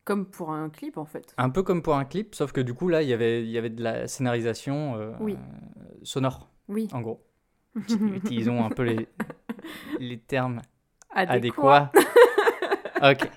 Comme 0.05 0.25
pour 0.25 0.51
un 0.51 0.69
clip, 0.69 0.97
en 0.97 1.05
fait. 1.05 1.33
Un 1.37 1.49
peu 1.49 1.63
comme 1.63 1.81
pour 1.81 1.95
un 1.95 2.05
clip, 2.05 2.35
sauf 2.35 2.51
que 2.51 2.61
du 2.61 2.73
coup, 2.73 2.89
là, 2.89 3.01
il 3.01 3.07
y 3.09 3.13
avait, 3.13 3.41
il 3.43 3.49
y 3.49 3.57
avait 3.57 3.69
de 3.69 3.81
la 3.83 4.07
scénarisation 4.07 4.95
euh, 4.97 5.11
Oui. 5.19 5.37
sonore, 6.03 6.49
Oui. 6.67 6.87
en 6.91 7.01
gros. 7.01 7.25
Utilisons 7.89 8.63
un 8.63 8.69
peu 8.69 8.83
les, 8.83 9.07
les 9.99 10.19
termes 10.19 10.61
Adéquat. 11.15 11.91
adéquats. 11.91 11.91
ok. 13.11 13.29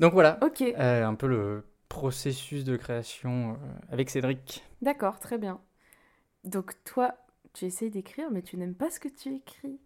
Donc 0.00 0.12
voilà, 0.12 0.38
Ok, 0.42 0.60
euh, 0.60 1.06
un 1.06 1.14
peu 1.14 1.26
le 1.26 1.64
processus 1.88 2.64
de 2.64 2.76
création 2.76 3.52
euh, 3.52 3.56
avec 3.90 4.10
Cédric. 4.10 4.64
d'accord, 4.82 5.18
très 5.20 5.38
bien. 5.38 5.60
Donc 6.44 6.74
toi, 6.84 7.16
tu 7.54 7.66
essayes 7.66 7.90
d'écrire, 7.90 8.30
mais 8.30 8.42
tu 8.42 8.56
n'aimes 8.58 8.74
pas 8.76 8.90
ce 8.90 9.00
que 9.00 9.08
tu 9.08 9.34
écris. 9.34 9.80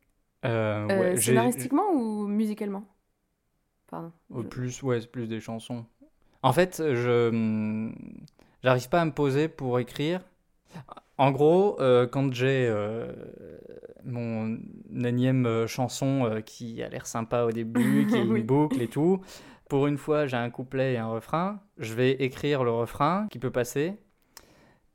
Euh, 0.44 0.86
Euh, 0.90 1.16
ouais, 1.16 1.16
scénaristiquement 1.16 1.90
ou 1.92 2.26
musicalement? 2.26 2.84
Pardon. 3.88 4.12
Au 4.32 4.42
je- 4.42 4.44
plus, 4.44 4.82
ouais, 4.82 5.00
plus 5.06 5.26
des 5.26 5.40
chansons. 5.40 5.84
En 6.42 6.52
fait, 6.52 6.78
je 6.78 7.28
hum, 7.30 7.94
j'arrive 8.62 8.88
pas 8.88 9.00
à 9.02 9.04
me 9.04 9.12
poser 9.12 9.48
pour 9.48 9.78
écrire. 9.80 10.22
En 11.18 11.32
gros, 11.32 11.80
euh, 11.80 12.06
quand 12.06 12.32
j'ai 12.34 12.66
euh, 12.68 13.12
mon 14.04 14.58
énième 15.04 15.66
chanson 15.66 16.24
euh, 16.26 16.40
qui 16.40 16.82
a 16.82 16.88
l'air 16.88 17.06
sympa 17.06 17.44
au 17.44 17.52
début, 17.52 18.06
qui 18.08 18.18
est 18.18 18.26
une 18.26 18.42
Oui. 18.42 18.46
boucle 18.46 18.82
et 18.82 18.88
tout, 18.88 19.22
pour 19.70 19.87
une 19.87 19.96
fois 19.96 20.26
j'ai 20.26 20.37
un 20.37 20.50
couplet 20.50 20.92
et 20.94 20.98
un 20.98 21.06
refrain, 21.06 21.61
je 21.78 21.94
vais 21.94 22.11
écrire 22.12 22.62
le 22.64 22.72
refrain 22.72 23.26
qui 23.30 23.38
peut 23.38 23.50
passer 23.50 23.94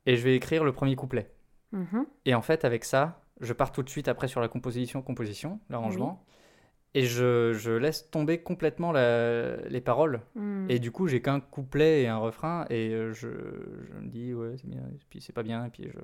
et 0.04 0.16
je 0.16 0.22
vais 0.22 0.36
écrire 0.36 0.62
le 0.62 0.72
premier 0.72 0.94
couplet. 0.94 1.32
Mhm. 1.72 2.06
Et 2.26 2.34
en 2.34 2.42
fait, 2.42 2.64
avec 2.64 2.84
ça, 2.84 3.22
je 3.40 3.52
pars 3.52 3.72
tout 3.72 3.82
de 3.82 3.88
suite 3.88 4.06
après 4.06 4.28
sur 4.28 4.40
la 4.40 4.48
composition, 4.48 5.02
composition, 5.02 5.58
l'arrangement. 5.68 6.22
Et 6.94 7.04
je, 7.04 7.52
je 7.52 7.72
laisse 7.72 8.10
tomber 8.10 8.38
complètement 8.38 8.90
la- 8.92 9.56
les 9.68 9.82
paroles. 9.82 10.22
Hmm. 10.34 10.66
Et 10.70 10.78
du 10.78 10.90
coup, 10.90 11.08
j'ai 11.08 11.20
qu'un 11.20 11.40
couplet 11.40 12.02
et 12.02 12.08
un 12.08 12.16
refrain. 12.16 12.64
Et 12.70 12.94
euh, 12.94 13.12
je, 13.12 13.28
je 13.28 13.92
me 14.00 14.08
dis, 14.08 14.32
ouais, 14.32 14.56
c'est 14.56 14.68
bien, 14.68 14.80
et 14.80 14.98
puis 15.10 15.20
c'est 15.20 15.34
pas 15.34 15.42
bien, 15.42 15.66
et 15.66 15.68
puis 15.68 15.90
je 15.92 15.98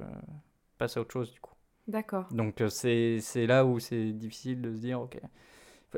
passe 0.77 0.99
à 0.99 1.01
autre 1.01 1.13
chose, 1.13 1.33
du 1.33 1.41
coup. 1.41 1.55
D'accord. 1.89 2.29
Donc, 2.31 2.61
euh, 2.61 2.69
c'est 2.69 3.47
là 3.47 3.65
où 3.65 3.79
c'est 3.79 4.13
difficile 4.13 4.61
de 4.61 4.75
se 4.75 4.81
dire, 4.81 5.01
ok, 5.01 5.19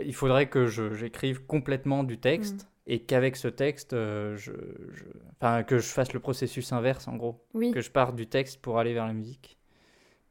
il 0.02 0.14
faudrait 0.14 0.48
que 0.48 0.66
j'écrive 0.66 1.44
complètement 1.46 2.04
du 2.04 2.18
texte. 2.18 2.68
Et 2.86 3.00
qu'avec 3.00 3.36
ce 3.36 3.48
texte, 3.48 3.94
euh, 3.94 4.36
je, 4.36 4.52
je- 4.92 5.04
enfin, 5.40 5.62
que 5.62 5.78
je 5.78 5.86
fasse 5.88 6.12
le 6.12 6.20
processus 6.20 6.70
inverse, 6.70 7.08
en 7.08 7.16
gros 7.16 7.42
Oui. 7.54 7.70
que 7.70 7.80
je 7.80 7.90
parte 7.90 8.14
du 8.14 8.26
texte 8.26 8.60
pour 8.60 8.78
aller 8.78 8.92
vers 8.92 9.06
la 9.06 9.14
musique, 9.14 9.58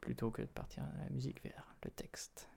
plutôt 0.01 0.29
que 0.29 0.43
de 0.43 0.47
partir 0.47 0.83
de 0.83 1.03
la 1.03 1.09
musique 1.09 1.41
vers 1.43 1.65
le 1.83 1.89
texte. 1.89 2.47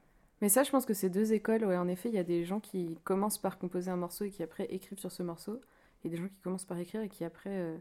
Mais 0.42 0.50
ça, 0.50 0.64
je 0.64 0.70
pense 0.70 0.84
que 0.84 0.92
c'est 0.92 1.08
deux 1.08 1.32
écoles. 1.32 1.64
Ouais, 1.64 1.78
en 1.78 1.88
effet, 1.88 2.10
il 2.10 2.14
y 2.14 2.18
a 2.18 2.24
des 2.24 2.44
gens 2.44 2.60
qui 2.60 2.98
commencent 3.04 3.38
par 3.38 3.56
composer 3.58 3.90
un 3.90 3.96
morceau 3.96 4.24
et 4.26 4.30
qui 4.30 4.42
après 4.42 4.66
écrivent 4.66 4.98
sur 4.98 5.10
ce 5.10 5.22
morceau. 5.22 5.62
Et 6.04 6.10
des 6.10 6.18
gens 6.18 6.28
qui 6.28 6.40
commencent 6.42 6.66
par 6.66 6.78
écrire 6.78 7.00
et 7.00 7.08
qui 7.08 7.24
après 7.24 7.48
euh, 7.56 7.78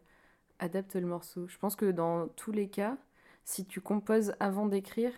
adaptent 0.60 0.96
le 0.96 1.06
morceau. 1.08 1.48
Je 1.50 1.58
pense 1.58 1.76
que 1.76 1.92
dans 1.92 2.30
tous 2.30 2.54
les 2.54 2.70
cas, 2.70 2.96
si 3.44 3.66
tu 3.66 3.82
composes 3.82 4.34
avant 4.40 4.68
d'écrire, 4.68 5.12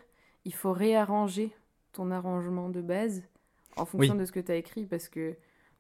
il 0.46 0.54
faut 0.56 0.74
réarranger 0.74 1.56
ton 1.94 2.10
arrangement 2.10 2.70
de 2.70 2.82
base 2.82 3.22
en 3.78 3.86
fonction 3.86 4.16
de 4.16 4.26
ce 4.26 4.32
que 4.32 4.40
tu 4.40 4.52
as 4.52 4.56
écrit 4.56 4.86
parce 4.86 5.10
que 5.10 5.36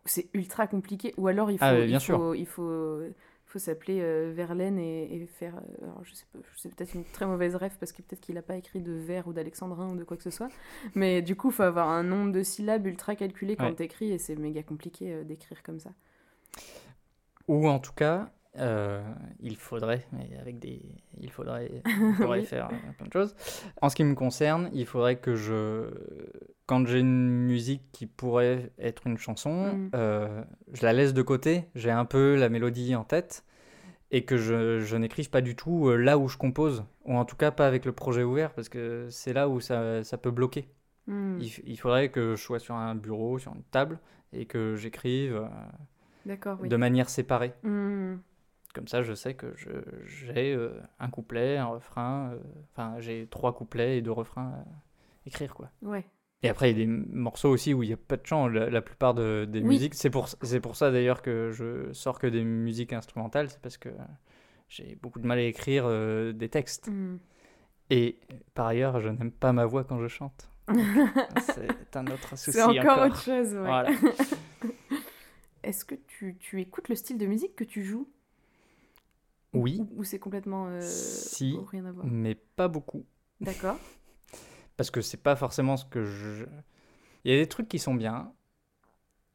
c'est 0.05 0.29
ultra 0.33 0.67
compliqué. 0.67 1.13
Ou 1.17 1.27
alors 1.27 1.51
il 1.51 1.59
faut, 1.59 1.65
Ah, 1.65 1.79
il 1.85 1.85
bien 1.85 1.99
faut, 1.99 1.99
sûr. 1.99 2.35
il 2.35 2.45
faut, 2.45 2.99
faut 3.45 3.59
s'appeler 3.59 3.99
euh, 4.01 4.31
Verlaine 4.35 4.79
et, 4.79 5.15
et 5.15 5.25
faire. 5.27 5.57
euh, 5.57 5.83
alors 5.85 6.03
je 6.03 6.13
sais 6.13 6.25
pas, 6.33 6.39
c'est 6.55 6.73
peut-être 6.73 6.93
une 6.95 7.05
très 7.05 7.25
mauvaise 7.25 7.55
rêve 7.55 7.75
parce 7.79 7.91
que 7.91 8.01
peut-être 8.01 8.21
qu'il 8.21 8.35
n'a 8.35 8.41
pas 8.41 8.55
écrit 8.57 8.81
de 8.81 8.93
vers 8.93 9.27
ou 9.27 9.33
d'alexandrin 9.33 9.89
ou 9.91 9.95
de 9.97 10.03
quoi 10.03 10.17
que 10.17 10.23
ce 10.23 10.29
soit. 10.31 10.51
Mais 10.95 11.21
du 11.21 11.35
coup, 11.35 11.49
il 11.49 11.53
faut 11.53 11.63
avoir 11.63 11.89
un 11.89 12.03
nombre 12.03 12.31
de 12.31 12.43
syllabes 12.43 12.85
ultra 12.87 13.15
calculé 13.15 13.57
quand 13.57 13.65
Ouais. 13.65 13.75
t'écris 13.75 14.11
et 14.11 14.17
c'est 14.19 14.35
méga 14.35 14.63
compliqué 14.63 15.13
euh, 15.13 15.23
d'écrire 15.23 15.63
comme 15.63 15.79
ça. 15.79 15.91
Ou 17.47 17.67
en 17.67 17.79
tout 17.79 17.93
cas, 17.93 18.31
euh, 18.57 19.03
il 19.39 19.55
faudrait, 19.55 20.05
mais 20.11 20.29
avec 20.39 20.59
des, 20.59 20.81
il 21.19 21.31
faudrait, 21.31 21.71
Oui. 22.27 22.45
faire 22.45 22.67
euh, 22.67 22.91
plein 22.97 23.07
de 23.07 23.13
choses. 23.13 23.35
En 23.81 23.89
ce 23.89 23.95
qui 23.95 24.03
me 24.03 24.15
concerne, 24.15 24.69
il 24.73 24.85
faudrait 24.85 25.17
que 25.17 25.35
je, 25.35 25.89
quand 26.65 26.85
j'ai 26.87 26.99
une 26.99 27.29
musique 27.45 27.83
qui 27.91 28.05
pourrait 28.05 28.71
être 28.79 29.07
une 29.07 29.17
chanson, 29.17 29.73
Mm. 29.73 29.89
euh, 29.95 30.43
je 30.73 30.83
la 30.85 30.93
laisse 30.93 31.13
de 31.13 31.21
côté. 31.21 31.65
J'ai 31.75 31.91
un 31.91 32.05
peu 32.05 32.35
la 32.35 32.49
mélodie 32.49 32.95
en 32.95 33.03
tête 33.03 33.43
et 34.11 34.23
que 34.25 34.37
je, 34.37 34.79
je 34.79 34.95
n'écrive 34.95 35.29
pas 35.29 35.41
du 35.41 35.55
tout 35.55 35.91
là 35.91 36.17
où 36.17 36.27
je 36.27 36.37
compose, 36.37 36.85
ou 37.05 37.15
en 37.17 37.25
tout 37.25 37.35
cas 37.35 37.51
pas 37.51 37.67
avec 37.67 37.83
le 37.85 37.91
projet 37.91 38.23
ouvert, 38.23 38.53
parce 38.53 38.69
que 38.69 39.07
c'est 39.09 39.33
là 39.33 39.49
où 39.49 39.59
ça, 39.59 40.03
ça 40.05 40.17
peut 40.17 40.31
bloquer. 40.31 40.69
Hmm, 41.07 41.37
Il, 41.41 41.51
il 41.65 41.77
faudrait 41.77 42.09
que 42.09 42.35
je 42.35 42.41
sois 42.41 42.59
sur 42.59 42.75
un 42.75 42.95
bureau, 42.95 43.37
sur 43.39 43.53
une 43.53 43.63
table, 43.63 43.99
et 44.33 44.45
que 44.45 44.75
j'écrive 44.75 45.35
euh, 45.35 45.45
D'accord, 46.25 46.57
oui. 46.61 46.69
de 46.69 46.75
manière 46.77 47.09
séparée. 47.09 47.53
Hmm, 47.63 48.15
Comme 48.73 48.87
ça, 48.87 49.01
je 49.01 49.13
sais 49.13 49.33
que 49.33 49.53
j'ai 50.05 50.53
euh, 50.53 50.79
un 50.99 51.09
couplet, 51.09 51.57
un 51.57 51.65
refrain, 51.65 52.31
euh, 52.33 52.39
enfin 52.71 52.99
j'ai 52.99 53.27
trois 53.27 53.53
couplets 53.55 53.97
et 53.97 54.01
deux 54.01 54.11
refrains 54.11 54.51
à 54.53 54.65
écrire 55.25 55.53
quoi. 55.53 55.71
ouais. 55.81 56.05
Et 56.43 56.49
après, 56.49 56.69
il 56.71 56.77
y 56.77 56.83
a 56.83 56.85
des 56.85 56.91
morceaux 56.91 57.49
aussi 57.49 57.73
où 57.73 57.81
il 57.81 57.87
n'y 57.87 57.93
a 57.93 57.97
pas 57.97 58.15
de 58.15 58.23
chant. 58.23 58.47
La, 58.47 58.69
la 58.69 58.81
plupart 58.83 59.15
de- 59.15 59.47
des 59.49 59.59
Oui. 59.61 59.69
musiques, 59.69 59.95
c'est 59.95 60.11
pour, 60.11 60.27
pour 60.61 60.75
ça 60.75 60.91
d'ailleurs 60.91 61.23
que 61.23 61.49
je 61.51 61.91
sors 61.93 62.19
que 62.19 62.27
des 62.27 62.43
musiques 62.43 62.93
instrumentales, 62.93 63.49
c'est 63.49 63.59
parce 63.59 63.77
que 63.77 63.89
j'ai 64.69 64.95
beaucoup 65.01 65.19
de 65.19 65.25
mal 65.25 65.39
à 65.39 65.41
écrire 65.41 65.85
euh, 65.87 66.33
des 66.33 66.47
textes. 66.47 66.89
Hmm. 66.89 67.17
Et 67.89 68.19
par 68.53 68.67
ailleurs, 68.67 68.99
je 69.01 69.09
n'aime 69.09 69.31
pas 69.31 69.51
ma 69.51 69.65
voix 69.65 69.83
quand 69.83 69.99
je 69.99 70.07
chante. 70.07 70.51
C'est 71.39 71.95
un 71.95 72.05
autre 72.05 72.37
souci 72.37 72.51
C'est 72.51 72.61
encore, 72.61 73.05
autre 73.07 73.21
chose, 73.21 73.53
ouais. 73.55 73.61
Voilà. 73.63 73.89
Est-ce 75.63 75.85
que 75.85 75.95
tu, 75.95 76.35
tu 76.39 76.61
écoutes 76.61 76.89
le 76.89 76.95
style 76.95 77.17
de 77.17 77.25
musique 77.25 77.55
que 77.55 77.63
tu 77.63 77.83
joues? 77.83 78.07
Oui, 79.57 79.79
Ou, 79.79 80.01
ou 80.01 80.03
c'est 80.03 80.19
complètement 80.19 80.67
euh, 80.69 80.81
Si. 80.81 81.57
rien 81.71 81.85
à 81.85 81.91
voir 81.91 82.05
mais 82.07 82.35
pas 82.35 82.67
beaucoup. 82.67 83.05
D'accord. 83.41 83.77
Parce 84.77 84.91
que 84.91 85.01
c'est 85.01 85.21
pas 85.21 85.35
forcément 85.35 85.77
ce 85.77 85.85
que 85.85 86.03
je. 86.03 86.45
Il 87.23 87.31
y 87.31 87.35
a 87.35 87.37
des 87.37 87.47
trucs 87.47 87.67
qui 87.67 87.79
sont 87.79 87.95
bien. 87.95 88.31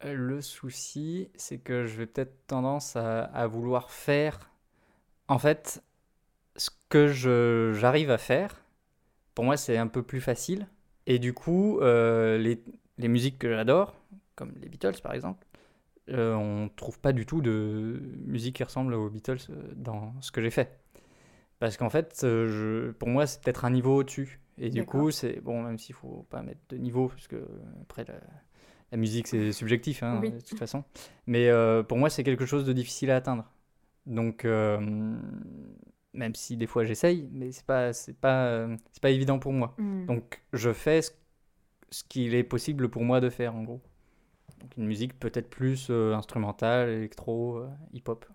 Le 0.04 0.40
souci, 0.40 1.30
c'est 1.36 1.58
que 1.58 1.86
je 1.86 1.96
vais 1.96 2.06
peut-être 2.06 2.46
tendance 2.48 2.96
à, 2.96 3.22
à 3.24 3.46
vouloir 3.46 3.90
faire. 3.92 4.50
En 5.28 5.38
fait, 5.38 5.82
ce 6.56 6.70
que 6.88 7.08
je- 7.08 7.72
j'arrive 7.74 8.10
à 8.10 8.18
faire, 8.18 8.64
pour 9.34 9.44
moi, 9.44 9.56
c'est 9.56 9.78
un 9.78 9.88
peu 9.88 10.02
plus 10.02 10.20
facile. 10.20 10.68
Et 11.06 11.18
du 11.18 11.34
coup, 11.34 11.80
euh, 11.80 12.38
les, 12.38 12.64
les 12.98 13.08
musiques 13.08 13.38
que 13.38 13.50
j'adore, 13.54 13.94
comme 14.36 14.52
les 14.60 14.68
Beatles 14.68 15.00
par 15.02 15.14
exemple, 15.14 15.46
euh, 16.12 16.34
on 16.34 16.68
trouve 16.68 16.98
pas 17.00 17.12
du 17.12 17.26
tout 17.26 17.40
de 17.40 18.00
musique 18.26 18.56
qui 18.56 18.64
ressemble 18.64 18.94
aux 18.94 19.10
Beatles 19.10 19.38
euh, 19.50 19.72
dans 19.76 20.14
ce 20.20 20.30
que 20.32 20.40
j'ai 20.40 20.50
fait. 20.50 20.78
Parce 21.58 21.76
qu'en 21.76 21.90
fait, 21.90 22.20
euh, 22.24 22.48
je, 22.48 22.90
pour 22.92 23.08
moi, 23.08 23.26
c'est 23.26 23.40
peut-être 23.42 23.64
un 23.64 23.70
niveau 23.70 23.96
au-dessus. 23.96 24.40
Et 24.58 24.68
du 24.68 24.84
coup, 24.84 25.10
c'est 25.10 25.40
bon, 25.40 25.62
même 25.62 25.78
s'il 25.78 25.94
faut 25.94 26.26
pas 26.28 26.42
mettre 26.42 26.60
de 26.68 26.76
niveau, 26.76 27.08
parce 27.08 27.26
que 27.28 27.42
après, 27.82 28.04
la, 28.04 28.14
la 28.90 28.98
musique, 28.98 29.26
c'est 29.28 29.52
subjectif, 29.52 30.02
hein, 30.02 30.18
Oui. 30.20 30.30
de 30.32 30.40
toute 30.40 30.58
façon. 30.58 30.84
Mais 31.26 31.48
euh, 31.48 31.82
pour 31.82 31.98
moi, 31.98 32.10
c'est 32.10 32.24
quelque 32.24 32.46
chose 32.46 32.64
de 32.66 32.72
difficile 32.72 33.10
à 33.10 33.16
atteindre. 33.16 33.50
Donc, 34.06 34.44
euh, 34.44 35.16
même 36.12 36.34
si 36.34 36.56
des 36.56 36.66
fois 36.66 36.84
j'essaye, 36.84 37.28
mais 37.32 37.52
c'est 37.52 37.64
pas, 37.64 37.92
c'est 37.92 38.12
pas, 38.18 38.66
c'est 38.92 39.00
pas 39.02 39.10
évident 39.10 39.38
pour 39.38 39.52
moi. 39.52 39.74
Hmm. 39.78 40.04
Donc, 40.06 40.42
je 40.52 40.72
fais 40.72 41.00
ce, 41.00 41.12
ce 41.90 42.04
qu'il 42.04 42.34
est 42.34 42.44
possible 42.44 42.88
pour 42.88 43.04
moi 43.04 43.20
de 43.20 43.30
faire 43.30 43.54
en 43.54 43.62
gros. 43.62 43.80
Donc 44.62 44.76
une 44.78 44.86
musique 44.86 45.18
peut-être 45.18 45.50
plus 45.50 45.88
euh, 45.90 46.14
instrumentale, 46.14 46.88
électro, 46.90 47.58
euh, 47.58 47.68
hip-hop. 47.92 48.26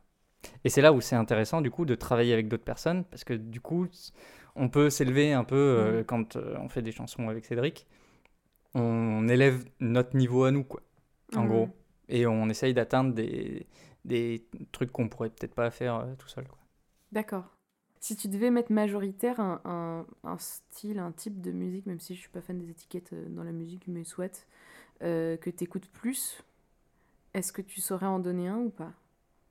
Et 0.65 0.69
c'est 0.69 0.81
là 0.81 0.93
où 0.93 1.01
c'est 1.01 1.15
intéressant 1.15 1.61
du 1.61 1.71
coup 1.71 1.85
de 1.85 1.95
travailler 1.95 2.33
avec 2.33 2.47
d'autres 2.49 2.63
personnes 2.65 3.05
parce 3.05 3.23
que 3.23 3.33
du 3.33 3.61
coup 3.61 3.87
on 4.55 4.69
peut 4.69 4.89
s'élever 4.89 5.33
un 5.33 5.43
peu 5.43 5.55
euh, 5.55 5.99
Mhm. 5.99 6.05
quand 6.05 6.35
euh, 6.37 6.57
on 6.59 6.69
fait 6.69 6.81
des 6.83 6.91
chansons 6.93 7.29
avec 7.29 7.45
Cédric. 7.45 7.87
On 8.75 9.27
élève 9.29 9.65
notre 9.79 10.15
niveau 10.15 10.43
à 10.45 10.51
nous 10.51 10.63
quoi, 10.63 10.81
en 11.35 11.43
Mhm. 11.43 11.47
gros. 11.47 11.69
Et 12.09 12.27
on 12.27 12.49
essaye 12.49 12.73
d'atteindre 12.73 13.13
des, 13.13 13.67
des 14.05 14.47
trucs 14.71 14.91
qu'on 14.91 15.09
pourrait 15.09 15.29
peut-être 15.29 15.55
pas 15.55 15.71
faire 15.71 15.95
euh, 15.97 16.15
tout 16.17 16.27
seul. 16.29 16.45
D'accord. 17.11 17.45
Si 17.99 18.15
tu 18.15 18.27
devais 18.27 18.51
mettre 18.51 18.71
majoritaire 18.71 19.39
un, 19.39 19.61
un- 19.65 20.05
un 20.23 20.37
style, 20.37 20.99
un 20.99 21.11
type 21.11 21.41
de 21.41 21.51
musique, 21.51 21.85
même 21.85 21.99
si 21.99 22.15
je 22.15 22.19
suis 22.19 22.29
pas 22.29 22.41
fan 22.41 22.57
des 22.59 22.69
étiquettes 22.69 23.13
dans 23.33 23.43
la 23.43 23.51
musique, 23.51 23.87
mais 23.87 24.03
soit, 24.03 24.47
euh, 25.03 25.37
que 25.37 25.49
tu 25.49 25.63
écoutes 25.63 25.87
plus, 25.89 26.43
est-ce 27.33 27.51
que 27.51 27.61
tu 27.61 27.81
saurais 27.81 28.05
en 28.05 28.19
donner 28.19 28.47
un 28.47 28.57
ou 28.57 28.69
pas? 28.69 28.91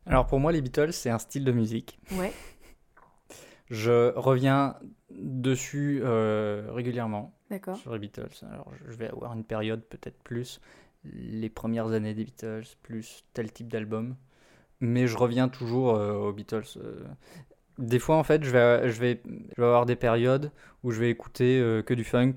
Alors 0.06 0.26
pour 0.26 0.38
moi 0.38 0.52
les 0.52 0.60
Beatles 0.62 0.92
c'est 0.92 1.10
un 1.10 1.18
style 1.18 1.44
de 1.44 1.52
musique. 1.52 1.98
Ouais, 2.12 2.32
Je 3.70 4.12
reviens 4.16 4.76
dessus 5.10 6.00
euh, 6.04 6.68
régulièrement. 6.70 7.34
d'accord. 7.50 7.76
sur 7.76 7.92
les 7.92 7.98
Beatles. 7.98 8.44
Alors, 8.52 8.70
je 8.86 8.94
vais 8.96 9.08
avoir 9.08 9.32
une 9.32 9.42
période 9.44 9.82
peut-être 9.84 10.22
plus 10.22 10.60
les 11.04 11.50
premières 11.50 11.88
années 11.92 12.14
des 12.14 12.24
Beatles, 12.24 12.62
plus 12.82 13.24
tel 13.32 13.52
type 13.52 13.68
d'album. 13.68 14.14
Mais 14.80 15.06
je 15.08 15.16
reviens 15.16 15.48
toujours 15.48 15.96
euh, 15.96 16.12
aux 16.14 16.32
Beatles. 16.32 16.62
Des 17.78 17.98
fois, 17.98 18.16
en 18.16 18.22
fait, 18.24 18.44
je 18.44 18.50
vais, 18.50 18.88
je, 18.88 19.00
vais, 19.00 19.20
je 19.24 19.60
vais 19.60 19.66
avoir 19.66 19.84
des 19.86 19.96
périodes 19.96 20.52
où 20.84 20.92
je 20.92 21.00
vais 21.00 21.10
écouter 21.10 21.82
que 21.84 21.94
du 21.94 22.04
funk, 22.04 22.34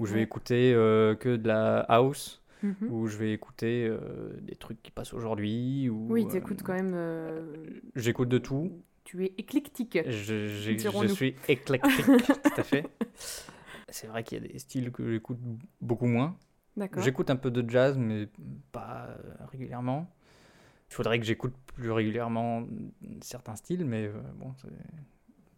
où 0.00 0.06
je 0.06 0.14
vais 0.14 0.22
écouter 0.22 0.72
euh, 0.74 1.14
que 1.14 1.36
de 1.36 1.46
la 1.46 1.80
house, 1.80 2.39
Mhm. 2.62 2.90
où 2.90 3.06
je 3.06 3.16
vais 3.16 3.32
écouter 3.32 3.86
euh, 3.88 4.38
des 4.40 4.56
trucs 4.56 4.82
qui 4.82 4.90
passent 4.90 5.14
aujourd'hui. 5.14 5.88
ou, 5.88 6.06
Oui, 6.10 6.24
euh, 6.24 6.30
tu 6.30 6.36
écoutes 6.36 6.62
quand 6.62 6.74
même. 6.74 6.92
euh, 6.94 7.66
J'écoute 7.96 8.28
de 8.28 8.38
tout. 8.38 8.82
Tu 9.04 9.24
es 9.24 9.34
éclectique. 9.38 9.98
Je, 10.06 11.08
suis 11.08 11.34
éclectique, 11.48 12.06
tout 12.06 12.50
à 12.56 12.62
fait. 12.62 12.86
C'est 13.88 14.06
vrai 14.06 14.22
qu'il 14.22 14.42
y 14.42 14.44
a 14.46 14.48
des 14.52 14.58
styles 14.58 14.92
que 14.92 15.10
j'écoute 15.10 15.38
beaucoup 15.80 16.06
moins. 16.06 16.36
D'accord. 16.76 17.02
J'écoute 17.02 17.30
un 17.30 17.36
peu 17.36 17.50
de 17.50 17.68
jazz, 17.68 17.98
mais 17.98 18.28
pas 18.72 19.08
régulièrement. 19.50 20.08
Il 20.90 20.94
faudrait 20.94 21.18
que 21.18 21.24
j'écoute 21.26 21.54
plus 21.74 21.90
régulièrement 21.90 22.66
certains 23.20 23.56
styles, 23.56 23.84
mais 23.84 24.10
bon, 24.36 24.52
c'est 24.60 24.68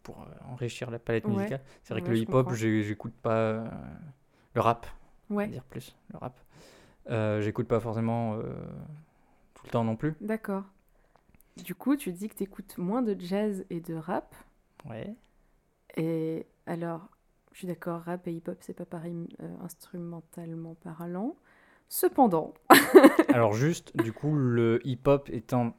pour 0.03 0.27
enrichir 0.49 0.91
la 0.91 0.99
palette 0.99 1.25
Ouais. 1.27 1.33
musicale. 1.33 1.61
C'est 1.83 1.95
vrai 1.95 2.01
Ouais, 2.03 2.07
que 2.07 2.13
le 2.13 2.19
hip-hop, 2.19 2.53
j'écoute 2.55 3.15
pas 3.15 3.37
euh, 3.39 3.69
le 4.55 4.61
rap, 4.61 4.87
Ouais, 5.31 5.49
dire 5.49 5.65
plus, 5.65 5.97
le 6.13 6.19
rap. 6.19 6.39
Euh, 7.11 7.41
j'écoute 7.41 7.67
pas 7.69 7.81
forcément 7.81 8.35
euh, 8.35 8.43
tout 9.55 9.65
le 9.67 9.71
temps 9.71 9.85
non 9.85 9.97
plus. 9.97 10.15
d'accord. 10.21 10.65
Du 11.65 11.75
coup, 11.75 11.97
tu 11.97 12.13
dis 12.13 12.29
que 12.31 12.35
tu 12.35 12.45
écoutes 12.45 12.79
moins 12.79 13.03
de 13.03 13.15
jazz 13.19 13.67
et 13.69 13.81
de 13.81 13.95
rap. 13.95 14.35
Ouais. 14.89 15.15
Et 15.97 16.47
alors, 16.67 17.09
je 17.53 17.59
suis 17.59 17.67
d'accord, 17.67 18.01
rap 18.03 18.27
et 18.27 18.33
hip-hop, 18.33 18.57
c'est 18.61 18.73
pas 18.73 18.87
pareil 18.87 19.29
euh, 19.43 19.55
instrumentalement 19.63 20.75
parlant. 20.77 21.37
Cependant, 21.91 22.55
Alors 23.35 23.53
juste, 23.53 23.95
du 23.99 24.13
coup, 24.15 24.35
le 24.35 24.81
hip-hop 24.87 25.29
étant 25.31 25.75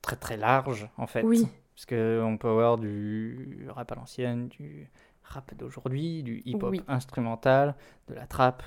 très 0.00 0.16
très 0.16 0.38
large, 0.38 0.88
en 0.96 1.06
fait. 1.06 1.24
oui, 1.24 1.46
Parce 1.74 1.84
qu'on 1.84 2.38
peut 2.40 2.48
avoir 2.48 2.78
du 2.78 3.66
rap 3.68 3.92
à 3.92 3.96
l'ancienne, 3.96 4.48
du 4.48 4.90
rap 5.24 5.52
d'aujourd'hui, 5.54 6.22
du 6.22 6.40
hip-hop 6.46 6.70
Oui. 6.70 6.82
instrumental, 6.88 7.74
de 8.08 8.14
la 8.14 8.26
trap. 8.26 8.62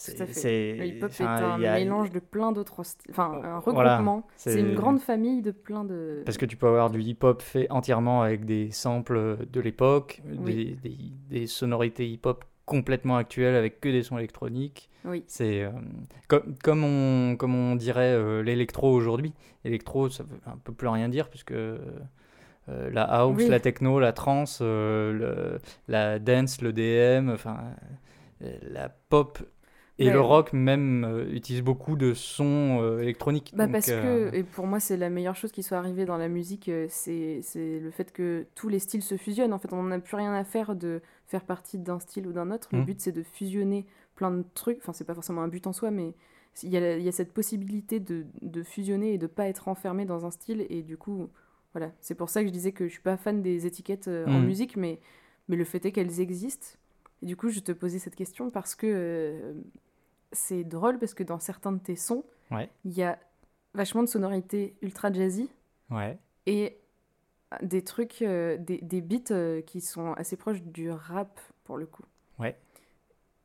C'est- 0.00 0.76
le 0.76 0.86
hip-hop 0.86 1.10
est 1.10 1.22
un 1.24 1.60
a- 1.60 1.78
mélange 1.78 2.12
de 2.12 2.20
plein 2.20 2.52
d'autres 2.52 2.84
styles, 2.84 3.10
enfin 3.10 3.40
un 3.42 3.58
Voilà, 3.58 3.96
regroupement. 3.96 4.26
c'est 4.36 4.60
une 4.60 4.74
grande 4.76 5.00
famille 5.00 5.42
de 5.42 5.50
plein 5.50 5.82
de. 5.84 6.22
Parce 6.24 6.38
que 6.38 6.46
tu 6.46 6.56
peux 6.56 6.68
avoir 6.68 6.88
du 6.90 7.00
hip-hop 7.02 7.42
fait 7.42 7.66
entièrement 7.70 8.22
avec 8.22 8.44
des 8.44 8.70
samples 8.70 9.38
de 9.50 9.60
l'époque, 9.60 10.22
Oui. 10.24 10.54
des, 10.54 10.88
des- 10.88 10.98
des 11.40 11.46
sonorités 11.48 12.08
hip-hop 12.08 12.44
complètement 12.64 13.16
actuelles 13.16 13.56
avec 13.56 13.80
que 13.80 13.88
des 13.88 14.04
sons 14.04 14.18
électroniques. 14.18 14.88
Oui, 15.04 15.24
C'est 15.26 15.64
euh, 15.64 15.70
comme, 16.28 16.54
comme, 16.62 16.84
on, 16.84 17.34
comme 17.36 17.54
on 17.56 17.74
dirait 17.74 18.12
euh, 18.12 18.40
l'électro 18.42 18.92
aujourd'hui. 18.92 19.32
Électro, 19.64 20.08
ça 20.10 20.22
veut 20.22 20.38
un 20.46 20.58
peu 20.58 20.72
plus 20.72 20.86
rien 20.88 21.08
dire 21.08 21.28
puisque 21.28 21.50
euh, 21.52 21.78
la 22.68 23.02
house, 23.02 23.34
Oui. 23.38 23.48
la 23.48 23.58
techno, 23.58 23.98
la 23.98 24.12
trance, 24.12 24.60
le- 24.60 25.58
la 25.88 26.20
dance, 26.20 26.60
le 26.62 26.72
DM, 26.72 27.30
enfin 27.30 27.58
la 28.62 28.88
pop 28.88 29.38
et 29.98 30.06
Ouais. 30.06 30.12
le 30.12 30.20
rock 30.20 30.52
même 30.52 31.04
euh, 31.04 31.30
utilisent 31.32 31.62
beaucoup 31.62 31.96
de 31.96 32.14
sons 32.14 32.80
euh, 32.82 33.00
électroniques. 33.00 33.54
bah 33.54 33.66
Donc, 33.66 33.72
parce 33.72 33.88
euh, 33.88 34.30
que, 34.30 34.34
et 34.34 34.44
pour 34.44 34.66
moi, 34.66 34.78
c'est 34.78 34.96
la 34.98 35.08
meilleure 35.08 35.34
chose 35.36 35.52
qui 35.52 35.62
soit 35.62 35.78
arrivée 35.78 36.04
dans 36.04 36.18
la 36.18 36.28
musique, 36.28 36.68
euh, 36.68 36.86
c'est 36.90 37.40
le 37.56 37.90
fait 37.90 38.12
que 38.12 38.46
tous 38.54 38.68
les 38.68 38.78
styles 38.78 39.02
se 39.02 39.16
fusionnent. 39.16 39.52
En 39.54 39.58
fait, 39.58 39.72
on 39.72 39.82
n'a 39.84 39.98
plus 40.00 40.16
rien 40.16 40.34
à 40.34 40.44
faire 40.44 40.76
de 40.76 41.00
faire 41.26 41.44
partie 41.44 41.78
d'un 41.78 41.98
style 41.98 42.26
ou 42.26 42.32
d'un 42.32 42.50
autre. 42.50 42.68
Le 42.72 42.80
Mhm. 42.80 42.84
but, 42.84 43.00
c'est 43.00 43.12
de 43.12 43.22
fusionner 43.22 43.86
plein 44.16 44.30
de 44.30 44.44
trucs. 44.54 44.78
Enfin, 44.78 44.92
c'est 44.92 45.04
pas 45.04 45.14
forcément 45.14 45.42
un 45.42 45.48
but 45.48 45.66
en 45.66 45.72
soi, 45.72 45.90
mais 45.90 46.14
il 46.62 46.68
y 46.70 46.76
a, 46.76 46.96
il 46.98 47.02
y 47.04 47.08
a 47.08 47.12
cette 47.12 47.32
possibilité 47.32 48.00
de, 48.00 48.26
de 48.42 48.62
fusionner 48.62 49.14
et 49.14 49.18
de 49.18 49.26
pas 49.26 49.46
être 49.48 49.68
enfermé 49.68 50.04
dans 50.04 50.26
un 50.26 50.30
style. 50.30 50.66
Et 50.68 50.82
du 50.82 50.96
coup, 50.98 51.28
voilà. 51.72 51.92
C'est 52.00 52.14
pour 52.14 52.28
ça 52.28 52.42
que 52.42 52.48
je 52.48 52.52
disais 52.52 52.72
que 52.72 52.86
je 52.86 52.92
suis 52.92 53.02
pas 53.02 53.16
fan 53.16 53.40
des 53.42 53.66
étiquettes 53.66 54.08
euh, 54.08 54.26
en 54.28 54.40
Mhm. 54.40 54.46
musique, 54.46 54.76
mais, 54.76 55.00
mais 55.48 55.56
le 55.56 55.64
fait 55.64 55.84
est 55.86 55.92
qu'elles 55.92 56.20
existent. 56.20 56.76
Et 57.22 57.26
du 57.26 57.36
coup, 57.36 57.48
je 57.48 57.60
te 57.60 57.72
posais 57.72 57.98
cette 57.98 58.14
question 58.16 58.50
parce 58.50 58.74
que 58.74 58.86
euh, 58.86 59.54
c'est 60.32 60.64
drôle, 60.64 60.98
parce 60.98 61.14
que 61.14 61.22
dans 61.22 61.38
certains 61.38 61.72
de 61.72 61.78
tes 61.80 61.96
sons, 61.96 62.24
Ouais. 62.50 62.68
il 62.84 62.92
y 62.92 63.02
a 63.02 63.18
vachement 63.74 64.02
de 64.02 64.08
sonorités 64.08 64.74
ultra 64.82 65.12
jazzy 65.12 65.50
ouais. 65.90 66.18
et 66.46 66.78
des 67.62 67.82
trucs, 67.84 68.22
euh, 68.22 68.56
des, 68.58 68.78
des 68.78 69.00
beats 69.00 69.32
euh, 69.32 69.60
qui 69.62 69.80
sont 69.80 70.12
assez 70.14 70.36
proches 70.36 70.62
du 70.62 70.90
rap 70.90 71.38
pour 71.64 71.76
le 71.78 71.86
coup. 71.86 72.04
Ouais. 72.38 72.56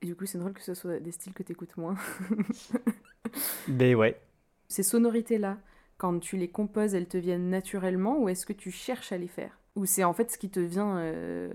Et 0.02 0.06
du 0.06 0.16
coup, 0.16 0.26
c'est 0.26 0.38
drôle 0.38 0.54
que 0.54 0.62
ce 0.62 0.74
soit 0.74 1.00
des 1.00 1.12
styles 1.12 1.34
que 1.34 1.44
tu 1.44 1.52
écoutes 1.54 1.78
moins. 1.78 1.96
Ben 3.68 3.96
ouais. 3.96 4.20
Ces 4.68 4.84
sonorités-là, 4.84 5.58
quand 5.98 6.20
tu 6.20 6.38
les 6.38 6.50
composes, 6.50 6.94
elles 6.96 7.08
te 7.08 7.18
viennent 7.18 7.50
naturellement 7.50 8.20
ou 8.20 8.30
est-ce 8.30 8.46
que 8.46 8.54
tu 8.54 8.72
cherches 8.72 9.12
à 9.12 9.18
les 9.18 9.28
faire? 9.28 9.58
Ou 9.76 9.86
c'est 9.86 10.04
en 10.04 10.14
fait 10.14 10.30
ce 10.32 10.38
qui 10.38 10.50
te 10.50 10.60
vient. 10.60 10.98
euh, 10.98 11.54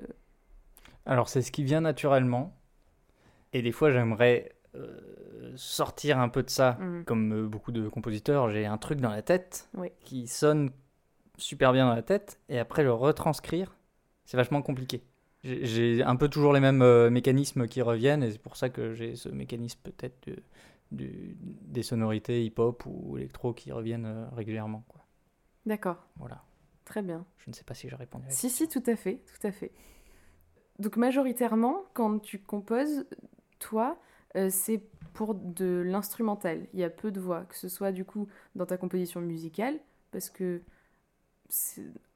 Alors 1.06 1.28
c'est 1.28 1.42
ce 1.42 1.52
qui 1.52 1.64
vient 1.64 1.80
naturellement. 1.80 2.56
Et 3.52 3.62
des 3.62 3.72
fois 3.72 3.90
j'aimerais 3.92 4.50
euh, 4.52 4.54
sortir 5.56 6.18
un 6.18 6.28
peu 6.28 6.42
de 6.42 6.50
ça. 6.50 6.76
hum, 6.80 7.04
Comme 7.04 7.32
euh, 7.32 7.46
beaucoup 7.48 7.72
de 7.72 7.88
compositeurs, 7.88 8.50
j'ai 8.50 8.66
un 8.66 8.78
truc 8.78 9.00
dans 9.00 9.10
la 9.10 9.22
tête 9.22 9.68
Oui. 9.74 9.88
qui 10.04 10.26
sonne 10.26 10.70
super 11.36 11.72
bien 11.72 11.86
dans 11.88 11.94
la 11.94 12.02
tête. 12.02 12.38
Et 12.48 12.58
après 12.58 12.82
le 12.82 12.92
retranscrire, 12.92 13.76
c'est 14.24 14.36
vachement 14.36 14.62
compliqué. 14.62 15.02
J'ai- 15.44 16.02
un 16.02 16.16
peu 16.16 16.28
toujours 16.28 16.52
les 16.52 16.60
mêmes 16.60 16.82
euh, 16.82 17.10
mécanismes 17.10 17.66
qui 17.68 17.80
reviennent. 17.82 18.22
Et 18.22 18.32
c'est 18.32 18.42
pour 18.42 18.56
ça 18.56 18.68
que 18.70 18.92
j'ai 18.94 19.14
ce 19.16 19.28
mécanisme 19.28 19.80
peut-être 19.82 20.28
de- 20.92 21.06
des 21.38 21.82
sonorités 21.82 22.44
hip-hop 22.44 22.84
ou 22.86 23.16
électro 23.18 23.52
qui 23.54 23.70
reviennent 23.72 24.06
euh, 24.06 24.26
régulièrement. 24.34 24.84
D'accord, 25.66 26.06
Voilà. 26.16 26.42
très 26.84 27.02
bien. 27.02 27.24
Je 27.38 27.50
ne 27.50 27.54
sais 27.54 27.64
pas 27.64 27.74
si 27.74 27.88
j'ai 27.88 27.96
répondu 27.96 28.26
à 28.26 28.30
Si, 28.30 28.48
si, 28.50 28.68
tout 28.68 28.82
à 28.86 28.96
fait, 28.96 29.22
tout 29.26 29.46
à 29.46 29.52
fait. 29.52 29.70
Donc 30.78 30.96
majoritairement, 30.96 31.84
quand 31.94 32.18
tu 32.20 32.38
composes, 32.40 33.06
toi, 33.58 33.98
euh, 34.36 34.50
c'est 34.50 34.82
pour 35.14 35.34
de 35.34 35.82
l'instrumental. 35.86 36.66
Il 36.74 36.80
y 36.80 36.84
a 36.84 36.90
peu 36.90 37.10
de 37.10 37.20
voix, 37.20 37.44
que 37.46 37.56
ce 37.56 37.68
soit 37.68 37.92
du 37.92 38.04
coup 38.04 38.28
dans 38.54 38.66
ta 38.66 38.76
composition 38.76 39.20
musicale, 39.20 39.78
parce 40.12 40.30
que 40.30 40.62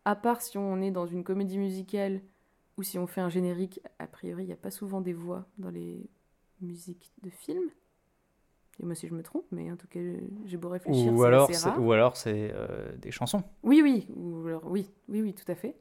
à 0.04 0.14
part 0.16 0.40
si 0.42 0.58
on 0.58 0.80
est 0.80 0.90
dans 0.90 1.06
une 1.06 1.24
comédie 1.24 1.58
musicale 1.58 2.20
ou 2.78 2.82
si 2.82 2.98
on 2.98 3.06
fait 3.06 3.20
un 3.20 3.28
générique, 3.28 3.80
a 3.98 4.06
priori, 4.06 4.44
il 4.44 4.46
n'y 4.46 4.52
a 4.52 4.56
pas 4.56 4.70
souvent 4.70 5.00
des 5.00 5.12
voix 5.12 5.46
dans 5.58 5.70
les 5.70 6.08
musiques 6.60 7.12
de 7.22 7.30
films. 7.30 7.70
Et 8.80 8.84
moi 8.86 8.94
si 8.94 9.06
je 9.08 9.14
me 9.14 9.22
trompe, 9.22 9.46
mais 9.52 9.70
en 9.70 9.76
tout 9.76 9.86
cas, 9.86 10.00
j'ai 10.46 10.56
beau 10.56 10.68
réfléchir, 10.70 11.12
Ou 11.12 11.22
alors, 11.24 11.48
c'est- 11.48 11.78
ou 11.78 11.92
alors 11.92 12.16
c'est 12.16 12.50
euh, 12.54 12.92
des 12.96 13.10
chansons. 13.10 13.42
Oui, 13.62 13.80
oui, 13.82 14.06
ou 14.16 14.46
alors, 14.46 14.64
oui, 14.70 14.90
oui, 15.08 15.22
oui, 15.22 15.34
tout 15.34 15.50
à 15.50 15.54
fait. 15.54 15.76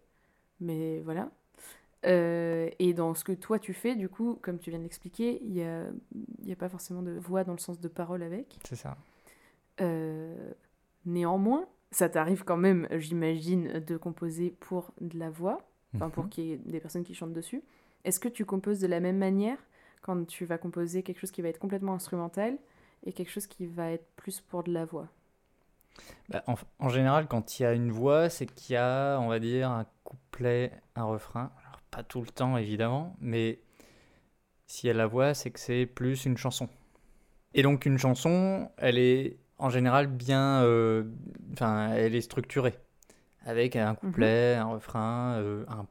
Mais 0.60 1.02
voilà. 1.02 1.32
Euh, 2.06 2.70
et 2.80 2.94
dans 2.94 3.14
ce 3.14 3.24
que 3.24 3.32
toi 3.32 3.60
tu 3.60 3.74
fais, 3.74 3.96
du 3.96 4.10
coup, 4.10 4.40
comme 4.42 4.58
tu 4.60 4.70
viens 4.72 4.80
de 4.80 4.84
l'expliquer, 4.84 5.40
il 5.44 5.52
n'y 5.52 5.64
a, 5.64 5.86
y 6.44 6.52
a 6.52 6.56
pas 6.56 6.70
forcément 6.70 7.04
de 7.04 7.12
voix 7.12 7.44
dans 7.44 7.54
le 7.54 7.60
sens 7.60 7.80
de 7.80 7.88
parole 7.88 8.24
avec. 8.24 8.60
C'est 8.68 8.76
ça. 8.76 8.98
Euh, 9.82 10.52
néanmoins, 11.06 11.68
ça 11.92 12.10
t'arrive 12.10 12.44
quand 12.44 12.58
même, 12.58 12.88
j'imagine, 12.92 13.80
de 13.80 13.98
composer 13.98 14.52
pour 14.60 14.94
de 15.02 15.18
la 15.18 15.30
voix, 15.30 15.62
enfin 15.96 16.10
pour 16.10 16.24
Mhm. 16.26 16.30
qu'il 16.30 16.44
y 16.46 16.52
ait 16.54 16.58
des 16.58 16.80
personnes 16.80 17.04
qui 17.04 17.14
chantent 17.14 17.34
dessus. 17.34 17.64
Est-ce 18.04 18.20
que 18.20 18.30
tu 18.30 18.46
composes 18.46 18.80
de 18.80 18.88
la 18.88 19.00
même 19.00 19.18
manière 19.18 19.58
quand 20.02 20.26
tu 20.26 20.46
vas 20.46 20.58
composer 20.58 21.04
quelque 21.04 21.20
chose 21.20 21.32
qui 21.32 21.42
va 21.42 21.50
être 21.50 21.60
complètement 21.60 21.94
instrumental 21.94 22.58
et 23.06 23.14
quelque 23.14 23.30
chose 23.32 23.48
qui 23.48 23.68
va 23.68 23.92
être 23.92 24.08
plus 24.16 24.42
pour 24.42 24.64
de 24.64 24.72
la 24.74 24.86
voix? 24.86 25.08
Bah, 26.30 26.44
en, 26.48 26.56
en 26.80 26.90
général, 26.90 27.28
quand 27.28 27.60
il 27.60 27.64
y 27.64 27.66
a 27.66 27.74
une 27.74 27.92
voix, 27.92 28.30
c'est 28.30 28.46
qu'il 28.46 28.74
y 28.74 28.78
a, 28.78 29.20
on 29.20 29.28
va 29.28 29.40
dire, 29.40 29.70
un 29.70 29.86
couplet, 30.04 30.72
un 30.96 31.04
refrain. 31.04 31.52
Pas 31.92 32.04
tout 32.04 32.22
le 32.22 32.28
temps, 32.28 32.58
évidemment, 32.58 33.16
mais 33.20 33.60
Si 34.68 34.88
elle 34.88 34.98
la 34.98 35.08
voix, 35.08 35.34
c'est 35.34 35.52
que 35.52 35.60
c'est 35.60 35.86
plus 35.86 36.26
une 36.26 36.38
chanson. 36.38 36.70
Et 37.54 37.62
donc 37.64 37.86
une 37.86 37.98
chanson, 37.98 38.72
elle 38.78 38.98
est 38.98 39.38
en 39.58 39.70
général 39.70 40.08
bien, 40.08 40.64
euh, 40.64 41.04
enfin, 41.54 41.92
elle 41.94 42.16
est 42.16 42.22
structurée 42.22 42.76
avec 43.46 43.76
un 43.76 43.96
couplet, 43.96 44.56
un 44.56 44.66
refrain, 44.66 45.36
euh, 45.40 45.66
un 45.68 45.86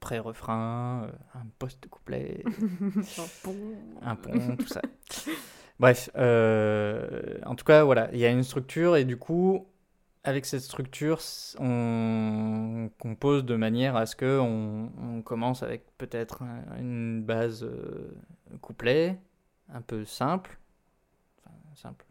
pré-refrain, 0.00 1.04
euh, 1.04 1.12
un 1.34 1.46
post-couplet, 1.58 2.42
un 3.18 3.26
pont. 3.44 3.56
un 4.02 4.16
pont, 4.16 4.56
tout 4.56 4.66
ça. 4.66 4.82
Bref, 5.78 6.10
en 6.16 7.54
tout 7.54 7.64
cas, 7.64 7.84
voilà, 7.84 8.10
il 8.12 8.18
y 8.18 8.26
a 8.26 8.30
une 8.30 8.42
structure 8.42 8.96
et 8.96 9.04
du 9.04 9.16
coup, 9.16 9.66
avec 10.24 10.46
cette 10.46 10.62
structure, 10.62 11.20
on 11.58 12.90
compose 12.98 13.44
de 13.44 13.56
manière 13.56 13.96
à 13.96 14.06
ce 14.06 14.16
que 14.16 14.38
on, 14.38 14.90
on 15.00 15.22
commence 15.22 15.62
avec 15.62 15.84
peut-être 15.98 16.42
un- 16.42 16.78
une 16.78 17.22
base 17.22 17.62
euh, 17.64 18.10
couplet, 18.60 19.18
un 19.72 19.80
peu 19.80 20.04
simple, 20.04 20.58
enfin 21.46 21.54
simple, 21.74 22.04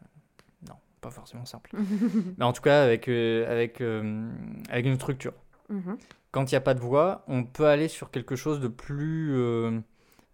non, 0.68 0.76
pas 1.02 1.12
forcément 1.12 1.46
simple, 1.46 1.72
mais 2.38 2.46
en 2.46 2.54
tout 2.54 2.62
cas 2.62 2.84
avec 2.84 3.08
euh, 3.08 3.52
avec 3.52 3.82
euh, 3.82 4.32
avec 4.70 4.86
une 4.86 4.96
structure. 4.96 5.34
Mhm. 5.70 5.98
Quand 6.32 6.52
il 6.52 6.56
n'y 6.56 6.58
a 6.58 6.62
pas 6.62 6.74
de 6.74 6.80
voix, 6.80 7.24
on 7.28 7.44
peut 7.44 7.68
aller 7.68 7.88
sur 7.88 8.12
quelque 8.12 8.36
chose 8.36 8.60
de 8.60 8.68
plus, 8.68 9.34
euh, 9.36 9.80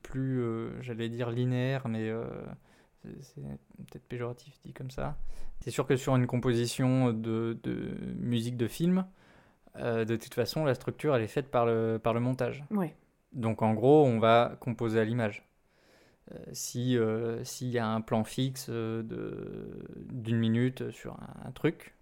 plus, 0.01 0.43
j'allais 0.82 1.09
dire 1.09 1.30
linéaire, 1.32 1.88
mais 1.88 2.11
c'est 3.21 3.41
peut-être 3.41 4.07
péjoratif 4.07 4.59
dit 4.65 4.73
comme 4.73 4.91
ça. 4.91 5.17
C'est 5.61 5.71
sûr 5.71 5.85
que 5.85 5.95
sur 5.95 6.15
une 6.15 6.27
composition 6.27 7.13
de, 7.13 7.57
de 7.63 7.95
musique 8.17 8.57
de 8.57 8.67
film, 8.67 9.05
euh, 9.77 10.05
de 10.05 10.15
toute 10.15 10.33
façon, 10.33 10.65
la 10.65 10.75
structure, 10.75 11.15
elle 11.15 11.23
est 11.23 11.27
faite 11.27 11.49
par 11.49 11.65
le, 11.65 11.99
par 12.01 12.13
le 12.13 12.19
montage. 12.19 12.63
Ouais. 12.69 12.95
Donc 13.31 13.61
en 13.61 13.73
gros, 13.73 14.05
on 14.05 14.19
va 14.19 14.55
composer 14.59 14.99
à 14.99 15.05
l'image. 15.05 15.47
Euh, 16.31 16.37
si 16.53 16.97
euh, 16.97 17.43
s'il 17.43 17.69
y 17.69 17.79
a 17.79 17.87
un 17.87 18.01
plan 18.01 18.23
fixe 18.23 18.69
de 18.69 19.85
d'une 20.11 20.37
minute 20.37 20.91
sur 20.91 21.13
un, 21.13 21.47
un 21.47 21.51
truc, 21.51 21.95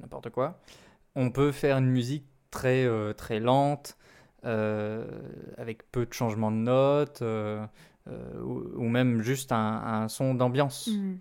n'importe 0.00 0.30
quoi, 0.30 0.60
on 1.14 1.30
peut 1.30 1.52
faire 1.52 1.78
une 1.78 1.90
musique 1.90 2.26
très 2.50 2.86
très 3.14 3.40
lente, 3.40 3.96
avec 4.44 5.90
peu 5.90 6.06
de 6.06 6.12
changements 6.12 6.50
de 6.50 6.56
notes, 6.56 7.22
euh, 8.08 8.40
ou, 8.42 8.84
ou 8.84 8.88
même 8.88 9.22
juste 9.22 9.52
un, 9.52 9.56
un 10.02 10.08
son 10.08 10.34
d'ambiance. 10.34 10.88
Mhm. 10.88 11.18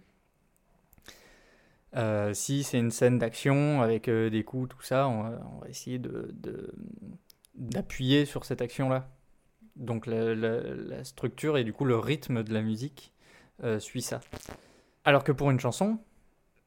Euh, 1.97 2.33
si 2.33 2.63
c'est 2.63 2.79
une 2.79 2.91
scène 2.91 3.19
d'action 3.19 3.81
avec 3.81 4.07
euh, 4.07 4.29
des 4.29 4.43
coups, 4.45 4.69
tout 4.69 4.81
ça, 4.81 5.07
on 5.09 5.23
va, 5.23 5.41
on 5.53 5.59
va 5.59 5.67
essayer 5.67 5.99
de, 5.99 6.29
de- 6.33 6.73
d'appuyer 7.55 8.23
sur 8.25 8.45
cette 8.45 8.61
action-là. 8.61 9.09
Donc 9.75 10.07
la, 10.07 10.33
la- 10.33 10.61
la 10.61 11.03
structure 11.03 11.57
et 11.57 11.63
du 11.65 11.73
coup 11.73 11.83
le 11.85 11.97
rythme 11.97 12.43
de 12.43 12.53
la 12.53 12.61
musique 12.61 13.13
euh, 13.63 13.79
suit 13.79 14.01
ça. 14.01 14.21
Alors 15.03 15.23
que 15.25 15.33
pour 15.33 15.51
une 15.51 15.59
chanson, 15.59 15.99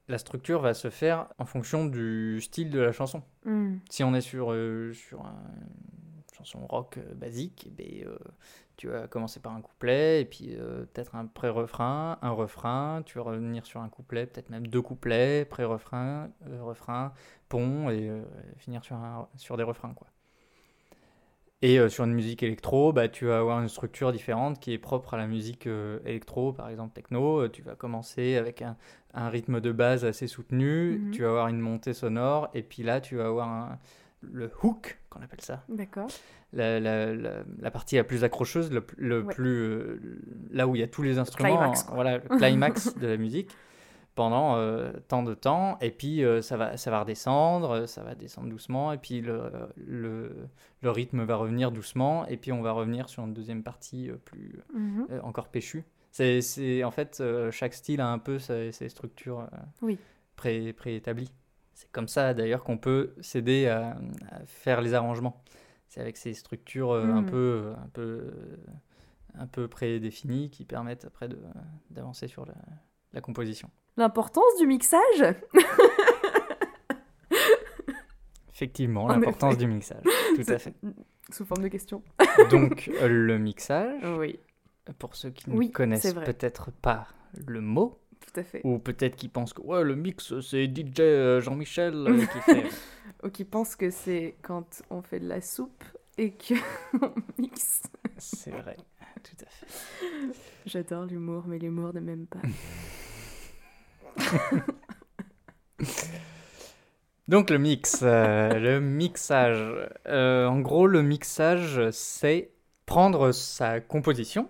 la 0.08 0.18
structure 0.18 0.60
va 0.60 0.74
se 0.74 0.90
faire 0.90 1.28
en 1.38 1.46
fonction 1.46 1.86
du 1.86 2.40
style 2.42 2.68
de 2.70 2.80
la 2.80 2.92
chanson. 2.92 3.22
Mhm. 3.46 3.80
Si 3.88 4.04
on 4.04 4.14
est 4.14 4.20
sur, 4.20 4.52
euh, 4.52 4.92
sur 4.92 5.24
un- 5.24 5.42
une 5.56 6.36
chanson 6.36 6.66
rock 6.66 6.98
euh, 6.98 7.14
basique, 7.14 7.70
eh 7.78 8.04
euh, 8.04 8.18
tu 8.76 8.88
vas 8.88 9.06
commencer 9.08 9.40
par 9.40 9.52
un 9.54 9.60
couplet, 9.60 10.20
et 10.22 10.24
puis 10.24 10.56
euh, 10.56 10.84
peut-être 10.92 11.14
un 11.14 11.26
pré-refrain, 11.26 12.18
un 12.22 12.30
refrain, 12.30 13.02
tu 13.04 13.18
vas 13.18 13.24
revenir 13.24 13.66
sur 13.66 13.80
un 13.80 13.88
couplet, 13.88 14.26
peut-être 14.26 14.50
même 14.50 14.66
deux 14.66 14.82
couplets, 14.82 15.44
pré-refrain, 15.44 16.30
euh, 16.48 16.62
refrain, 16.62 17.12
pont, 17.48 17.90
et 17.90 18.08
euh, 18.08 18.22
finir 18.58 18.84
sur, 18.84 18.96
un, 18.96 19.28
sur 19.36 19.56
des 19.56 19.62
refrains. 19.62 19.94
Quoi. 19.94 20.08
Et 21.62 21.88
sur 21.88 22.04
une 22.04 22.12
musique 22.12 22.42
électro, 22.42 22.92
bah, 22.92 23.08
tu 23.08 23.24
vas 23.24 23.38
avoir 23.38 23.58
une 23.62 23.68
structure 23.68 24.12
différente 24.12 24.60
qui 24.60 24.72
est 24.74 24.78
propre 24.78 25.14
à 25.14 25.16
la 25.16 25.26
musique 25.26 25.66
électro, 26.04 26.52
par 26.52 26.68
exemple 26.68 26.92
techno. 26.92 27.48
Tu 27.48 27.62
vas 27.62 27.74
commencer 27.74 28.36
avec 28.36 28.60
un, 28.60 28.76
un 29.14 29.30
rythme 29.30 29.60
de 29.62 29.72
base 29.72 30.04
assez 30.04 30.26
soutenu, 30.26 30.98
Mhm. 30.98 31.10
tu 31.12 31.22
vas 31.22 31.28
avoir 31.28 31.48
une 31.48 31.60
montée 31.60 31.94
sonore, 31.94 32.50
et 32.52 32.62
puis 32.62 32.82
là, 32.82 33.00
tu 33.00 33.16
vas 33.16 33.26
avoir 33.26 33.48
un- 33.48 33.78
le 34.32 34.50
hook, 34.62 34.98
qu'on 35.10 35.20
appelle 35.22 35.40
ça, 35.40 35.64
D'accord. 35.68 36.08
la, 36.52 36.80
la- 36.80 37.14
la- 37.14 37.42
la 37.60 37.70
partie 37.70 37.96
la 37.96 38.04
plus 38.04 38.24
accrocheuse, 38.24 38.70
le, 38.72 38.84
le 38.96 39.22
Ouais. 39.22 39.34
plus, 39.34 39.56
euh, 39.62 40.00
là 40.50 40.66
où 40.66 40.74
il 40.76 40.80
y 40.80 40.82
a 40.82 40.88
tous 40.88 41.02
les 41.02 41.18
instruments, 41.18 41.56
climax, 41.56 41.82
quoi. 41.84 41.94
voilà, 41.94 42.18
le 42.18 42.36
climax 42.38 42.94
de 42.98 43.06
la 43.06 43.16
musique 43.16 43.50
pendant 44.14 44.56
euh, 44.56 44.92
tant 45.08 45.24
de 45.24 45.34
temps, 45.34 45.76
et 45.80 45.90
puis 45.90 46.24
euh, 46.24 46.40
ça, 46.40 46.56
va, 46.56 46.76
ça 46.76 46.90
va 46.92 47.00
redescendre, 47.00 47.88
ça 47.88 48.02
va 48.04 48.14
descendre 48.14 48.48
doucement, 48.48 48.92
et 48.92 48.98
puis 48.98 49.20
le, 49.20 49.50
le, 49.76 50.30
le 50.82 50.90
rythme 50.90 51.24
va 51.24 51.34
revenir 51.34 51.72
doucement, 51.72 52.24
et 52.28 52.36
puis 52.36 52.52
on 52.52 52.62
va 52.62 52.70
revenir 52.72 53.08
sur 53.08 53.24
une 53.24 53.34
deuxième 53.34 53.62
partie 53.64 54.10
plus 54.24 54.60
Mhm. 54.72 55.06
euh, 55.10 55.20
encore 55.22 55.48
péchue. 55.48 55.82
C'est, 56.12 56.84
en 56.84 56.92
fait, 56.92 57.20
chaque 57.50 57.74
style 57.74 58.00
a 58.00 58.06
un 58.06 58.18
peu 58.20 58.38
ses, 58.38 58.70
ses 58.70 58.88
structures 58.88 59.48
Oui. 59.82 59.98
pré, 60.36 60.72
préétablies. 60.72 61.32
C'est 61.74 61.90
comme 61.92 62.08
ça 62.08 62.34
d'ailleurs 62.34 62.62
qu'on 62.64 62.78
peut 62.78 63.14
s'aider 63.20 63.66
à, 63.68 63.96
à 64.30 64.46
faire 64.46 64.80
les 64.80 64.94
arrangements. 64.94 65.42
C'est 65.88 66.00
avec 66.00 66.16
ces 66.16 66.34
structures 66.34 66.92
euh, 66.92 67.04
un 67.04 67.20
Mhm. 67.22 67.26
peu, 67.30 67.72
un 67.76 67.88
peu, 67.88 68.02
euh, 68.02 68.56
un 69.38 69.46
peu 69.46 69.68
prédéfinies 69.68 70.50
qui 70.50 70.64
permettent 70.64 71.04
après 71.04 71.28
d'avancer 71.90 72.26
sur 72.28 72.46
la, 72.46 72.54
la 73.12 73.20
composition. 73.20 73.70
L'importance 73.96 74.56
du 74.58 74.66
mixage? 74.66 75.34
Effectivement, 78.52 79.04
En 79.04 79.08
l'importance 79.08 79.58
du 79.58 79.66
mixage. 79.66 80.04
Tout 80.36 80.52
à 80.52 80.58
fait. 80.58 80.74
Sous 81.30 81.44
forme 81.44 81.62
de 81.62 81.68
question. 81.68 82.02
Donc, 82.50 82.88
euh, 83.00 83.08
le 83.08 83.38
mixage, 83.38 84.00
Oui, 84.18 84.38
pour 84.98 85.16
ceux 85.16 85.30
qui 85.30 85.50
ne 85.50 85.56
Oui, 85.56 85.70
connaissent 85.72 86.14
peut-être 86.14 86.70
pas 86.70 87.08
le 87.46 87.60
mot, 87.60 87.98
tout 88.24 88.40
à 88.40 88.44
fait. 88.44 88.60
Ou 88.64 88.78
peut-être 88.78 89.16
qu'ils 89.16 89.30
pensent 89.30 89.52
que 89.52 89.62
ouais, 89.62 89.84
le 89.84 89.94
mix, 89.94 90.38
c'est 90.40 90.64
DJ 90.64 91.00
euh, 91.00 91.40
Jean-Michel 91.40 91.94
euh, 91.94 92.26
qui 92.26 92.38
fait. 92.52 92.64
Ou 93.22 93.28
qui 93.30 93.44
pensent 93.44 93.76
que 93.76 93.90
c'est 93.90 94.36
quand 94.42 94.82
on 94.90 95.02
fait 95.02 95.20
de 95.20 95.28
la 95.28 95.40
soupe 95.40 95.84
et 96.16 96.32
que 96.32 96.54
on 97.02 97.12
mixe. 97.38 97.82
C'est 98.18 98.50
vrai, 98.50 98.76
tout 99.22 99.36
à 99.44 99.48
fait. 99.48 99.66
J'adore 100.66 101.04
l'humour, 101.04 101.44
mais 101.46 101.58
l'humour 101.58 101.92
ne 101.94 102.00
m'aime 102.00 102.26
pas. 102.26 102.40
Donc 107.28 107.48
le 107.48 107.58
mix, 107.58 108.00
euh, 108.02 108.54
le 108.54 108.80
mixage. 108.80 109.88
Euh, 110.06 110.46
en 110.46 110.60
gros, 110.60 110.86
le 110.86 111.02
mixage, 111.02 111.90
c'est 111.90 112.50
prendre 112.86 113.32
sa 113.32 113.80
composition 113.80 114.48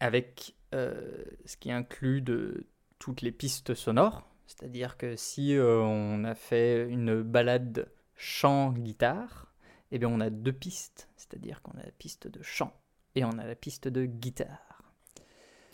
avec 0.00 0.54
ce 0.72 1.56
qui 1.58 1.72
inclut 1.72 2.20
de 2.20 2.66
toutes 2.98 3.22
les 3.22 3.32
pistes 3.32 3.74
sonores. 3.74 4.28
C'est-à-dire 4.46 4.96
que 4.96 5.14
si 5.14 5.54
euh, 5.54 5.80
on 5.80 6.24
a 6.24 6.34
fait 6.34 6.88
une 6.88 7.22
balade 7.22 7.90
chant-guitare, 8.16 9.52
eh 9.92 9.98
bien 9.98 10.08
on 10.08 10.20
a 10.20 10.30
deux 10.30 10.52
pistes. 10.52 11.08
C'est-à-dire 11.16 11.62
qu'on 11.62 11.78
a 11.78 11.84
la 11.84 11.92
piste 11.92 12.28
de 12.28 12.42
chant 12.42 12.72
et 13.14 13.24
on 13.24 13.38
a 13.38 13.46
la 13.46 13.54
piste 13.54 13.88
de 13.88 14.06
guitare. 14.06 14.82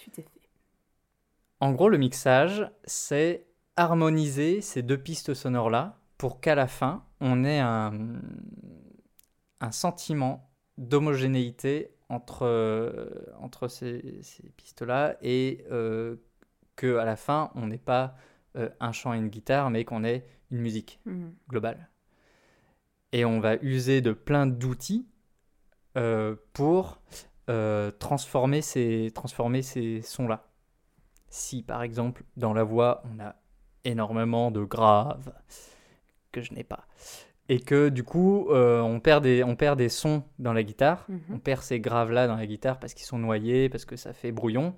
Tout 0.03 0.11
à 0.19 0.23
fait. 0.23 0.29
En 1.61 1.73
gros, 1.73 1.89
le 1.89 1.99
mixage, 1.99 2.69
c'est 2.85 3.47
harmoniser 3.77 4.61
ces 4.61 4.83
deux 4.83 4.99
pistes 4.99 5.35
sonores-là 5.35 5.99
pour 6.19 6.41
qu'à 6.41 6.55
la 6.55 6.67
fin, 6.67 7.05
on 7.21 7.45
ait 7.45 7.61
un, 7.61 7.93
un 9.61 9.71
sentiment 9.71 10.51
d'homogénéité 10.79 11.95
entre, 12.15 12.43
euh, 12.47 13.11
entre 13.41 13.69
ces, 13.69 14.21
ces 14.23 14.49
pistes-là 14.57 15.17
et 15.23 15.65
euh, 15.71 16.17
qu'à 16.77 17.05
la 17.05 17.17
fin, 17.17 17.51
on 17.55 17.67
n'ait 17.67 17.79
pas 17.79 18.17
euh, 18.57 18.69
un 18.81 18.93
chant 18.93 19.15
et 19.15 19.19
une 19.19 19.29
guitare, 19.29 19.71
mais 19.71 19.85
qu'on 19.85 20.05
ait 20.05 20.27
une 20.51 20.59
musique 20.59 21.01
Mhm. 21.07 21.35
globale. 21.49 21.89
Et 23.13 23.25
on 23.25 23.41
va 23.41 23.57
user 23.63 24.01
de 24.01 24.13
plein 24.13 24.47
d'outils 24.47 25.07
euh, 25.97 26.35
pour 26.53 27.01
transformer 27.99 28.63
ces, 28.63 29.11
transformer 29.15 29.61
ces 29.61 30.01
sons-là. 30.01 30.49
Si 31.29 31.63
par 31.63 31.83
exemple 31.83 32.25
dans 32.39 32.55
la 32.55 32.65
voix 32.65 33.03
on 33.05 33.21
a 33.21 33.37
énormément 33.85 34.51
de 34.51 34.65
graves 34.65 35.31
que 36.33 36.41
je 36.41 36.55
n'ai 36.55 36.65
pas, 36.65 36.87
et 37.49 37.61
que 37.61 37.89
du 37.89 38.05
coup 38.05 38.49
euh, 38.51 38.81
on, 38.81 39.01
perd 39.01 39.23
des, 39.25 39.45
on 39.45 39.57
perd 39.57 39.79
des 39.79 39.89
sons 39.89 40.23
dans 40.39 40.53
la 40.53 40.63
guitare, 40.63 41.05
Mhm. 41.09 41.21
on 41.35 41.39
perd 41.39 41.63
ces 41.63 41.81
graves-là 41.81 42.27
dans 42.27 42.37
la 42.37 42.47
guitare 42.47 42.79
parce 42.79 42.95
qu'ils 42.95 43.07
sont 43.07 43.19
noyés, 43.19 43.69
parce 43.69 43.85
que 43.85 43.97
ça 43.97 44.13
fait 44.13 44.33
brouillon, 44.33 44.75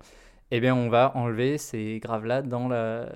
eh 0.51 0.59
bien 0.59 0.75
on 0.75 0.89
va 0.89 1.11
enlever 1.15 1.57
ces 1.57 1.99
graves-là 1.99 2.41
dans 2.41 2.67
la, 2.67 3.09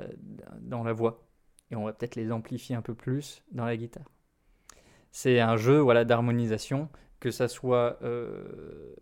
dans 0.62 0.84
la 0.84 0.94
voix. 0.94 1.24
Et 1.72 1.76
on 1.76 1.86
va 1.86 1.94
peut-être 1.94 2.16
les 2.16 2.32
amplifier 2.32 2.76
un 2.76 2.82
peu 2.82 2.94
plus 2.94 3.44
dans 3.54 3.66
la 3.66 3.78
guitare. 3.78 4.04
C'est 5.12 5.40
un 5.40 5.58
jeu 5.58 5.80
voilà, 5.80 6.04
d'harmonisation, 6.06 6.90
que 7.20 7.32
ça 7.32 7.48
soit 7.48 7.98
euh, 8.04 8.94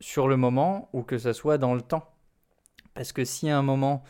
sur 0.00 0.28
le 0.28 0.36
moment 0.36 0.88
ou 0.92 1.02
que 1.02 1.16
ça 1.18 1.32
soit 1.32 1.58
dans 1.58 1.74
le 1.74 1.80
temps. 1.82 2.12
Parce 2.94 3.12
que 3.12 3.24
si 3.24 3.48
à 3.48 3.56
un 3.56 3.62
moment 3.62 4.02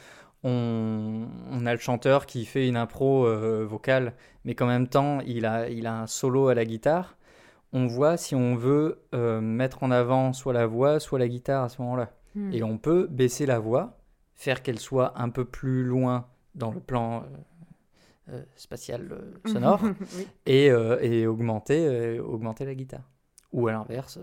on, 0.42 1.26
on 1.50 1.66
a 1.66 1.72
le 1.72 1.78
chanteur 1.78 2.26
qui 2.26 2.44
fait 2.44 2.66
une 2.68 2.76
impro 2.76 3.26
euh, 3.26 3.64
vocale, 3.66 4.14
mais 4.44 4.54
qu'en 4.54 4.66
même 4.66 4.88
temps 4.88 5.20
il 5.20 5.44
a, 5.46 5.68
il 5.68 5.86
a 5.86 6.00
un 6.02 6.06
solo 6.06 6.48
à 6.48 6.54
la 6.54 6.64
guitare, 6.64 7.16
on 7.72 7.86
voit 7.86 8.16
si 8.16 8.34
on 8.34 8.56
veut 8.56 9.02
euh, 9.14 9.40
mettre 9.40 9.82
en 9.82 9.90
avant 9.90 10.32
soit 10.32 10.52
la 10.52 10.66
voix, 10.66 10.98
soit 10.98 11.18
la 11.18 11.28
guitare 11.28 11.64
à 11.64 11.68
ce 11.68 11.80
moment-là. 11.82 12.10
Hmm. 12.34 12.52
Et 12.52 12.62
on 12.62 12.78
peut 12.78 13.06
baisser 13.10 13.46
la 13.46 13.58
voix, 13.58 13.98
faire 14.34 14.62
qu'elle 14.62 14.78
soit 14.78 15.12
un 15.20 15.28
peu 15.28 15.44
plus 15.44 15.84
loin 15.84 16.26
dans 16.54 16.72
le 16.72 16.80
plan 16.80 17.24
euh, 18.30 18.42
spatial 18.56 19.08
sonore, 19.46 19.80
Oui. 20.16 20.26
et, 20.46 20.66
et 20.66 21.26
augmenter, 21.26 22.18
augmenter 22.20 22.64
la 22.64 22.74
guitare. 22.74 23.02
Ou 23.52 23.66
à 23.66 23.72
l'inverse, 23.72 24.18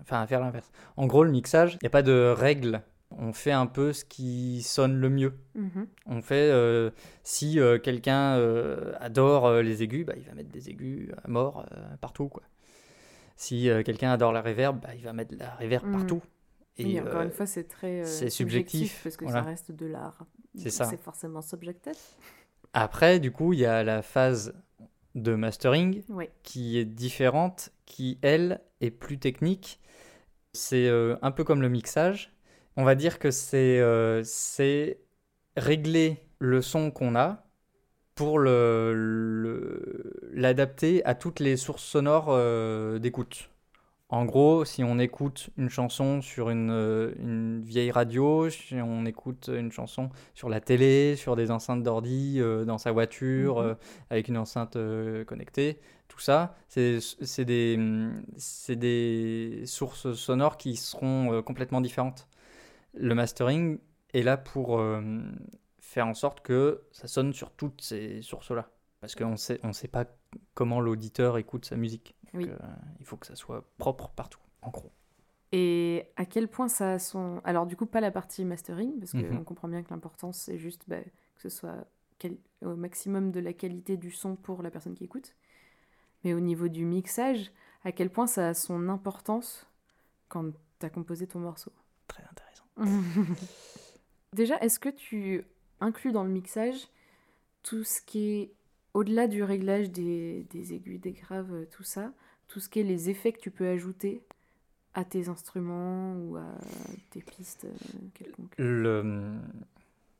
enfin 0.00 0.26
faire 0.26 0.40
l'inverse. 0.40 0.70
En 0.96 1.06
gros, 1.06 1.22
le 1.22 1.30
mixage, 1.30 1.74
il 1.74 1.78
n'y 1.82 1.86
a 1.88 1.90
pas 1.90 2.02
de 2.02 2.34
règle. 2.36 2.82
On 3.12 3.32
fait 3.32 3.50
un 3.52 3.66
peu 3.66 3.92
ce 3.92 4.04
qui 4.04 4.62
sonne 4.62 4.96
le 4.96 5.10
mieux. 5.10 5.34
Mhm. 5.54 5.86
On 6.06 6.22
fait, 6.22 6.50
euh, 6.50 6.90
si 7.24 7.58
euh, 7.58 7.78
quelqu'un 7.78 8.36
euh, 8.36 8.92
adore 9.00 9.52
les 9.62 9.82
aigus, 9.82 10.06
bah, 10.06 10.14
il 10.16 10.22
va 10.24 10.32
mettre 10.34 10.50
des 10.50 10.70
aigus 10.70 11.10
à 11.24 11.28
mort 11.28 11.66
partout. 12.00 12.28
Quoi. 12.28 12.42
Si 13.36 13.68
quelqu'un 13.84 14.12
adore 14.12 14.32
la 14.32 14.42
reverb, 14.42 14.80
bah, 14.80 14.94
il 14.94 15.02
va 15.02 15.12
mettre 15.12 15.34
la 15.36 15.54
reverb 15.56 15.86
Mhm. 15.86 15.92
partout. 15.92 16.22
Et 16.78 17.00
encore 17.00 17.22
une 17.22 17.32
fois, 17.32 17.46
c'est 17.46 17.64
très 17.64 18.04
c'est 18.04 18.30
subjectif, 18.30 19.00
parce 19.02 19.16
que 19.16 19.24
voilà. 19.24 19.40
ça 19.40 19.46
reste 19.46 19.72
de 19.72 19.86
l'art. 19.86 20.24
C'est 20.54 20.70
ça. 20.70 20.84
C'est 20.86 21.00
forcément 21.00 21.42
subjectif. 21.42 22.16
Après, 22.72 23.18
du 23.18 23.32
coup, 23.32 23.52
il 23.52 23.58
y 23.58 23.66
a 23.66 23.82
la 23.82 24.02
phase 24.02 24.54
de 25.16 25.34
mastering 25.34 26.04
Oui. 26.08 26.26
qui 26.44 26.78
est 26.78 26.84
différente, 26.84 27.70
qui, 27.86 28.18
elle, 28.22 28.60
est 28.80 28.90
plus 28.92 29.18
technique. 29.18 29.80
C'est 30.52 30.88
un 31.20 31.30
peu 31.32 31.42
comme 31.44 31.60
le 31.60 31.68
mixage. 31.68 32.32
On 32.80 32.84
va 32.84 32.94
dire 32.94 33.18
que 33.18 33.30
c'est 33.30 33.78
euh, 33.80 34.22
c'est 34.24 35.00
régler 35.56 36.18
le 36.38 36.62
son 36.62 36.90
qu'on 36.90 37.14
a 37.14 37.44
pour 38.16 38.38
le- 38.40 38.94
le- 38.94 40.14
l'adapter 40.32 41.04
à 41.06 41.14
toutes 41.14 41.40
les 41.40 41.56
sources 41.58 41.84
sonores 41.84 42.28
euh, 42.30 42.98
d'écoute. 42.98 43.50
En 44.10 44.24
gros, 44.26 44.64
si 44.66 44.84
on 44.84 44.98
écoute 45.00 45.50
une 45.58 45.70
chanson 45.70 46.22
sur 46.22 46.50
une, 46.50 46.70
euh, 46.70 47.12
une 47.18 47.62
vieille 47.62 47.90
radio, 47.92 48.50
si 48.50 48.76
on 48.76 49.06
écoute 49.06 49.50
une 49.54 49.72
chanson 49.72 50.10
sur 50.34 50.48
la 50.50 50.60
télé, 50.60 51.16
sur 51.16 51.36
des 51.36 51.50
enceintes 51.52 51.82
d'ordi, 51.84 52.36
euh, 52.40 52.64
dans 52.66 52.78
sa 52.78 52.92
voiture, 52.92 53.58
Mhm. 53.60 53.66
euh, 53.66 53.74
avec 54.10 54.28
une 54.28 54.38
enceinte 54.38 54.76
euh, 54.76 55.24
connectée, 55.24 55.80
tout 56.08 56.20
ça, 56.20 56.56
c'est 56.68 57.00
des, 57.46 57.78
des 58.68 59.62
sources 59.66 60.12
sonores 60.14 60.56
qui 60.56 60.76
seront 60.76 61.42
complètement 61.42 61.80
différentes. 61.80 62.28
Le 62.94 63.14
mastering 63.14 63.78
est 64.12 64.22
là 64.22 64.36
pour 64.36 64.78
euh, 64.78 65.20
faire 65.78 66.06
en 66.06 66.14
sorte 66.14 66.40
que 66.40 66.82
ça 66.92 67.06
sonne 67.08 67.32
sur 67.32 67.52
toutes 67.52 67.80
ces 67.80 68.22
sources-là. 68.22 68.70
Parce 69.00 69.14
qu'on 69.14 69.36
sait, 69.36 69.58
on 69.62 69.72
sait 69.72 69.88
pas 69.88 70.04
comment 70.54 70.80
l'auditeur 70.80 71.38
écoute 71.38 71.64
sa 71.64 71.76
musique. 71.76 72.14
Donc, 72.24 72.42
Oui. 72.42 72.48
euh, 72.50 72.56
il 72.98 73.06
faut 73.06 73.16
que 73.16 73.26
ça 73.26 73.34
soit 73.34 73.64
propre 73.78 74.10
partout, 74.10 74.40
en 74.62 74.70
gros. 74.70 74.92
Et 75.52 76.06
à 76.16 76.26
quel 76.26 76.48
point 76.48 76.68
ça 76.68 76.92
a 76.92 76.98
son. 76.98 77.40
Alors, 77.44 77.66
du 77.66 77.76
coup, 77.76 77.86
pas 77.86 78.00
la 78.00 78.10
partie 78.10 78.44
mastering, 78.44 78.98
parce 79.00 79.12
qu'on 79.12 79.18
Mhm. 79.22 79.44
comprend 79.44 79.68
bien 79.68 79.82
que 79.82 79.90
l'importance, 79.90 80.38
c'est 80.38 80.58
juste 80.58 80.84
bah, 80.86 81.00
que 81.02 81.42
ce 81.42 81.48
soit 81.48 81.86
quel- 82.18 82.38
au 82.62 82.76
maximum 82.76 83.32
de 83.32 83.40
la 83.40 83.52
qualité 83.52 83.96
du 83.96 84.10
son 84.10 84.36
pour 84.36 84.62
la 84.62 84.70
personne 84.70 84.94
qui 84.94 85.04
écoute. 85.04 85.34
Mais 86.22 86.34
au 86.34 86.40
niveau 86.40 86.68
du 86.68 86.84
mixage, 86.84 87.50
à 87.84 87.92
quel 87.92 88.10
point 88.10 88.26
ça 88.26 88.48
a 88.50 88.54
son 88.54 88.88
importance 88.90 89.66
quand 90.28 90.52
tu 90.78 90.86
as 90.86 90.90
composé 90.90 91.26
ton 91.26 91.40
morceau? 91.40 91.72
Très 92.06 92.22
intéressant. 92.30 92.64
Déjà, 94.34 94.58
est-ce 94.58 94.78
que 94.78 94.88
tu 94.88 95.44
inclus 95.80 96.12
dans 96.12 96.24
le 96.24 96.30
mixage 96.30 96.88
tout 97.62 97.84
ce 97.84 98.00
qui 98.00 98.30
est 98.30 98.52
au-delà 98.94 99.28
du 99.28 99.42
réglage 99.42 99.90
des, 99.90 100.46
des 100.50 100.72
aigus, 100.72 101.00
des 101.00 101.12
graves, 101.12 101.52
euh, 101.52 101.66
tout 101.70 101.82
ça, 101.82 102.12
tout 102.48 102.60
ce 102.60 102.68
qui 102.68 102.80
est 102.80 102.84
les 102.84 103.10
effets 103.10 103.32
que 103.32 103.40
tu 103.40 103.50
peux 103.50 103.68
ajouter 103.68 104.22
à 104.94 105.04
tes 105.04 105.28
instruments 105.28 106.14
ou 106.16 106.36
à 106.36 106.54
tes 107.10 107.20
pistes 107.20 107.66
euh, 107.66 107.98
quelconques? 108.14 108.54
Le... 108.58 109.34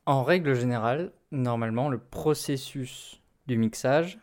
En 0.06 0.22
règle 0.22 0.54
générale, 0.54 1.12
normalement, 1.30 1.88
le 1.88 1.98
processus 1.98 3.20
du 3.46 3.58
mixage, 3.58 4.18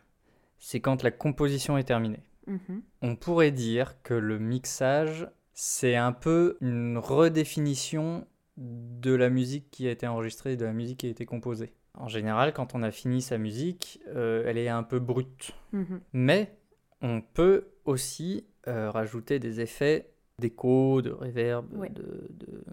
c'est 0.60 0.80
quand 0.80 1.04
la 1.04 1.12
composition 1.12 1.78
est 1.78 1.84
terminée. 1.84 2.24
Mhm. 2.48 2.82
On 3.02 3.16
pourrait 3.16 3.52
dire 3.52 4.02
que 4.04 4.14
le 4.14 4.40
mixage, 4.40 5.28
c'est 5.60 5.96
un 5.96 6.12
peu 6.12 6.56
une 6.62 7.00
redéfinition 7.00 8.28
de 8.58 9.12
la 9.16 9.32
musique 9.32 9.72
qui 9.72 9.88
a 9.88 9.92
été 9.92 10.06
enregistrée, 10.06 10.56
de 10.56 10.66
la 10.66 10.72
musique 10.72 11.00
qui 11.00 11.08
a 11.08 11.10
été 11.10 11.26
composée. 11.26 11.74
En 11.96 12.08
général, 12.08 12.54
quand 12.54 12.76
on 12.76 12.84
a 12.84 12.92
fini 12.92 13.24
sa 13.24 13.40
musique, 13.40 14.00
euh, 14.16 14.44
elle 14.46 14.60
est 14.60 14.68
un 14.70 14.84
peu 14.84 15.00
brute. 15.00 15.54
Mhm. 15.74 16.00
Mais 16.14 16.56
on 17.02 17.22
peut 17.22 17.70
aussi 17.86 18.46
euh, 18.68 18.92
rajouter 18.92 19.40
des 19.40 19.60
effets 19.60 20.12
d'écho, 20.38 21.02
de 21.02 21.10
reverb, 21.10 21.66
Ouais. 21.76 21.90
de, 21.90 22.28
de, 22.30 22.64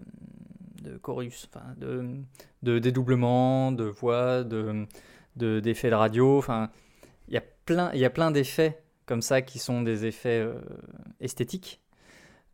de 0.91 0.97
chorus, 0.97 1.49
enfin 1.51 1.73
de, 1.77 2.05
de 2.61 2.77
dédoublement, 2.77 3.71
de 3.71 3.85
voix, 3.85 4.43
de, 4.43 4.85
de- 5.37 5.59
d'effets 5.59 5.89
de 5.89 5.95
radio. 5.95 6.37
Enfin, 6.37 6.69
il 7.29 7.33
y 7.33 7.37
a 7.37 7.43
plein, 7.65 7.91
il 7.93 7.99
y 7.99 8.05
a 8.05 8.11
plein 8.11 8.29
d'effets 8.29 8.83
comme 9.07 9.23
ça 9.23 9.41
qui 9.41 9.57
sont 9.57 9.81
des 9.81 10.05
effets 10.05 10.39
euh, 10.41 10.59
esthétiques 11.19 11.81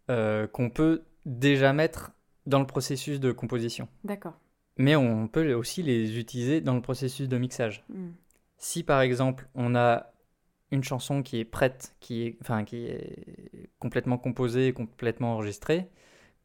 euh, 0.10 0.48
qu'on 0.48 0.70
peut 0.70 1.04
déjà 1.26 1.74
mettre 1.74 2.12
dans 2.46 2.60
le 2.60 2.66
processus 2.66 3.20
de 3.20 3.32
composition. 3.32 3.88
D'accord. 4.04 4.34
Mais 4.78 4.96
on 4.96 5.28
peut 5.28 5.54
aussi 5.54 5.84
les 5.84 6.18
utiliser 6.18 6.62
dans 6.62 6.76
le 6.76 6.82
processus 6.82 7.28
de 7.28 7.38
mixage. 7.38 7.84
Mhm. 7.90 8.14
Si 8.58 8.84
par 8.84 9.02
exemple 9.02 9.48
on 9.56 9.76
a 9.76 10.12
une 10.72 10.84
chanson 10.84 11.22
qui 11.22 11.38
est 11.38 11.46
prête, 11.46 11.96
qui 12.00 12.24
est, 12.24 12.38
enfin, 12.42 12.64
qui 12.64 12.86
est 12.86 13.70
complètement 13.80 14.18
composée, 14.18 14.68
et 14.68 14.74
complètement 14.74 15.34
enregistrée, 15.34 15.90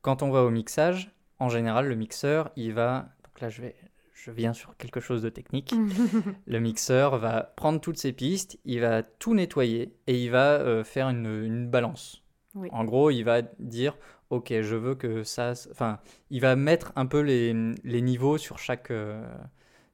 quand 0.02 0.22
on 0.22 0.30
va 0.30 0.42
au 0.42 0.50
mixage, 0.50 1.12
en 1.38 1.48
général 1.48 1.86
le 1.86 1.94
mixeur 1.94 2.50
il 2.56 2.72
va, 2.72 3.08
donc 3.24 3.40
là 3.40 3.48
je 3.48 3.62
vais, 3.62 3.76
je 4.14 4.30
viens 4.30 4.52
sur 4.52 4.76
quelque 4.76 5.00
chose 5.00 5.22
de 5.22 5.28
technique, 5.28 5.74
le 6.46 6.58
mixeur 6.58 7.18
va 7.18 7.42
prendre 7.42 7.80
toutes 7.80 7.98
ces 7.98 8.12
pistes, 8.12 8.58
il 8.64 8.80
va 8.80 9.02
tout 9.02 9.34
nettoyer 9.34 9.94
et 10.06 10.22
il 10.22 10.30
va 10.30 10.54
euh, 10.54 10.82
faire 10.82 11.08
une, 11.08 11.44
une 11.44 11.68
balance. 11.68 12.22
Oui. 12.56 12.68
En 12.72 12.84
gros, 12.84 13.10
il 13.10 13.22
va 13.22 13.42
dire, 13.58 13.96
ok, 14.30 14.48
je 14.62 14.76
veux 14.76 14.94
que 14.94 15.22
ça, 15.24 15.52
enfin, 15.70 16.00
il 16.30 16.40
va 16.40 16.56
mettre 16.56 16.92
un 16.96 17.06
peu 17.06 17.20
les, 17.20 17.54
les 17.84 18.02
niveaux 18.02 18.38
sur 18.38 18.58
chaque, 18.58 18.90
euh, 18.90 19.24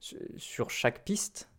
su- 0.01 0.19
sur 0.37 0.71
chaque 0.71 1.05
piste. 1.05 1.51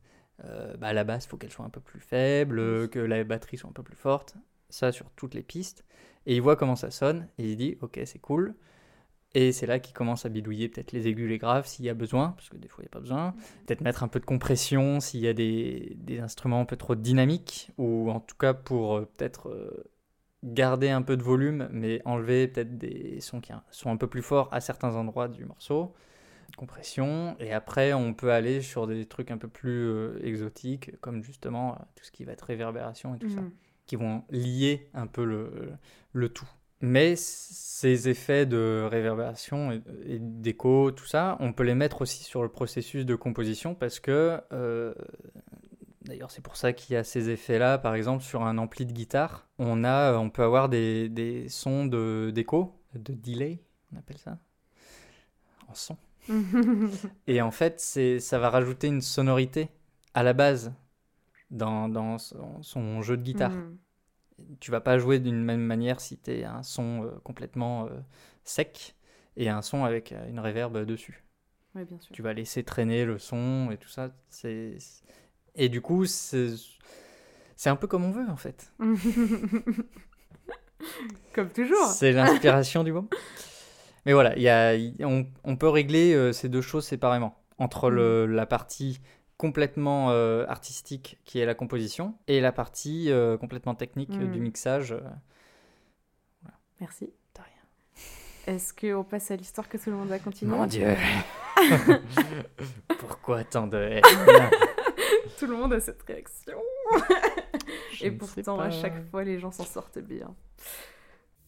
Euh, 0.46 0.76
bah, 0.78 0.94
la 0.94 1.04
basse, 1.04 1.26
il 1.26 1.30
faut 1.30 1.38
qu'elle 1.38 1.52
soit 1.52 1.66
un 1.66 1.70
peu 1.70 1.82
plus 1.82 2.00
faible, 2.00 2.90
que 2.90 3.00
la 3.00 3.24
batterie 3.24 3.58
soit 3.58 3.70
un 3.70 3.74
peu 3.74 3.84
plus 3.84 3.96
forte. 3.96 4.36
Ça 4.70 4.92
sur 4.92 5.10
toutes 5.12 5.36
les 5.36 5.44
pistes. 5.44 5.86
Et 6.26 6.36
il 6.36 6.42
voit 6.42 6.56
comment 6.56 6.76
ça 6.76 6.90
sonne 6.92 7.28
et 7.38 7.52
il 7.52 7.58
dit, 7.58 7.78
ok, 7.82 8.00
c'est 8.06 8.20
cool. 8.20 8.56
Et 9.36 9.52
c'est 9.52 9.66
là 9.66 9.80
qu'il 9.80 9.94
commence 9.96 10.26
à 10.26 10.30
bidouiller 10.30 10.70
peut-être 10.70 10.92
les 10.92 11.08
aigus, 11.08 11.28
les 11.28 11.40
graves 11.40 11.66
s'il 11.66 11.86
y 11.86 11.90
a 11.90 11.96
besoin, 11.96 12.30
parce 12.38 12.50
que 12.50 12.58
des 12.58 12.68
fois 12.68 12.84
il 12.84 12.86
n'y 12.86 12.90
a 12.90 12.92
pas 12.92 13.00
besoin. 13.00 13.34
Peut-être 13.66 13.82
mettre 13.82 14.04
un 14.04 14.08
peu 14.08 14.20
de 14.20 14.26
compression 14.26 15.00
s'il 15.00 15.22
y 15.22 15.28
a 15.28 15.34
des, 15.34 15.94
des 15.98 16.20
instruments 16.20 16.62
un 16.62 16.66
peu 16.66 16.78
trop 16.78 16.96
dynamiques, 16.96 17.72
ou 17.80 18.12
en 18.12 18.20
tout 18.20 18.36
cas 18.38 18.54
pour 18.54 18.98
euh, 18.98 19.10
peut-être 19.18 19.50
euh, 19.50 19.86
garder 20.44 20.90
un 20.90 21.02
peu 21.02 21.18
de 21.18 21.24
volume, 21.24 21.68
mais 21.72 22.02
enlever 22.06 22.48
peut-être 22.48 22.78
des 22.78 23.20
sons 23.22 23.42
qui 23.42 23.52
sont 23.72 23.90
un 23.92 23.98
peu 23.98 24.08
plus 24.08 24.22
forts 24.22 24.50
à 24.52 24.60
certains 24.62 24.96
endroits 24.96 25.28
du 25.30 25.46
morceau. 25.46 25.94
Compression, 26.58 27.36
et 27.40 27.52
après 27.52 27.94
on 27.94 28.14
peut 28.14 28.32
aller 28.32 28.62
sur 28.62 28.86
des 28.86 29.06
trucs 29.08 29.32
un 29.32 29.38
peu 29.40 29.48
plus 29.48 29.88
euh, 29.90 30.20
exotiques, 30.24 31.00
comme 31.02 31.24
justement 31.24 31.72
euh, 31.74 31.76
tout 31.96 32.04
ce 32.04 32.12
qui 32.12 32.26
va 32.26 32.34
être 32.34 32.44
réverbération 32.44 33.16
et 33.16 33.20
tout 33.20 33.30
ça 33.30 33.42
Mhm. 33.42 33.52
qui 33.88 33.96
vont 33.96 34.24
lier 34.30 34.88
un 34.94 35.08
peu 35.08 35.26
le, 35.26 35.72
le 36.14 36.30
tout. 36.30 36.48
Mais 36.80 37.16
ces 37.16 38.08
effets 38.10 38.46
de 38.46 38.86
réverbération 38.90 39.72
et, 39.72 39.82
et 40.06 40.20
d'écho, 40.20 40.92
tout 40.92 41.06
ça, 41.08 41.38
on 41.40 41.54
peut 41.54 41.64
les 41.64 41.76
mettre 41.76 42.02
aussi 42.02 42.24
sur 42.24 42.44
le 42.44 42.50
processus 42.50 43.06
de 43.06 43.16
composition 43.16 43.74
parce 43.74 44.00
que, 44.00 44.40
euh, 44.52 44.94
d'ailleurs 46.06 46.32
c'est 46.32 46.42
pour 46.42 46.56
ça 46.58 46.74
qu'il 46.74 46.94
y 46.94 46.98
a 46.98 47.04
ces 47.04 47.30
effets-là, 47.30 47.78
par 47.78 47.96
exemple 47.96 48.24
sur 48.24 48.44
un 48.44 48.58
ampli 48.58 48.86
de 48.86 48.92
guitare, 48.94 49.48
on, 49.60 49.84
a, 49.84 50.14
on 50.18 50.30
peut 50.30 50.44
avoir 50.44 50.70
des, 50.70 51.10
des 51.10 51.50
sons 51.50 51.86
d'écho, 51.86 52.80
de, 52.96 53.14
delay, 53.14 53.64
on 53.94 53.98
appelle 53.98 54.18
ça, 54.18 54.38
en 55.68 55.74
son. 55.74 55.98
Et 57.28 57.42
en 57.42 57.52
fait, 57.52 57.80
ça 57.80 58.40
va 58.40 58.50
rajouter 58.50 58.88
une 58.88 59.02
sonorité 59.02 59.70
à 60.14 60.24
la 60.24 60.34
base 60.34 60.74
dans, 61.52 61.90
dans 61.90 62.18
son, 62.18 62.62
son 62.64 63.02
jeu 63.02 63.18
de 63.18 63.24
guitare 63.24 63.54
Mhm. 63.54 63.78
tu 64.60 64.72
vas 64.72 64.82
pas 64.82 64.98
jouer 64.98 65.20
d'une 65.20 65.44
même 65.44 65.62
manière 65.62 66.02
si 66.02 66.18
tu 66.18 66.32
es 66.32 66.44
un 66.44 66.64
son 66.64 67.06
euh, 67.06 67.12
complètement 67.24 67.86
euh, 67.88 68.00
sec 68.44 68.96
et 69.38 69.50
un 69.50 69.62
son 69.62 69.86
avec 69.86 70.12
euh, 70.12 70.28
une 70.30 70.40
réverb 70.40 70.78
dessus. 70.86 71.24
Ouais, 71.76 71.86
bien 71.86 72.00
sûr. 72.00 72.16
Tu 72.16 72.22
vas 72.22 72.34
laisser 72.34 72.64
traîner 72.64 73.06
le 73.06 73.18
son 73.20 73.70
et 73.72 73.78
tout 73.78 73.90
ça. 73.90 74.12
C'est 74.30 74.78
et 75.56 75.70
du 75.70 75.82
coup 75.82 76.06
c'est 76.06 76.50
un 77.66 77.76
peu 77.76 77.88
comme 77.88 78.04
on 78.06 78.12
veut 78.12 78.28
en 78.30 78.38
fait. 78.38 78.72
Comme 81.34 81.50
toujours. 81.50 81.88
C'est 81.88 82.12
l'inspiration 82.12 82.84
du 82.84 82.92
moment. 82.92 83.08
Mais 84.06 84.12
voilà, 84.14 84.36
il 84.36 84.42
y 84.42 84.50
a, 84.50 84.74
on, 85.08 85.26
on 85.46 85.56
peut 85.56 85.70
régler 85.70 86.14
euh, 86.14 86.34
ces 86.34 86.50
deux 86.50 86.62
choses 86.62 86.86
séparément 86.86 87.42
entre 87.58 87.90
le, 87.90 88.26
la 88.26 88.46
partie 88.46 89.00
complètement 89.38 90.12
euh, 90.12 90.46
artistique 90.48 91.20
qui 91.24 91.40
est 91.40 91.46
la 91.46 91.56
composition 91.56 92.16
et 92.28 92.42
la 92.42 92.52
partie 92.52 93.10
euh, 93.12 93.38
complètement 93.38 93.76
technique 93.76 94.10
Mm. 94.10 94.32
du 94.32 94.40
mixage. 94.42 94.92
euh. 94.92 95.00
Merci. 96.82 97.06
De 97.36 97.40
rien. 97.42 98.56
Est-ce 98.56 98.74
qu'on 98.74 99.04
passe 99.06 99.32
à 99.32 99.38
l'histoire 99.38 99.70
que 99.70 99.78
tout 99.78 99.90
le 99.90 99.96
monde 99.96 100.10
va 100.10 100.20
continuer? 100.20 100.54
Mon 100.56 100.66
Dieu 100.66 100.86
Pourquoi 103.00 103.44
tant 103.46 103.68
de 103.68 103.78
haine? 103.78 104.02
Tout 105.40 105.48
le 105.48 105.56
monde 105.56 105.74
a 105.74 105.80
cette 105.80 106.02
réaction. 106.04 106.58
Et 108.02 108.12
pourtant, 108.12 108.60
à 108.60 108.70
chaque 108.72 109.10
fois, 109.10 109.24
les 109.24 109.40
gens 109.40 109.52
s'en 109.52 109.64
sortent 109.66 110.00
bien. 110.00 110.36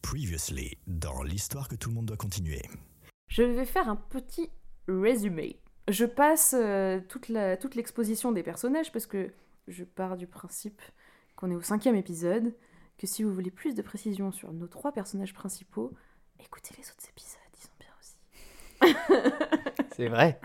Previously, 0.02 0.78
dans 0.86 1.22
l'histoire 1.22 1.68
que 1.68 1.74
tout 1.74 1.88
le 1.88 1.94
monde 1.96 2.06
doit 2.06 2.16
continuer. 2.16 2.62
Je 3.28 3.42
vais 3.42 3.64
faire 3.64 3.88
un 3.88 3.96
petit 3.96 4.50
résumé. 4.88 5.60
Je 5.88 6.04
passe 6.04 6.54
euh, 6.56 7.00
toute 7.08 7.28
la- 7.28 7.56
toute 7.56 7.74
l'exposition 7.74 8.32
des 8.32 8.42
personnages 8.42 8.92
parce 8.92 9.06
que 9.06 9.32
je 9.68 9.84
pars 9.84 10.16
du 10.16 10.26
principe 10.26 10.80
qu'on 11.34 11.50
est 11.50 11.54
au 11.56 11.60
cinquième 11.60 11.96
épisode, 11.96 12.54
que 12.98 13.06
si 13.06 13.22
vous 13.24 13.34
voulez 13.34 13.50
plus 13.50 13.74
de 13.74 13.82
précision 13.82 14.30
sur 14.32 14.52
nos 14.52 14.68
trois 14.68 14.92
personnages 14.92 15.34
principaux, 15.34 15.92
écoutez 16.40 16.74
les 16.78 16.84
autres 16.88 17.08
épisodes, 17.08 17.40
ils 17.54 17.60
sont 17.60 17.76
bien 17.78 17.90
aussi. 18.00 19.32
C'est 19.96 20.08
vrai. 20.08 20.40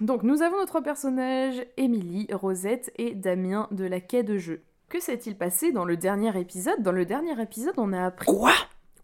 Donc 0.00 0.22
nous 0.22 0.42
avons 0.42 0.58
nos 0.58 0.66
trois 0.66 0.82
personnages, 0.82 1.64
Émilie, 1.78 2.26
Rosette 2.30 2.92
et 2.96 3.14
Damien 3.14 3.66
de 3.70 3.84
la 3.84 4.00
quai 4.00 4.22
de 4.22 4.36
jeu. 4.36 4.62
Que 4.88 5.00
s'est-il 5.00 5.36
passé 5.36 5.72
dans 5.72 5.84
le 5.84 5.96
dernier 5.96 6.38
épisode? 6.38 6.82
Dans 6.82 6.92
le 6.92 7.06
dernier 7.06 7.40
épisode, 7.40 7.74
on 7.78 7.92
a 7.92 8.04
appris... 8.04 8.26
Quoi? 8.26 8.52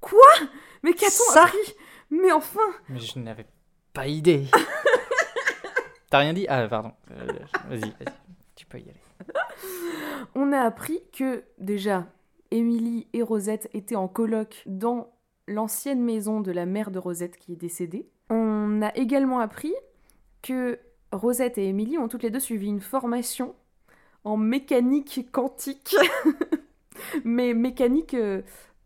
Quoi? 0.00 0.20
Mais 0.82 0.92
qu'a-t-on 0.92 1.32
Ça 1.32 1.44
appris? 1.44 1.74
Mais 2.10 2.30
enfin 2.30 2.60
Mais 2.88 2.98
je 2.98 3.18
n'avais 3.18 3.46
pas 3.94 4.06
idée. 4.06 4.44
T'as 6.10 6.18
rien 6.18 6.34
dit? 6.34 6.46
Ah, 6.48 6.68
pardon. 6.68 6.92
Euh, 7.10 7.26
vas-y, 7.68 7.80
vas-y. 7.80 8.14
Tu 8.54 8.66
peux 8.66 8.78
y 8.78 8.82
aller. 8.82 9.00
On 10.34 10.52
a 10.52 10.60
appris 10.60 11.00
que 11.12 11.44
déjà 11.58 12.06
Émilie 12.50 13.08
et 13.14 13.22
Rosette 13.22 13.70
étaient 13.72 13.96
en 13.96 14.08
coloc 14.08 14.62
dans 14.66 15.08
l'ancienne 15.48 16.02
maison 16.02 16.40
de 16.40 16.52
la 16.52 16.66
mère 16.66 16.90
de 16.90 16.98
Rosette 16.98 17.38
qui 17.38 17.54
est 17.54 17.56
décédée. 17.56 18.10
On 18.28 18.82
a 18.82 18.94
également 18.94 19.40
appris 19.40 19.72
que 20.42 20.78
Rosette 21.12 21.58
et 21.58 21.68
Émilie 21.68 21.98
ont 21.98 22.08
toutes 22.08 22.22
les 22.22 22.30
deux 22.30 22.40
suivi 22.40 22.66
une 22.66 22.80
formation 22.80 23.54
en 24.24 24.36
mécanique 24.36 25.28
quantique. 25.32 25.96
Mais 27.24 27.54
mécanique, 27.54 28.14
euh, 28.14 28.42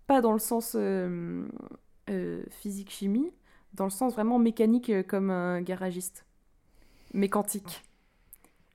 pas 0.06 0.20
dans 0.20 0.32
le 0.32 0.38
sens 0.38 0.74
euh, 0.74 1.46
euh, 2.10 2.42
physique-chimie, 2.50 3.32
dans 3.74 3.84
le 3.84 3.90
sens 3.90 4.14
vraiment 4.14 4.38
mécanique 4.38 5.06
comme 5.06 5.30
un 5.30 5.60
garagiste. 5.60 6.24
Mais 7.12 7.28
quantique. 7.28 7.82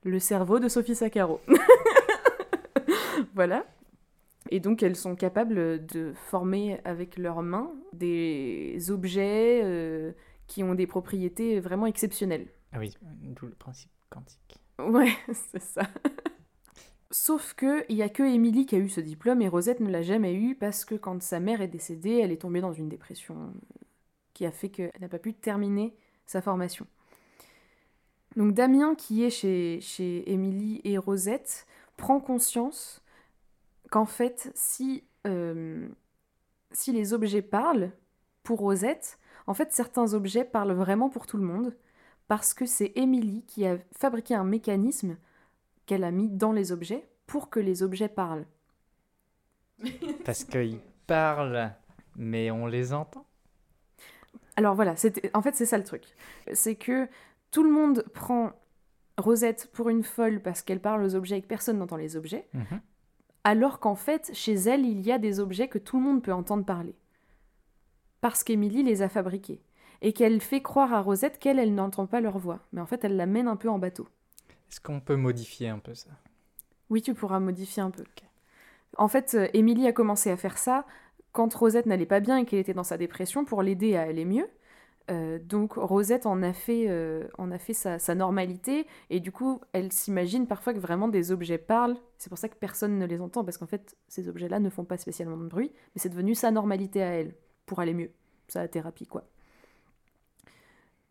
Le 0.04 0.18
cerveau 0.18 0.58
de 0.58 0.68
Sophie 0.68 0.94
Saccaro. 0.94 1.40
voilà. 3.34 3.64
Et 4.50 4.60
donc 4.60 4.82
elles 4.82 4.96
sont 4.96 5.14
capables 5.14 5.84
de 5.86 6.12
former 6.14 6.80
avec 6.84 7.16
leurs 7.16 7.42
mains 7.42 7.72
des 7.92 8.90
objets 8.90 10.14
qui 10.48 10.62
ont 10.62 10.74
des 10.74 10.86
propriétés 10.86 11.60
vraiment 11.60 11.86
exceptionnelles. 11.86 12.48
Ah 12.72 12.78
oui, 12.78 12.96
d'où 13.02 13.46
le 13.46 13.54
principe 13.54 13.90
quantique. 14.10 14.58
Ouais, 14.78 15.12
c'est 15.32 15.62
ça. 15.62 15.82
Sauf 17.10 17.52
que 17.52 17.84
il 17.90 17.96
y 17.96 18.02
a 18.02 18.08
que 18.08 18.22
Émilie 18.22 18.64
qui 18.64 18.74
a 18.74 18.78
eu 18.78 18.88
ce 18.88 19.00
diplôme 19.00 19.42
et 19.42 19.48
Rosette 19.48 19.80
ne 19.80 19.90
l'a 19.90 20.00
jamais 20.00 20.34
eu 20.34 20.54
parce 20.54 20.86
que 20.86 20.94
quand 20.94 21.22
sa 21.22 21.40
mère 21.40 21.60
est 21.60 21.68
décédée, 21.68 22.20
elle 22.22 22.32
est 22.32 22.40
tombée 22.40 22.62
dans 22.62 22.72
une 22.72 22.88
dépression 22.88 23.52
qui 24.32 24.46
a 24.46 24.50
fait 24.50 24.70
qu'elle 24.70 24.92
n'a 25.00 25.08
pas 25.08 25.18
pu 25.18 25.34
terminer 25.34 25.94
sa 26.24 26.40
formation. 26.40 26.86
Donc 28.36 28.54
Damien, 28.54 28.94
qui 28.94 29.24
est 29.24 29.30
chez, 29.30 29.78
chez 29.82 30.30
Émilie 30.32 30.80
et 30.84 30.96
Rosette, 30.96 31.66
prend 31.98 32.18
conscience 32.18 33.02
qu'en 33.90 34.06
fait, 34.06 34.50
si, 34.54 35.04
euh, 35.26 35.86
si 36.70 36.92
les 36.92 37.12
objets 37.12 37.42
parlent 37.42 37.92
pour 38.42 38.60
Rosette, 38.60 39.18
en 39.46 39.52
fait, 39.52 39.72
certains 39.72 40.14
objets 40.14 40.44
parlent 40.44 40.72
vraiment 40.72 41.10
pour 41.10 41.26
tout 41.26 41.36
le 41.36 41.44
monde 41.44 41.74
parce 42.32 42.54
que 42.54 42.64
c'est 42.64 42.92
Émilie 42.96 43.44
qui 43.46 43.66
a 43.66 43.76
fabriqué 43.94 44.34
un 44.34 44.42
mécanisme 44.42 45.18
qu'elle 45.84 46.02
a 46.02 46.10
mis 46.10 46.30
dans 46.30 46.52
les 46.52 46.72
objets 46.72 47.06
pour 47.26 47.50
que 47.50 47.60
les 47.60 47.82
objets 47.82 48.08
parlent. 48.08 48.46
Parce 50.24 50.44
qu'ils 50.44 50.80
parlent, 51.06 51.74
mais 52.16 52.50
on 52.50 52.66
les 52.66 52.94
entend. 52.94 53.26
Alors 54.56 54.74
voilà, 54.74 54.94
en 55.34 55.42
fait 55.42 55.54
c'est 55.54 55.66
ça 55.66 55.76
le 55.76 55.84
truc. 55.84 56.04
C'est 56.54 56.74
que 56.74 57.06
tout 57.50 57.64
le 57.64 57.70
monde 57.70 58.02
prend 58.14 58.52
Rosette 59.18 59.68
pour 59.74 59.90
une 59.90 60.02
folle 60.02 60.40
parce 60.40 60.62
qu'elle 60.62 60.80
parle 60.80 61.02
aux 61.04 61.14
objets 61.14 61.36
et 61.36 61.42
que 61.42 61.46
personne 61.48 61.76
n'entend 61.76 61.96
les 61.96 62.16
objets, 62.16 62.48
Mhm. 62.54 62.80
alors 63.44 63.78
qu'en 63.78 63.94
fait 63.94 64.30
chez 64.32 64.54
elle 64.54 64.86
il 64.86 65.02
y 65.02 65.12
a 65.12 65.18
des 65.18 65.38
objets 65.38 65.68
que 65.68 65.76
tout 65.76 65.98
le 65.98 66.02
monde 66.02 66.22
peut 66.22 66.32
entendre 66.32 66.64
parler. 66.64 66.94
Parce 68.22 68.42
qu'Émilie 68.42 68.84
les 68.84 69.02
a 69.02 69.10
fabriqués. 69.10 69.60
Et 70.02 70.12
qu'elle 70.12 70.40
fait 70.40 70.60
croire 70.60 70.92
à 70.92 71.00
Rosette 71.00 71.38
qu'elle, 71.38 71.58
elle 71.58 71.74
n'entend 71.74 72.06
pas 72.06 72.20
leur 72.20 72.38
voix. 72.38 72.60
Mais 72.72 72.80
en 72.80 72.86
fait 72.86 73.04
elle 73.04 73.16
la 73.16 73.26
mène 73.26 73.48
un 73.48 73.56
peu 73.56 73.70
en 73.70 73.78
bateau. 73.78 74.06
Est-ce 74.70 74.80
qu'on 74.80 75.00
peut 75.00 75.16
modifier 75.16 75.68
un 75.68 75.78
peu 75.78 75.94
ça? 75.94 76.10
Oui, 76.90 77.00
tu 77.00 77.14
pourras 77.14 77.40
modifier 77.40 77.82
un 77.82 77.90
peu. 77.90 78.04
En 78.98 79.08
fait, 79.08 79.34
euh, 79.34 79.48
Émilie 79.54 79.86
a 79.86 79.92
commencé 79.92 80.30
à 80.30 80.36
faire 80.36 80.58
ça 80.58 80.84
quand 81.32 81.54
Rosette 81.54 81.86
n'allait 81.86 82.06
pas 82.06 82.20
bien 82.20 82.36
et 82.38 82.44
qu'elle 82.44 82.58
était 82.58 82.74
dans 82.74 82.84
sa 82.84 82.98
dépression 82.98 83.44
pour 83.44 83.62
l'aider 83.62 83.96
à 83.96 84.02
aller 84.02 84.24
mieux. 84.26 84.48
Euh, 85.10 85.38
donc 85.38 85.74
Rosette 85.74 86.26
en 86.26 86.42
a 86.42 86.52
fait, 86.52 86.86
euh, 86.88 87.26
en 87.36 87.50
a 87.50 87.58
fait 87.58 87.72
sa, 87.72 87.98
sa 87.98 88.14
normalité 88.14 88.86
et 89.10 89.18
du 89.18 89.32
coup 89.32 89.60
elle 89.72 89.90
s'imagine 89.90 90.46
parfois 90.46 90.74
que 90.74 90.78
vraiment 90.78 91.08
des 91.08 91.32
objets 91.32 91.58
parlent. 91.58 91.96
C'est 92.18 92.28
pour 92.28 92.38
ça 92.38 92.48
que 92.48 92.54
personne 92.54 92.98
ne 92.98 93.06
les 93.06 93.20
entend 93.20 93.44
parce 93.44 93.58
qu'en 93.58 93.66
fait 93.66 93.96
ces 94.06 94.28
objets-là 94.28 94.60
ne 94.60 94.70
font 94.70 94.84
pas 94.84 94.98
spécialement 94.98 95.36
de 95.36 95.48
bruit, 95.48 95.72
mais 95.94 96.00
c'est 96.00 96.08
devenu 96.08 96.34
sa 96.34 96.52
normalité 96.52 97.02
à 97.02 97.08
elle 97.08 97.34
pour 97.66 97.80
aller 97.80 97.94
mieux, 97.94 98.10
sa 98.46 98.68
thérapie 98.68 99.06
quoi. 99.06 99.24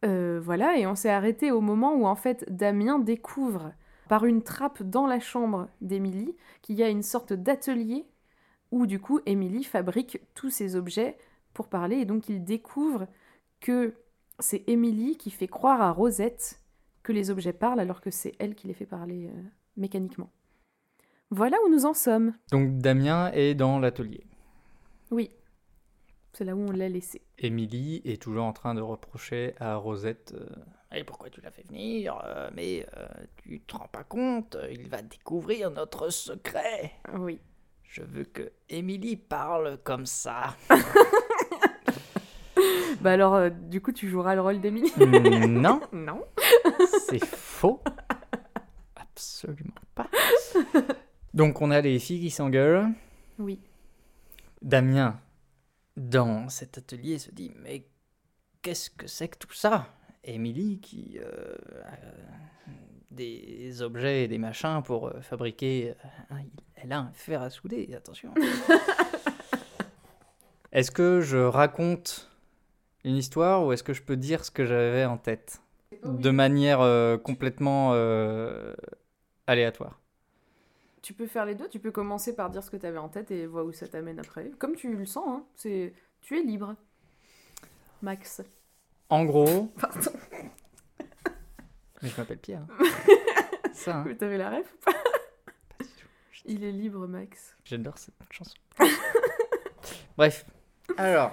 Euh, 0.03 0.39
voilà 0.43 0.77
et 0.77 0.87
on 0.87 0.95
s'est 0.95 1.11
arrêté 1.11 1.51
au 1.51 1.61
moment 1.61 1.93
où 1.93 2.05
en 2.07 2.15
fait 2.15 2.45
Damien 2.49 2.97
découvre 2.97 3.71
par 4.09 4.25
une 4.25 4.41
trappe 4.41 4.81
dans 4.81 5.05
la 5.05 5.19
chambre 5.19 5.69
d'Émilie 5.79 6.35
qu'il 6.63 6.75
y 6.75 6.83
a 6.83 6.89
une 6.89 7.03
sorte 7.03 7.33
d'atelier 7.33 8.05
où 8.71 8.87
du 8.87 8.99
coup 8.99 9.19
Émilie 9.27 9.63
fabrique 9.63 10.19
tous 10.33 10.49
ces 10.49 10.75
objets 10.75 11.17
pour 11.53 11.67
parler 11.67 11.97
et 11.97 12.05
donc 12.05 12.29
il 12.29 12.43
découvre 12.43 13.07
que 13.59 13.93
c'est 14.39 14.63
Émilie 14.67 15.17
qui 15.17 15.29
fait 15.29 15.47
croire 15.47 15.81
à 15.81 15.91
Rosette 15.91 16.59
que 17.03 17.11
les 17.11 17.29
objets 17.29 17.53
parlent 17.53 17.79
alors 17.79 18.01
que 18.01 18.09
c'est 18.09 18.33
elle 18.39 18.55
qui 18.55 18.67
les 18.67 18.73
fait 18.73 18.85
parler 18.85 19.27
euh, 19.27 19.41
mécaniquement. 19.77 20.31
Voilà 21.29 21.57
où 21.65 21.69
nous 21.69 21.85
en 21.85 21.93
sommes. 21.93 22.33
Donc 22.51 22.79
Damien 22.79 23.31
est 23.33 23.53
dans 23.53 23.79
l'atelier. 23.79 24.25
Oui, 25.11 25.29
c'est 26.33 26.43
là 26.45 26.55
où 26.55 26.59
on 26.67 26.71
l'a 26.71 26.89
laissé. 26.89 27.21
Émilie 27.39 28.01
est 28.05 28.21
toujours 28.21 28.45
en 28.45 28.53
train 28.53 28.73
de 28.73 28.81
reprocher 28.81 29.53
à 29.59 29.75
Rosette 29.75 30.33
euh, 30.35 30.47
Et 30.97 31.03
pourquoi 31.03 31.29
tu 31.29 31.41
l'as 31.41 31.51
fait 31.51 31.67
venir 31.67 32.19
Euh, 32.25 32.49
Mais 32.55 32.85
euh, 32.97 33.05
tu 33.37 33.59
te 33.61 33.75
rends 33.75 33.87
pas 33.91 34.03
compte 34.03 34.55
Il 34.71 34.87
va 34.87 35.01
découvrir 35.01 35.71
notre 35.71 36.09
secret 36.09 36.91
Oui. 37.13 37.39
Je 37.83 38.03
veux 38.03 38.23
que 38.23 38.51
Émilie 38.69 39.17
parle 39.17 39.77
comme 39.83 40.05
ça. 40.05 40.55
Bah 43.01 43.13
alors, 43.13 43.33
euh, 43.33 43.49
du 43.49 43.81
coup, 43.81 43.91
tu 43.91 44.07
joueras 44.07 44.35
le 44.35 44.41
rôle 44.41 44.61
d'Émilie? 44.61 44.91
Non, 45.47 45.81
Non. 45.91 46.23
c'est 47.07 47.23
faux. 47.25 47.81
Absolument 48.95 49.71
pas. 49.95 50.07
Donc 51.33 51.61
on 51.61 51.71
a 51.71 51.81
les 51.81 51.97
filles 51.97 52.19
qui 52.19 52.29
s'engueulent. 52.29 52.89
Oui. 53.39 53.59
Damien, 54.61 55.19
dans 55.97 56.49
cet 56.49 56.77
atelier, 56.77 57.19
se 57.19 57.31
dit 57.31 57.51
Mais 57.55 57.87
qu'est-ce 58.61 58.89
que 58.89 59.07
c'est 59.07 59.29
que 59.29 59.37
tout 59.37 59.53
ça? 59.53 59.87
Émilie, 60.23 60.79
qui 60.79 61.19
euh, 61.19 61.55
a 61.85 61.97
des 63.09 63.81
objets 63.81 64.23
et 64.23 64.27
des 64.27 64.37
machins 64.37 64.81
pour 64.83 65.07
euh, 65.07 65.21
fabriquer. 65.21 65.95
euh, 66.31 66.35
elle 66.75 66.91
a 66.93 66.99
un 66.99 67.11
fer 67.13 67.41
à 67.41 67.49
souder, 67.49 67.93
attention. 67.95 68.33
est-ce 70.71 70.89
que 70.89 71.21
je 71.21 71.37
raconte 71.37 72.31
une 73.03 73.15
histoire 73.15 73.65
ou 73.65 73.71
est-ce 73.71 73.83
que 73.83 73.93
je 73.93 74.01
peux 74.01 74.17
dire 74.17 74.43
ce 74.43 74.51
que 74.51 74.65
j'avais 74.65 75.05
en 75.05 75.17
tête? 75.17 75.61
De 76.03 76.31
manière 76.31 76.81
euh, 76.81 77.17
complètement 77.17 77.91
euh, 77.93 78.73
aléatoire. 79.45 80.00
Tu 81.01 81.13
peux 81.13 81.25
faire 81.27 81.45
les 81.45 81.55
deux, 81.55 81.67
tu 81.67 81.79
peux 81.79 81.91
commencer 81.91 82.35
par 82.35 82.49
dire 82.49 82.63
ce 82.63 82.69
que 82.69 82.77
tu 82.77 82.85
avais 82.85 82.99
en 82.99 83.09
tête 83.09 83.31
et 83.31 83.47
voir 83.47 83.65
où 83.65 83.71
ça 83.71 83.87
t'amène 83.87 84.19
après. 84.19 84.51
Comme 84.59 84.75
tu 84.75 84.95
le 84.95 85.05
sens, 85.05 85.25
hein. 85.27 85.45
c'est... 85.55 85.93
tu 86.21 86.37
es 86.37 86.43
libre. 86.43 86.75
Max. 88.01 88.41
En 89.09 89.25
gros, 89.25 89.71
Pardon. 89.79 90.11
mais 92.01 92.09
je 92.09 92.17
m'appelle 92.17 92.37
Pierre. 92.37 92.65
Ça, 93.73 93.97
hein. 93.97 94.03
Mais 94.05 94.15
T'avais 94.15 94.37
la 94.37 94.49
ref 94.51 94.73
ou 94.73 94.85
pas? 94.85 94.97
Il 96.45 96.63
est 96.63 96.71
libre, 96.71 97.07
Max. 97.07 97.55
J'adore 97.65 97.97
cette 97.97 98.15
chanson. 98.31 98.55
Bref, 100.17 100.45
alors, 100.97 101.31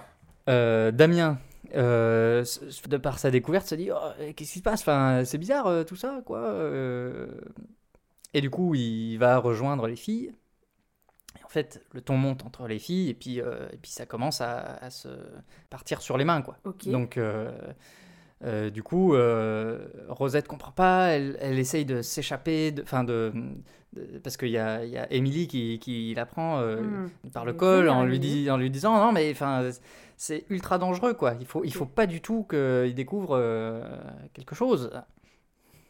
euh, 0.48 0.90
Damien 0.90 1.38
euh, 1.74 2.44
de 2.88 2.96
par 2.96 3.18
sa 3.18 3.30
découverte, 3.30 3.66
se 3.66 3.74
dit 3.74 3.90
Oh, 3.92 4.10
Qu'est-ce 4.34 4.52
qui 4.52 4.58
se 4.58 4.62
passe? 4.62 4.80
Enfin, 4.80 5.24
C'est 5.24 5.38
bizarre 5.38 5.66
euh, 5.66 5.84
tout 5.84 5.96
ça, 5.96 6.20
quoi. 6.24 6.40
Et 8.34 8.40
du 8.40 8.50
coup, 8.50 8.74
il 8.74 9.16
va 9.18 9.38
rejoindre 9.38 9.86
les 9.86 9.96
filles. 9.96 10.32
Et 11.38 11.44
en 11.44 11.48
fait, 11.48 11.82
le 11.92 12.00
ton 12.00 12.16
monte 12.16 12.44
entre 12.44 12.66
les 12.66 12.78
filles, 12.78 13.10
et 13.10 13.14
puis, 13.14 13.40
euh, 13.40 13.68
et 13.72 13.76
puis 13.76 13.90
ça 13.90 14.06
commence 14.06 14.40
à, 14.40 14.58
à 14.76 14.90
se 14.90 15.08
partir 15.70 16.00
sur 16.02 16.16
les 16.18 16.24
mains, 16.24 16.42
quoi. 16.42 16.58
Donc, 16.92 17.16
euh, 17.16 17.50
euh, 18.44 18.70
du 18.70 18.82
coup, 18.82 19.14
Rosette 20.08 20.48
comprend 20.48 20.72
pas, 20.72 21.08
elle, 21.08 21.36
elle 21.40 21.58
essaye 21.58 21.84
de 21.84 22.02
s'échapper, 22.02 22.74
enfin 22.82 23.04
de, 23.04 23.32
de- 23.94 24.18
parce 24.18 24.36
qu'il 24.36 24.48
y 24.50 24.58
a, 24.58 24.84
y 24.84 24.96
a 24.96 25.10
Emily 25.12 25.48
qui, 25.48 25.78
qui 25.80 26.14
l'apprend 26.14 26.60
euh, 26.60 26.80
Hmm. 26.82 27.30
par 27.32 27.44
le 27.44 27.52
col 27.52 27.88
en 27.88 28.04
lui, 28.04 28.18
dis- 28.20 28.50
en 28.50 28.56
lui 28.56 28.70
disant 28.70 28.98
non 29.04 29.12
mais 29.12 29.30
enfin 29.32 29.70
c'est 30.16 30.44
ultra 30.50 30.78
dangereux 30.78 31.14
quoi. 31.14 31.34
Il 31.40 31.46
faut, 31.46 31.64
il 31.64 31.72
faut 31.72 31.86
pas 31.86 32.06
du 32.06 32.20
tout 32.20 32.44
qu'il 32.48 32.94
découvre 32.94 33.36
quelque 34.34 34.54
chose. 34.54 34.90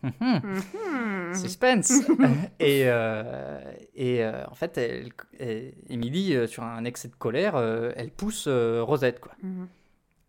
Hum. 0.02 0.12
Mhm. 0.20 1.34
Suspense. 1.34 1.92
et 2.60 2.82
euh, 2.86 3.60
et 3.94 4.24
euh, 4.24 4.44
en 4.48 4.54
fait, 4.54 4.78
elle, 4.78 5.10
elle- 5.38 5.74
Emily, 5.90 6.34
euh, 6.34 6.46
sur 6.46 6.62
un 6.62 6.84
excès 6.84 7.08
de 7.08 7.14
colère, 7.16 7.56
euh, 7.56 7.92
elle 7.96 8.10
pousse 8.10 8.46
Rosette 8.48 9.20
quoi. 9.20 9.32
Mhm. 9.42 9.68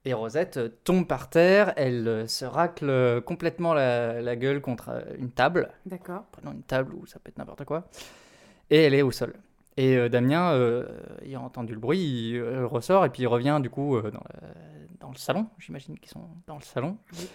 Et 0.05 0.13
Rosette 0.13 0.83
tombe 0.83 1.05
par 1.05 1.29
terre, 1.29 1.73
elle 1.75 2.27
se 2.27 2.45
racle 2.45 3.21
complètement 3.25 3.73
la, 3.73 4.21
la 4.21 4.35
gueule 4.37 4.61
contre 4.61 5.03
une 5.19 5.29
table, 5.29 5.69
D'accord. 5.85 6.23
prenons 6.31 6.53
une 6.53 6.63
table 6.63 6.93
ou 6.95 7.05
ça 7.05 7.19
peut 7.19 7.29
être 7.29 7.37
n'importe 7.37 7.65
quoi, 7.65 7.87
et 8.69 8.83
elle 8.83 8.93
est 8.93 9.01
au 9.01 9.11
sol. 9.11 9.33
Et 9.75 10.09
Damien, 10.09 10.53
euh, 10.53 10.85
ayant 11.25 11.43
entendu 11.43 11.73
le 11.73 11.79
bruit, 11.79 11.99
il 11.99 12.41
ressort 12.63 13.05
et 13.05 13.09
puis 13.09 13.23
il 13.23 13.27
revient 13.27 13.59
du 13.61 13.69
coup 13.69 13.99
dans, 14.01 14.07
le, 14.07 14.47
dans 15.01 15.09
le 15.11 15.17
salon, 15.17 15.47
j'imagine 15.59 15.99
qu'ils 15.99 16.09
sont 16.11 16.27
dans 16.47 16.55
le 16.55 16.63
salon. 16.63 16.97
Oui. 17.13 17.29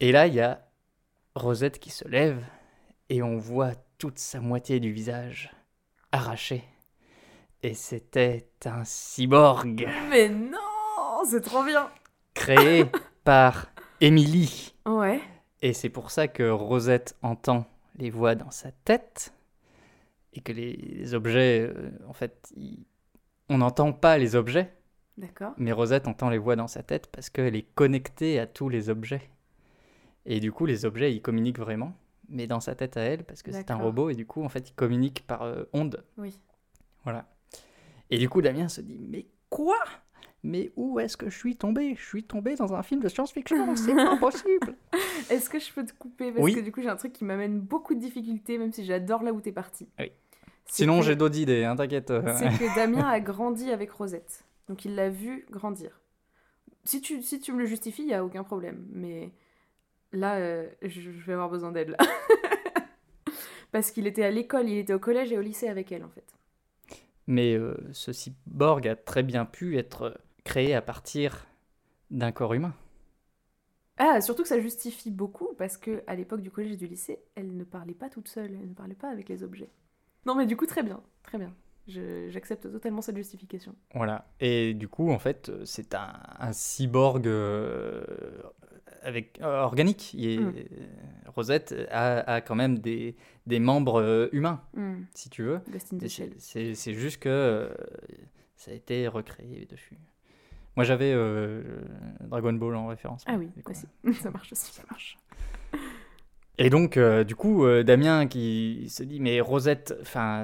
Et 0.00 0.12
là, 0.12 0.26
il 0.26 0.34
y 0.34 0.40
a 0.40 0.62
Rosette 1.34 1.78
qui 1.78 1.90
se 1.90 2.06
lève 2.08 2.42
et 3.08 3.22
on 3.22 3.36
voit 3.38 3.72
toute 3.98 4.18
sa 4.18 4.40
moitié 4.40 4.80
du 4.80 4.92
visage 4.92 5.50
arraché. 6.12 6.64
Et 7.62 7.74
c'était 7.74 8.48
un 8.64 8.84
cyborg 8.84 9.86
Mais 10.08 10.28
non, 10.28 11.22
c'est 11.28 11.42
trop 11.42 11.62
bien. 11.64 11.90
créé 12.34 12.86
par 13.24 13.66
Emily. 14.00 14.74
Ouais. 14.86 15.20
Et 15.62 15.72
c'est 15.74 15.90
pour 15.90 16.10
ça 16.10 16.26
que 16.26 16.48
Rosette 16.50 17.16
entend 17.22 17.66
les 17.96 18.08
voix 18.10 18.34
dans 18.34 18.50
sa 18.50 18.72
tête 18.72 19.34
et 20.32 20.40
que 20.40 20.52
les 20.52 21.12
objets, 21.14 21.60
euh, 21.68 21.90
en 22.08 22.12
fait, 22.14 22.50
ils- 22.56 22.86
on 23.50 23.58
n'entend 23.58 23.92
pas 23.92 24.16
les 24.16 24.36
objets, 24.36 24.72
D'accord. 25.18 25.52
mais 25.58 25.72
Rosette 25.72 26.06
entend 26.08 26.30
les 26.30 26.38
voix 26.38 26.56
dans 26.56 26.68
sa 26.68 26.82
tête 26.82 27.08
parce 27.08 27.28
qu'elle 27.28 27.56
est 27.56 27.68
connectée 27.74 28.38
à 28.40 28.46
tous 28.46 28.68
les 28.70 28.88
objets. 28.88 29.28
Et 30.26 30.40
du 30.40 30.52
coup, 30.52 30.66
les 30.66 30.84
objets, 30.84 31.12
ils 31.14 31.22
communiquent 31.22 31.58
vraiment, 31.58 31.94
mais 32.28 32.46
dans 32.46 32.60
sa 32.60 32.74
tête 32.74 32.96
à 32.96 33.00
elle, 33.00 33.24
parce 33.24 33.42
que 33.42 33.52
c'est 33.52 33.70
un 33.70 33.76
robot, 33.76 34.10
et 34.10 34.14
du 34.14 34.26
coup, 34.26 34.42
en 34.44 34.48
fait, 34.48 34.68
ils 34.70 34.74
communiquent 34.74 35.26
par 35.26 35.42
euh, 35.42 35.64
ondes. 35.72 36.04
Oui. 36.18 36.38
Voilà. 37.04 37.26
Et 38.10 38.18
du 38.18 38.28
coup, 38.28 38.42
Damien 38.42 38.68
se 38.68 38.80
dit, 38.80 38.98
mais 38.98 39.26
quoi? 39.48 39.78
Mais 40.42 40.72
où 40.76 40.98
est-ce 41.00 41.16
que 41.16 41.28
je 41.28 41.36
suis 41.36 41.56
tombé? 41.56 41.94
Je 41.96 42.04
suis 42.04 42.24
tombé 42.24 42.54
dans 42.54 42.72
un 42.74 42.82
film 42.82 43.02
de 43.02 43.08
science-fiction, 43.08 43.76
c'est 43.76 43.94
pas 43.94 44.16
possible 44.20 44.74
Est-ce 45.28 45.50
que 45.50 45.58
je 45.58 45.70
peux 45.72 45.84
te 45.84 45.92
couper? 45.92 46.32
Parce 46.32 46.42
Oui. 46.44 46.54
que 46.54 46.60
du 46.60 46.72
coup, 46.72 46.80
j'ai 46.80 46.88
un 46.88 46.96
truc 46.96 47.12
qui 47.12 47.24
m'amène 47.24 47.60
beaucoup 47.60 47.94
de 47.94 48.00
difficultés, 48.00 48.56
même 48.58 48.72
si 48.72 48.84
j'adore 48.84 49.22
là 49.22 49.32
où 49.32 49.40
t'es 49.40 49.52
parti. 49.52 49.88
Oui. 49.98 50.10
Sinon, 50.66 51.00
que- 51.00 51.06
j'ai 51.06 51.16
d'autres 51.16 51.38
idées, 51.38 51.64
hein, 51.64 51.76
t'inquiète. 51.76 52.08
C'est 52.38 52.48
que 52.58 52.74
Damien 52.74 53.06
a 53.08 53.20
grandi 53.20 53.70
avec 53.70 53.90
Rosette. 53.90 54.44
Donc 54.68 54.84
il 54.84 54.94
l'a 54.94 55.10
vu 55.10 55.46
grandir. 55.50 56.00
Si 56.84 57.00
tu, 57.00 57.22
si 57.22 57.38
tu 57.40 57.52
me 57.52 57.58
le 57.58 57.66
justifies, 57.66 58.02
il 58.02 58.06
n'y 58.08 58.14
a 58.14 58.24
aucun 58.24 58.44
problème. 58.44 58.86
Mais 58.92 59.32
là, 60.12 60.36
euh, 60.36 60.68
je, 60.82 61.10
vais 61.10 61.32
avoir 61.32 61.48
besoin 61.48 61.72
d'aide. 61.72 61.90
là. 61.90 61.96
Parce 63.72 63.90
qu'il 63.90 64.06
était 64.06 64.24
à 64.24 64.30
l'école, 64.30 64.68
il 64.68 64.78
était 64.78 64.94
au 64.94 64.98
collège 64.98 65.32
et 65.32 65.38
au 65.38 65.42
lycée 65.42 65.68
avec 65.68 65.92
elle, 65.92 66.04
en 66.04 66.08
fait. 66.08 66.24
Mais 67.26 67.54
euh, 67.54 67.76
ce 67.92 68.12
cyborg 68.12 68.86
a 68.88 68.96
très 68.96 69.22
bien 69.22 69.44
pu 69.44 69.78
être 69.78 70.20
créé 70.44 70.74
à 70.74 70.82
partir 70.82 71.46
d'un 72.10 72.32
corps 72.32 72.54
humain. 72.54 72.74
Ah, 73.98 74.20
surtout 74.20 74.42
que 74.42 74.48
ça 74.48 74.58
justifie 74.58 75.10
beaucoup, 75.10 75.54
parce 75.58 75.76
que 75.76 76.02
à 76.06 76.14
l'époque 76.14 76.40
du 76.40 76.50
collège 76.50 76.72
et 76.72 76.76
du 76.76 76.86
lycée, 76.86 77.20
elle 77.34 77.56
ne 77.56 77.64
parlait 77.64 77.94
pas 77.94 78.08
toute 78.08 78.28
seule, 78.28 78.54
elle 78.54 78.68
ne 78.68 78.74
parlait 78.74 78.94
pas 78.94 79.10
avec 79.10 79.28
les 79.28 79.42
objets. 79.42 79.70
Non, 80.26 80.34
mais 80.34 80.46
du 80.46 80.56
coup, 80.56 80.66
très 80.66 80.82
bien, 80.82 81.00
très 81.22 81.38
bien. 81.38 81.54
J'accepte 82.30 82.70
totalement 82.70 83.02
cette 83.02 83.16
justification. 83.16 83.74
Voilà. 83.94 84.26
Et 84.40 84.74
du 84.74 84.88
coup, 84.88 85.10
en 85.10 85.18
fait, 85.18 85.48
euh, 85.48 85.62
c'est 85.64 85.94
un, 85.94 86.12
un 86.38 86.52
cyborg 86.52 87.26
euh, 87.26 88.02
avec, 89.02 89.40
euh, 89.42 89.60
organique. 89.62 90.14
Il 90.14 90.28
est- 90.30 90.38
Mm. 90.38 90.54
Rosette 91.26 91.74
a, 91.90 92.18
a 92.34 92.40
quand 92.40 92.54
même 92.56 92.78
des, 92.80 93.14
des 93.46 93.60
membres 93.60 94.00
euh, 94.00 94.28
humains, 94.32 94.60
Hmm, 94.74 95.02
si 95.14 95.30
tu 95.30 95.42
veux. 95.44 95.60
C'est 96.38 96.94
juste 96.94 97.18
que 97.22 97.28
euh, 97.28 97.68
ça 98.56 98.72
a 98.72 98.74
été 98.74 99.06
recréé 99.08 99.64
dessus. 99.66 99.96
Moi, 100.76 100.84
j'avais 100.84 101.12
euh, 101.14 101.62
Dragon 102.20 102.52
Ball 102.52 102.74
en 102.76 102.86
référence. 102.88 103.22
Ah 103.26 103.36
oui, 103.38 103.48
aussi. 103.68 103.86
ça 104.20 104.30
marche 104.30 104.52
aussi. 104.52 104.72
Ça 104.72 104.82
marche. 104.90 105.18
Et 106.58 106.68
donc, 106.68 106.96
euh, 106.96 107.24
du 107.24 107.34
coup, 107.36 107.64
euh, 107.64 107.82
Damien 107.82 108.26
qui 108.26 108.86
se 108.90 109.02
dit 109.02 109.18
Mais 109.20 109.40
Rosette, 109.40 109.94
enfin, 110.02 110.42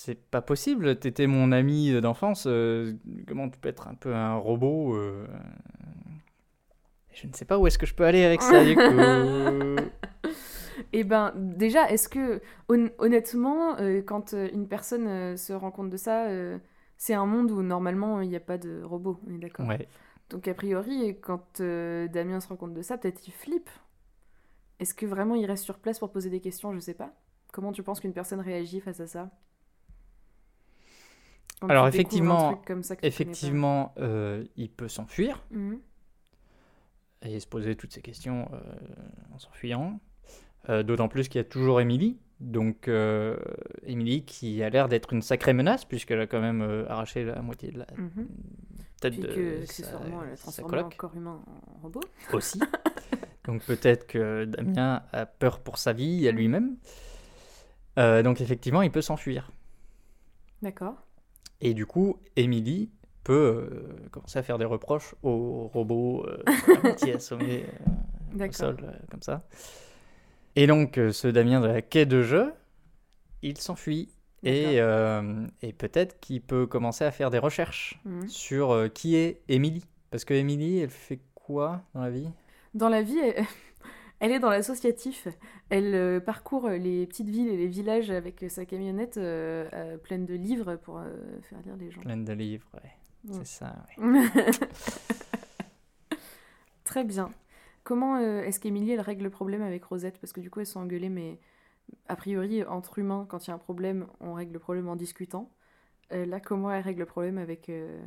c'est 0.00 0.14
pas 0.30 0.40
possible, 0.42 0.98
t'étais 0.98 1.26
mon 1.26 1.50
ami 1.50 2.00
d'enfance, 2.00 2.44
euh, 2.46 2.94
comment 3.26 3.48
tu 3.48 3.58
peux 3.58 3.68
être 3.68 3.88
un 3.88 3.94
peu 3.94 4.14
un 4.14 4.36
robot 4.36 4.94
euh, 4.96 5.26
Je 7.12 7.26
ne 7.26 7.32
sais 7.32 7.44
pas 7.44 7.58
où 7.58 7.66
est-ce 7.66 7.78
que 7.78 7.86
je 7.86 7.94
peux 7.94 8.04
aller 8.04 8.24
avec 8.24 8.42
ça, 8.42 8.64
du 8.64 8.76
coup. 8.76 8.92
Eh 10.92 11.04
ben, 11.04 11.32
déjà, 11.36 11.90
est-ce 11.90 12.08
que, 12.08 12.40
hon- 12.68 12.90
honnêtement, 12.98 13.76
euh, 13.78 14.00
quand 14.02 14.32
une 14.32 14.68
personne 14.68 15.36
se 15.36 15.52
rend 15.52 15.70
compte 15.70 15.90
de 15.90 15.96
ça, 15.96 16.28
c'est 16.96 17.14
un 17.14 17.26
monde 17.26 17.50
où 17.50 17.62
normalement 17.62 18.20
il 18.20 18.28
n'y 18.28 18.36
a 18.36 18.40
pas 18.40 18.58
de 18.58 18.82
robot, 18.82 19.20
on 19.28 19.34
est 19.34 19.38
d'accord? 19.38 19.66
Ouais. 19.66 19.88
Donc, 20.30 20.46
a 20.46 20.54
priori, 20.54 21.16
quand 21.20 21.60
Damien 21.60 22.40
se 22.40 22.48
rend 22.48 22.56
compte 22.56 22.74
de 22.74 22.82
ça, 22.82 22.98
peut-être 22.98 23.26
il 23.26 23.32
flippe. 23.32 23.70
Est-ce 24.80 24.94
que 24.94 25.06
vraiment 25.06 25.34
il 25.34 25.46
reste 25.46 25.64
sur 25.64 25.78
place 25.78 25.98
pour 25.98 26.10
poser 26.10 26.30
des 26.30 26.40
questions? 26.40 26.72
Je 26.74 26.80
sais 26.80 26.94
pas. 26.94 27.12
Comment 27.52 27.72
tu 27.72 27.82
penses 27.82 28.00
qu'une 28.00 28.12
personne 28.12 28.40
réagit 28.40 28.80
face 28.80 29.00
à 29.00 29.06
ça? 29.06 29.30
Quand 31.60 31.68
Alors, 31.68 31.88
effectivement- 31.88 32.54
comme 32.66 32.82
ça. 32.82 32.94
Effectivement, 33.02 33.92
euh, 33.98 34.44
il 34.56 34.70
peut 34.70 34.88
s'enfuir 34.88 35.42
Mhm. 35.50 35.80
et 37.22 37.40
se 37.40 37.46
poser 37.46 37.74
toutes 37.76 37.92
ces 37.92 38.00
questions 38.02 38.48
euh, 38.52 38.60
en 39.34 39.38
s'enfuyant. 39.38 40.00
Euh, 40.68 40.82
D'autant 40.82 41.08
plus 41.08 41.28
qu'il 41.28 41.38
y 41.38 41.42
a 41.42 41.44
toujours 41.44 41.80
Emily. 41.80 42.18
Donc, 42.40 42.88
Emily 43.82 44.24
qui 44.24 44.62
a 44.62 44.70
l'air 44.70 44.88
d'être 44.88 45.12
une 45.12 45.22
sacrée 45.22 45.52
menace, 45.52 45.84
puisqu'elle 45.84 46.20
a 46.20 46.26
quand 46.28 46.40
même 46.40 46.86
arraché 46.88 47.24
la 47.24 47.42
moitié 47.42 47.72
de 47.72 47.78
la 47.80 47.86
Mhm. 47.96 48.28
tête 49.00 49.12
Puis 49.14 49.22
de 49.22 49.26
que, 49.26 49.66
sa- 49.66 50.00
elle 50.06 50.32
a 50.32 50.36
transformé 50.36 50.78
en 50.82 50.88
corps 50.90 51.16
humain 51.16 51.42
en 51.46 51.80
robot. 51.82 52.00
aussi. 52.32 52.60
donc, 53.44 53.64
peut-être 53.64 54.06
que 54.06 54.44
Damien 54.44 55.02
a 55.12 55.26
peur 55.26 55.58
pour 55.58 55.78
sa 55.78 55.92
vie 55.92 56.28
à 56.28 56.30
lui-même. 56.32 56.76
Euh, 57.98 58.22
donc, 58.22 58.40
effectivement, 58.40 58.82
il 58.82 58.92
peut 58.92 59.02
s'enfuir. 59.02 59.50
D'accord. 60.62 60.94
Et 61.60 61.74
du 61.74 61.86
coup, 61.86 62.18
Emily 62.36 62.90
peut 63.24 63.68
euh, 63.70 64.08
commencer 64.10 64.38
à 64.38 64.42
faire 64.42 64.58
des 64.58 64.64
reproches 64.64 65.14
au 65.22 65.68
robot 65.68 66.24
euh, 66.26 66.42
assommé 67.14 67.64
euh, 68.38 68.48
au 68.48 68.52
sol, 68.52 68.76
euh, 68.82 68.92
comme 69.10 69.22
ça. 69.22 69.42
Et 70.56 70.66
donc, 70.66 70.98
euh, 70.98 71.12
ce 71.12 71.28
Damien 71.28 71.60
de 71.60 71.66
la 71.66 71.82
quai 71.82 72.06
de 72.06 72.22
jeu, 72.22 72.52
il 73.42 73.58
s'enfuit. 73.58 74.08
Et, 74.44 74.80
euh, 74.80 75.46
et 75.62 75.72
peut-être 75.72 76.20
qu'il 76.20 76.40
peut 76.40 76.66
commencer 76.66 77.04
à 77.04 77.10
faire 77.10 77.30
des 77.30 77.38
recherches 77.38 77.98
Mhm. 78.04 78.28
sur 78.28 78.70
euh, 78.72 78.88
qui 78.88 79.16
est 79.16 79.42
Emily. 79.48 79.84
Parce 80.10 80.24
que 80.24 80.32
Emily, 80.34 80.78
elle 80.78 80.90
fait 80.90 81.18
quoi 81.34 81.82
dans 81.92 82.02
la 82.02 82.10
vie? 82.10 82.28
Dans 82.74 82.88
la 82.88 83.02
vie, 83.02 83.18
elle, 83.18 83.44
elle 84.20 84.32
est 84.32 84.38
dans 84.38 84.50
l'associatif. 84.50 85.28
Elle 85.70 85.94
euh, 85.94 86.20
parcourt 86.20 86.68
les 86.70 87.06
petites 87.06 87.28
villes 87.28 87.48
et 87.48 87.56
les 87.56 87.66
villages 87.66 88.10
avec 88.10 88.44
sa 88.48 88.64
camionnette 88.64 89.16
euh, 89.16 89.68
euh, 89.72 89.96
pleine 89.98 90.26
de 90.26 90.34
livres 90.34 90.76
pour 90.76 90.98
euh, 90.98 91.04
faire 91.48 91.60
lire 91.64 91.76
les 91.76 91.90
gens. 91.90 92.00
Pleine 92.00 92.24
de 92.24 92.32
livres, 92.32 92.68
ouais. 92.74 92.90
Ouais. 93.24 93.38
C'est 93.42 93.46
ça, 93.46 93.74
ouais. 93.98 94.30
Très 96.84 97.04
bien. 97.04 97.30
Comment 97.84 98.16
euh, 98.16 98.42
est-ce 98.42 98.60
qu'Emilie 98.60 98.92
elle 98.92 99.00
règle 99.00 99.24
le 99.24 99.30
problème 99.30 99.62
avec 99.62 99.84
Rosette? 99.84 100.18
Parce 100.18 100.32
que 100.32 100.40
du 100.40 100.50
coup 100.50 100.60
elles 100.60 100.66
sont 100.66 100.80
engueulées, 100.80 101.08
mais 101.08 101.38
a 102.08 102.16
priori 102.16 102.64
entre 102.64 102.98
humains, 102.98 103.26
quand 103.28 103.46
il 103.46 103.50
y 103.50 103.50
a 103.50 103.54
un 103.54 103.58
problème, 103.58 104.06
on 104.20 104.34
règle 104.34 104.52
le 104.52 104.58
problème 104.58 104.88
en 104.88 104.96
discutant. 104.96 105.50
Euh, 106.12 106.26
là, 106.26 106.40
comment 106.40 106.70
elle 106.70 106.82
règle 106.82 107.00
le 107.00 107.06
problème 107.06 107.38
avec 107.38 107.68
euh, 107.68 108.00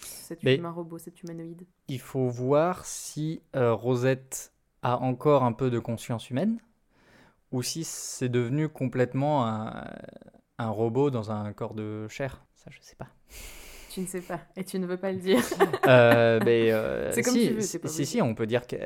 cet 0.00 0.42
humain 0.42 0.70
robot, 0.70 0.98
cet 0.98 1.22
humanoïde? 1.22 1.66
Il 1.88 2.00
faut 2.00 2.28
voir 2.28 2.84
si 2.84 3.42
euh, 3.56 3.74
Rosette 3.74 4.52
a 4.82 4.98
encore 4.98 5.44
un 5.44 5.52
peu 5.52 5.70
de 5.70 5.78
conscience 5.78 6.30
humaine 6.30 6.58
ou 7.52 7.62
si 7.62 7.84
c'est 7.84 8.28
devenu 8.28 8.68
complètement 8.68 9.46
un, 9.46 9.84
un 10.58 10.70
robot 10.70 11.10
dans 11.10 11.32
un 11.32 11.52
corps 11.52 11.74
de 11.74 12.06
chair. 12.08 12.44
Ça, 12.54 12.70
je 12.70 12.78
sais 12.82 12.96
pas. 12.96 13.08
Tu 13.90 14.00
ne 14.00 14.06
sais 14.06 14.20
pas 14.20 14.40
et 14.56 14.64
tu 14.64 14.78
ne 14.78 14.86
veux 14.86 14.96
pas 14.96 15.12
le 15.12 15.18
dire. 15.18 15.42
Euh, 15.86 16.38
mais, 16.44 16.70
euh, 16.70 17.10
C'est 17.12 17.22
comme 17.22 17.34
si, 17.34 17.48
tu 17.48 17.54
veux, 17.54 17.60
c'est 17.62 17.78
pas 17.78 17.88
si, 17.88 18.06
si, 18.06 18.22
on 18.22 18.34
peut 18.34 18.46
dire 18.46 18.66
que 18.66 18.76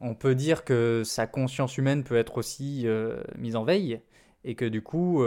on 0.00 0.14
peut 0.14 0.34
dire 0.34 0.64
que 0.64 1.02
sa 1.04 1.26
conscience 1.26 1.78
humaine 1.78 2.02
peut 2.02 2.16
être 2.16 2.36
aussi 2.36 2.82
euh, 2.86 3.22
mise 3.38 3.54
en 3.56 3.64
veille 3.64 4.00
et 4.44 4.54
que 4.56 4.64
du 4.64 4.82
coup 4.82 5.24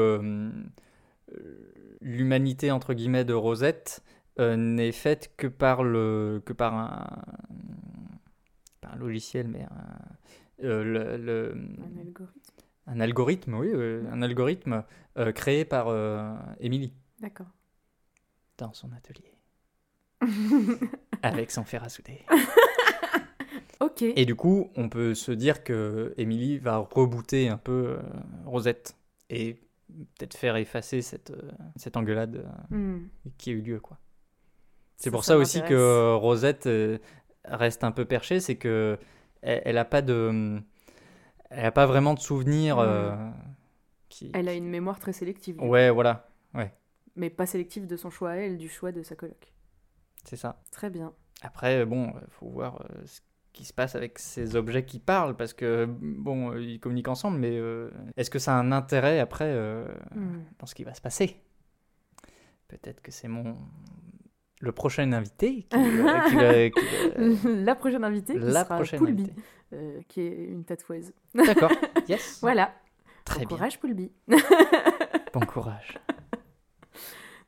l'humanité 2.02 2.70
entre 2.72 2.94
guillemets 2.94 3.24
de 3.24 3.34
Rosette 3.34 4.04
n'est 4.38 4.92
faite 4.92 5.32
que 5.38 5.48
par 5.48 5.84
le 5.84 6.44
que 6.46 6.52
par 6.54 6.74
un, 6.74 7.08
pas 8.86 8.92
un 8.94 8.98
logiciel 8.98 9.48
mais 9.48 9.64
un, 9.64 10.64
euh, 10.66 10.84
le- 10.84 11.18
le- 11.18 11.52
Un 11.82 12.00
algorithme. 12.00 12.42
un 12.88 13.00
algorithme 13.00 13.54
oui 13.56 13.70
euh, 13.74 14.04
un 14.12 14.22
algorithme 14.22 14.84
euh, 15.18 15.32
créé 15.32 15.66
par 15.66 15.88
euh, 15.88 16.34
Émilie 16.60 16.94
D'accord. 17.20 17.48
dans 18.58 18.74
son 18.74 18.92
atelier 18.94 19.34
avec 21.22 21.52
son 21.52 21.64
fer 21.64 21.84
à 21.84 21.90
souder. 21.90 22.22
Ok. 23.82 24.04
Et 24.04 24.26
du 24.26 24.36
coup, 24.36 24.70
on 24.78 24.88
peut 24.88 25.14
se 25.14 25.34
dire 25.34 25.62
que 25.64 26.14
Emily 26.18 26.58
va 26.60 26.78
rebooter 26.78 27.50
un 27.50 27.58
peu 27.58 27.98
Rosette 28.46 28.96
et 29.30 29.56
peut-être 30.18 30.36
faire 30.38 30.56
effacer 30.56 31.02
cette, 31.02 31.34
cette 31.76 31.98
engueulade 31.98 32.48
Hmm. 32.70 33.08
qui 33.38 33.50
a 33.50 33.54
eu 33.54 33.62
lieu. 33.62 33.80
quoi. 33.82 33.98
C'est 34.96 35.12
pour 35.12 35.26
ça 35.26 35.34
ça, 35.34 35.38
aussi 35.38 35.62
que 35.62 36.14
Rosette 36.16 36.68
reste 37.48 37.84
un 37.84 37.92
peu 37.92 38.06
perchée, 38.06 38.40
c'est 38.40 38.56
que 38.56 38.98
elle, 39.42 39.62
elle 39.66 39.78
a 39.78 39.86
pas 39.86 40.02
de, 40.02 40.60
elle 41.50 41.66
a 41.66 41.72
pas 41.72 41.86
vraiment 41.86 42.14
de 42.14 42.20
souvenirs. 42.20 42.78
Mm. 42.78 42.80
euh, 42.82 43.30
qui... 44.10 44.32
Elle 44.34 44.48
a 44.50 44.54
une 44.54 44.70
mémoire 44.70 45.00
très 45.00 45.14
sélective. 45.14 45.62
Ouais, 45.62 45.90
voilà, 45.90 46.28
Mais 47.16 47.30
pas 47.30 47.46
sélective 47.46 47.88
de 47.88 47.96
son 47.98 48.10
choix 48.10 48.32
à 48.32 48.36
elle, 48.36 48.58
du 48.58 48.70
choix 48.70 48.92
de 48.92 49.02
sa 49.04 49.16
coloc. 49.16 49.52
c'est 50.24 50.36
ça. 50.38 50.62
Très 50.72 50.90
bien. 50.90 51.14
Après, 51.42 51.86
bon, 51.86 52.14
il 52.22 52.32
faut 52.32 52.48
voir 52.50 52.82
euh, 52.82 53.06
ce 53.06 53.20
qui 53.52 53.66
se 53.66 53.74
passe 53.74 53.96
avec 53.96 54.20
ces 54.20 54.56
objets 54.56 54.84
qui 54.86 55.00
parlent, 55.00 55.36
parce 55.36 55.54
que, 55.54 55.86
bon, 55.86 56.52
euh, 56.52 56.62
ils 56.62 56.80
communiquent 56.80 57.08
ensemble, 57.10 57.38
mais 57.40 57.58
euh, 57.58 57.90
est-ce 58.18 58.30
que 58.30 58.40
ça 58.40 58.56
a 58.56 58.60
un 58.60 58.72
intérêt 58.72 59.20
après 59.20 59.48
euh, 59.50 59.86
Hmm. 60.14 60.44
dans 60.60 60.66
ce 60.66 60.76
qui 60.76 60.84
va 60.84 60.94
se 60.94 61.02
passer? 61.02 61.38
Peut-être 62.68 63.02
que 63.02 63.12
c'est 63.12 63.28
mon... 63.28 63.58
le 64.66 64.72
prochain 64.72 65.12
invité 65.14 65.64
qui, 65.70 65.76
euh, 65.78 66.30
qui 66.30 66.36
va- 66.36 66.70
qui 66.70 67.46
va- 67.46 67.50
La 67.64 67.76
prochaine 67.76 68.04
invitée 68.04 68.34
qui 68.34 68.40
La 68.40 68.64
sera 68.64 68.76
prochaine 68.76 69.00
Poulby, 69.00 69.24
invitée. 69.24 69.42
euh, 69.74 70.02
qui 70.08 70.22
est 70.22 70.46
une 70.46 70.66
tatoueuse. 70.66 71.14
D'accord, 71.34 71.72
yes. 72.10 72.40
Voilà. 72.42 72.74
Très 73.24 73.42
bon 73.42 73.48
bien. 73.50 73.58
courage 73.58 73.80
Poulby. 73.80 74.12
Bon 75.34 75.40
courage. 75.42 75.98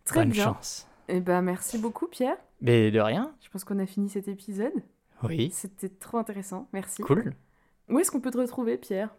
Très 0.03 0.20
Bonne 0.22 0.30
bien. 0.30 0.43
chance. 0.43 0.88
Eh 1.07 1.20
ben 1.22 1.41
merci 1.41 1.78
beaucoup 1.78 2.07
Pierre. 2.07 2.36
Mais 2.61 2.91
de 2.91 2.99
rien. 2.99 3.34
Je 3.41 3.49
pense 3.49 3.63
qu'on 3.63 3.80
a 3.80 3.86
fini 3.86 4.09
cet 4.09 4.28
épisode. 4.28 4.74
Oui. 5.24 5.49
C'était 5.53 5.88
trop 5.89 6.18
intéressant. 6.18 6.68
Merci. 6.74 7.01
Cool. 7.01 7.34
Où 7.89 7.97
est-ce 7.99 8.11
qu'on 8.11 8.20
peut 8.20 8.32
te 8.32 8.38
retrouver 8.38 8.78
Pierre? 8.78 9.15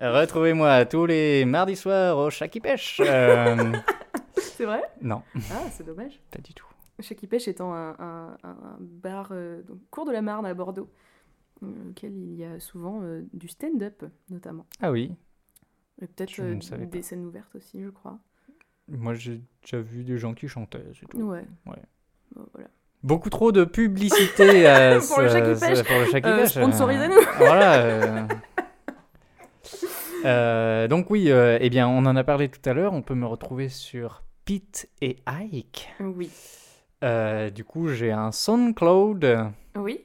Retrouvez-moi 0.00 0.84
tous 0.84 1.06
les 1.06 1.44
mardis 1.46 1.76
soirs 1.76 2.18
au 2.18 2.28
Chat 2.30 2.48
qui 2.48 2.60
pêche. 2.60 3.00
Euh, 3.04 3.72
C'est 4.36 4.64
vrai? 4.66 4.82
Non, 5.00 5.22
Ah, 5.50 5.62
c'est 5.72 5.84
dommage. 5.86 6.20
pas 6.30 6.40
du 6.40 6.52
tout. 6.54 6.66
Pêche 7.28 7.48
étant 7.48 7.72
un, 7.74 7.90
un- 7.98 8.36
un- 8.42 8.48
un 8.50 8.76
bar, 8.80 9.28
euh, 9.32 9.62
donc, 9.62 9.78
cours 9.90 10.04
de 10.06 10.12
la 10.12 10.22
Marne 10.22 10.46
à 10.46 10.54
Bordeaux, 10.54 10.88
euh, 11.62 11.66
auquel 11.90 12.12
il 12.16 12.34
y 12.34 12.44
a 12.44 12.58
souvent 12.60 13.00
euh, 13.02 13.22
du 13.32 13.48
stand-up, 13.48 14.04
notamment. 14.30 14.66
Ah 14.80 14.90
oui, 14.90 15.14
Et 16.02 16.06
peut-être 16.06 16.40
des 16.86 16.86
pas. 16.98 17.02
scènes 17.02 17.24
ouvertes 17.24 17.54
aussi, 17.54 17.82
je 17.82 17.90
crois. 17.90 18.18
moi 18.88 19.14
j'ai 19.14 19.40
déjà 19.62 19.80
vu 19.80 20.02
des 20.04 20.18
gens 20.18 20.34
qui 20.34 20.48
chantaient, 20.48 20.84
c'est 20.98 21.06
tout. 21.06 21.18
Ouais. 21.22 21.44
Ouais. 21.66 21.82
Bon, 22.34 22.46
voilà. 22.52 22.68
Beaucoup 23.04 23.30
trop 23.30 23.52
de 23.52 23.64
publicité 23.64 24.68
euh, 24.68 25.00
Pour 25.08 25.20
le 25.20 25.28
ce- 25.28 25.34
pêche. 25.60 25.82
pour 25.84 25.98
le 25.98 26.20
pêche, 26.20 26.50
sponsorisez-nous. 26.50 27.20
voilà. 27.38 28.26
Euh, 30.24 30.88
donc 30.88 31.10
oui, 31.10 31.30
euh, 31.30 31.58
eh 31.60 31.70
bien, 31.70 31.86
on 31.88 31.98
en 32.06 32.16
a 32.16 32.24
parlé 32.24 32.48
tout 32.48 32.60
à 32.68 32.72
l'heure. 32.74 32.92
On 32.92 33.02
peut 33.02 33.14
me 33.14 33.26
retrouver 33.26 33.68
sur 33.68 34.22
Pete 34.44 34.88
et 35.00 35.16
Ike. 35.26 35.90
Oui. 36.00 36.30
Euh, 37.04 37.50
du 37.50 37.64
coup, 37.64 37.88
j'ai 37.88 38.10
un 38.10 38.32
SoundCloud 38.32 39.52
Oui. 39.76 40.00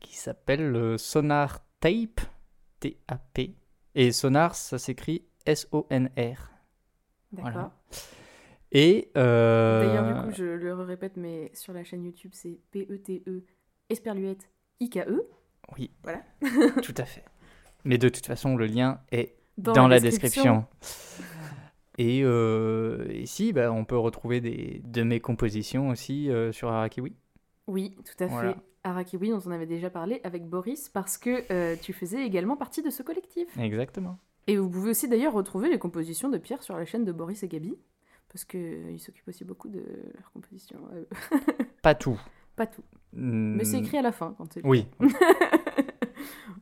qui 0.00 0.16
s'appelle 0.16 0.70
le 0.70 0.98
Sonar 0.98 1.60
Tape, 1.80 2.20
T-A-P. 2.80 3.54
Et 3.94 4.12
Sonar, 4.12 4.54
ça 4.54 4.78
s'écrit 4.78 5.24
S-O-N-R. 5.46 6.50
D'accord. 7.32 7.52
Voilà. 7.52 7.72
Et 8.72 9.10
euh, 9.16 9.86
D'ailleurs, 9.86 10.22
du 10.24 10.28
coup, 10.28 10.36
je 10.36 10.44
le 10.44 10.74
répète, 10.74 11.16
mais 11.16 11.50
sur 11.54 11.72
la 11.72 11.84
chaîne 11.84 12.04
YouTube, 12.04 12.32
c'est 12.34 12.58
P-E-T-E, 12.72 13.44
Esperluette, 13.88 14.50
I-K-E. 14.80 15.28
oui, 15.78 15.90
Voilà. 16.02 16.22
tout 16.82 16.94
à 16.96 17.04
fait. 17.04 17.24
Mais 17.84 17.98
de 17.98 18.08
toute 18.08 18.26
façon, 18.26 18.56
le 18.56 18.66
lien 18.66 19.00
est 19.12 19.36
dans, 19.56 19.86
la, 19.86 20.00
description. 20.00 20.66
Et 21.98 22.22
euh, 22.24 23.06
ici, 23.12 23.52
bah, 23.52 23.72
on 23.72 23.84
peut 23.84 23.96
retrouver 23.96 24.40
des, 24.40 24.82
de 24.84 25.02
mes 25.02 25.20
compositions 25.20 25.88
aussi 25.88 26.30
euh, 26.30 26.52
sur 26.52 26.68
Arakiwi. 26.68 27.14
Oui, 27.66 27.96
tout 28.04 28.22
à 28.24 28.26
Voilà. 28.26 28.52
fait. 28.54 28.58
Arakiwi, 28.84 29.30
dont 29.30 29.40
on 29.46 29.50
avait 29.50 29.66
déjà 29.66 29.90
parlé 29.90 30.20
avec 30.22 30.46
Boris, 30.46 30.88
parce 30.88 31.18
que 31.18 31.42
euh, 31.50 31.74
tu 31.80 31.92
faisais 31.92 32.24
également 32.24 32.56
partie 32.56 32.82
de 32.82 32.90
ce 32.90 33.02
collectif. 33.02 33.48
Exactement. 33.58 34.18
Et 34.46 34.56
vous 34.58 34.70
pouvez 34.70 34.90
aussi 34.90 35.08
d'ailleurs 35.08 35.32
retrouver 35.32 35.68
les 35.68 35.78
compositions 35.78 36.28
de 36.28 36.38
Pierre 36.38 36.62
sur 36.62 36.76
la 36.76 36.84
chaîne 36.84 37.04
de 37.04 37.10
Boris 37.10 37.42
et 37.42 37.48
Gabi, 37.48 37.76
parce 38.28 38.44
qu'ils 38.44 39.00
s'occupent 39.00 39.26
aussi 39.28 39.44
beaucoup 39.44 39.68
de 39.68 39.80
leurs 40.14 40.30
compositions. 40.32 40.78
Pas 41.82 41.96
tout. 41.96 42.20
Pas 42.54 42.66
tout. 42.66 42.84
Mm, 43.12 43.56
Mais 43.56 43.64
c'est 43.64 43.78
écrit 43.78 43.96
à 43.98 44.02
la 44.02 44.12
fin 44.12 44.34
quand 44.38 44.52
c'est. 44.52 44.64
Oui. 44.64 44.86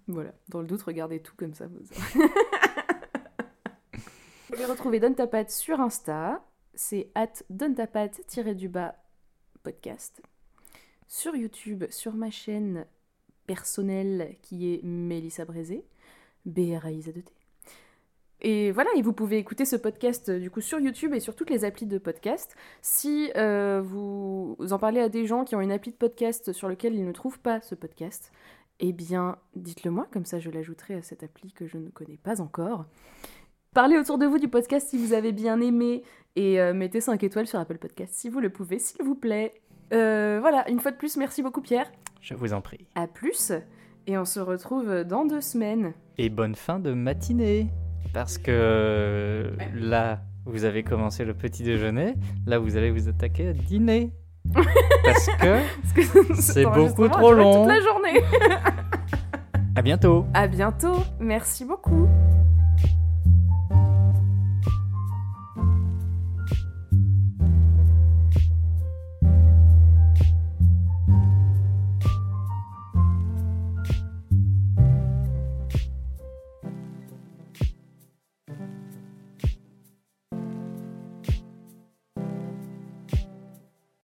Voilà, 0.07 0.33
dans 0.51 0.61
le 0.61 0.67
doute, 0.67 0.83
regardez 0.83 1.21
tout 1.21 1.35
comme 1.37 1.55
ça. 1.55 1.67
Vous, 1.67 1.79
vous 4.49 4.57
pouvez 4.57 4.67
retrouver 4.67 5.01
Donne 5.01 5.15
ta 5.15 5.49
sur 5.49 5.81
Insta, 5.81 6.45
c'est 6.75 7.11
at 7.15 7.33
donne 7.49 7.75
ta 7.75 7.87
patte-du-bas 7.87 8.95
podcast. 9.63 10.21
Sur 11.09 11.35
YouTube, 11.35 11.85
sur 11.89 12.13
ma 12.13 12.31
chaîne 12.31 12.85
personnelle 13.47 14.37
qui 14.43 14.75
est 14.75 14.85
Mélissa 14.85 15.47
Brézé, 15.47 15.85
B-R-A-I-Z-E-T. 16.45 17.33
Et 18.43 18.71
voilà, 18.73 18.91
et 18.97 19.03
vous 19.03 19.15
pouvez 19.15 19.39
écouter 19.39 19.65
ce 19.65 19.77
podcast 19.77 20.29
euh, 20.29 20.39
du 20.39 20.51
coup 20.51 20.61
sur 20.61 20.79
YouTube 20.79 21.15
et 21.15 21.21
sur 21.21 21.35
toutes 21.35 21.49
les 21.49 21.65
applis 21.65 21.87
de 21.87 21.97
podcast. 21.97 22.55
Si 22.83 23.31
euh, 23.37 23.81
vous 23.83 24.57
en 24.71 24.79
parlez 24.79 25.01
à 25.01 25.09
des 25.09 25.27
gens 25.27 25.45
qui 25.45 25.57
ont 25.57 25.63
une 25.63 25.73
appli 25.73 25.93
de 25.93 25.97
podcast 25.97 26.53
sur 26.53 26.69
lequel 26.69 26.95
ils 26.95 27.07
ne 27.07 27.13
trouvent 27.13 27.39
pas 27.39 27.63
ce 27.63 27.75
podcast, 27.75 28.31
eh 28.81 28.93
bien, 28.93 29.39
dites-le 29.55 29.91
moi, 29.91 30.07
comme 30.13 30.27
ça 30.27 30.39
je 30.39 30.51
l'ajouterai 30.51 30.97
à 30.97 31.03
cette 31.03 31.23
appli 31.23 31.53
que 31.53 31.67
je 31.67 31.79
ne 31.79 31.89
connais 31.89 32.19
pas 32.19 32.43
encore. 32.43 32.85
Parlez 33.75 33.99
autour 33.99 34.19
de 34.19 34.27
vous 34.27 34.39
du 34.39 34.47
podcast 34.47 34.89
si 34.89 34.97
vous 34.97 35.15
avez 35.15 35.33
bien 35.33 35.61
aimé 35.61 36.05
et 36.37 36.61
euh, 36.61 36.73
mettez 36.73 37.01
5 37.01 37.21
étoiles 37.25 37.49
sur 37.49 37.59
Apple 37.59 37.79
Podcast 37.79 38.15
si 38.15 38.29
vous 38.29 38.39
le 38.39 38.49
pouvez, 38.49 38.79
s'il 38.79 39.05
vous 39.05 39.17
plaît. 39.17 39.53
Euh, 39.93 40.39
voilà, 40.41 40.71
une 40.71 40.79
fois 40.79 40.93
de 40.93 40.97
plus, 40.97 41.17
merci 41.17 41.43
beaucoup 41.43 41.61
Pierre. 41.61 41.91
Je 42.21 42.35
vous 42.35 42.53
en 42.53 42.61
prie. 42.61 42.87
À 42.95 43.09
plus 43.09 43.53
et 44.07 44.17
on 44.17 44.25
se 44.25 44.39
retrouve 44.39 45.03
dans 45.03 45.25
deux 45.25 45.41
semaines. 45.41 45.93
Et 46.19 46.29
bonne 46.29 46.55
fin 46.55 46.79
de 46.79 46.93
matinée. 46.93 47.67
Parce 48.13 48.39
que 48.39 49.51
là, 49.75 50.21
vous 50.45 50.65
avez 50.65 50.85
commencé 50.85 51.25
le 51.25 51.35
petit 51.35 51.65
déjeuner. 51.65 52.15
Là, 52.47 52.61
vous 52.61 52.77
allez 52.77 52.93
vous 52.93 53.09
attaquer 53.09 53.49
à 53.49 53.53
dîner. 53.53 54.13
Parce 55.05 55.27
que 55.37 55.59
C'est 56.37 56.67
beaucoup 56.67 57.09
trop 57.09 57.31
a 57.31 57.35
long. 57.35 57.65
Toute 57.65 57.75
la 57.75 57.81
journée. 57.81 58.23
à 59.75 59.83
bientôt. 59.83 60.27
À 60.33 60.47
bientôt. 60.47 60.99
Merci 61.19 61.65
beaucoup. 61.65 62.07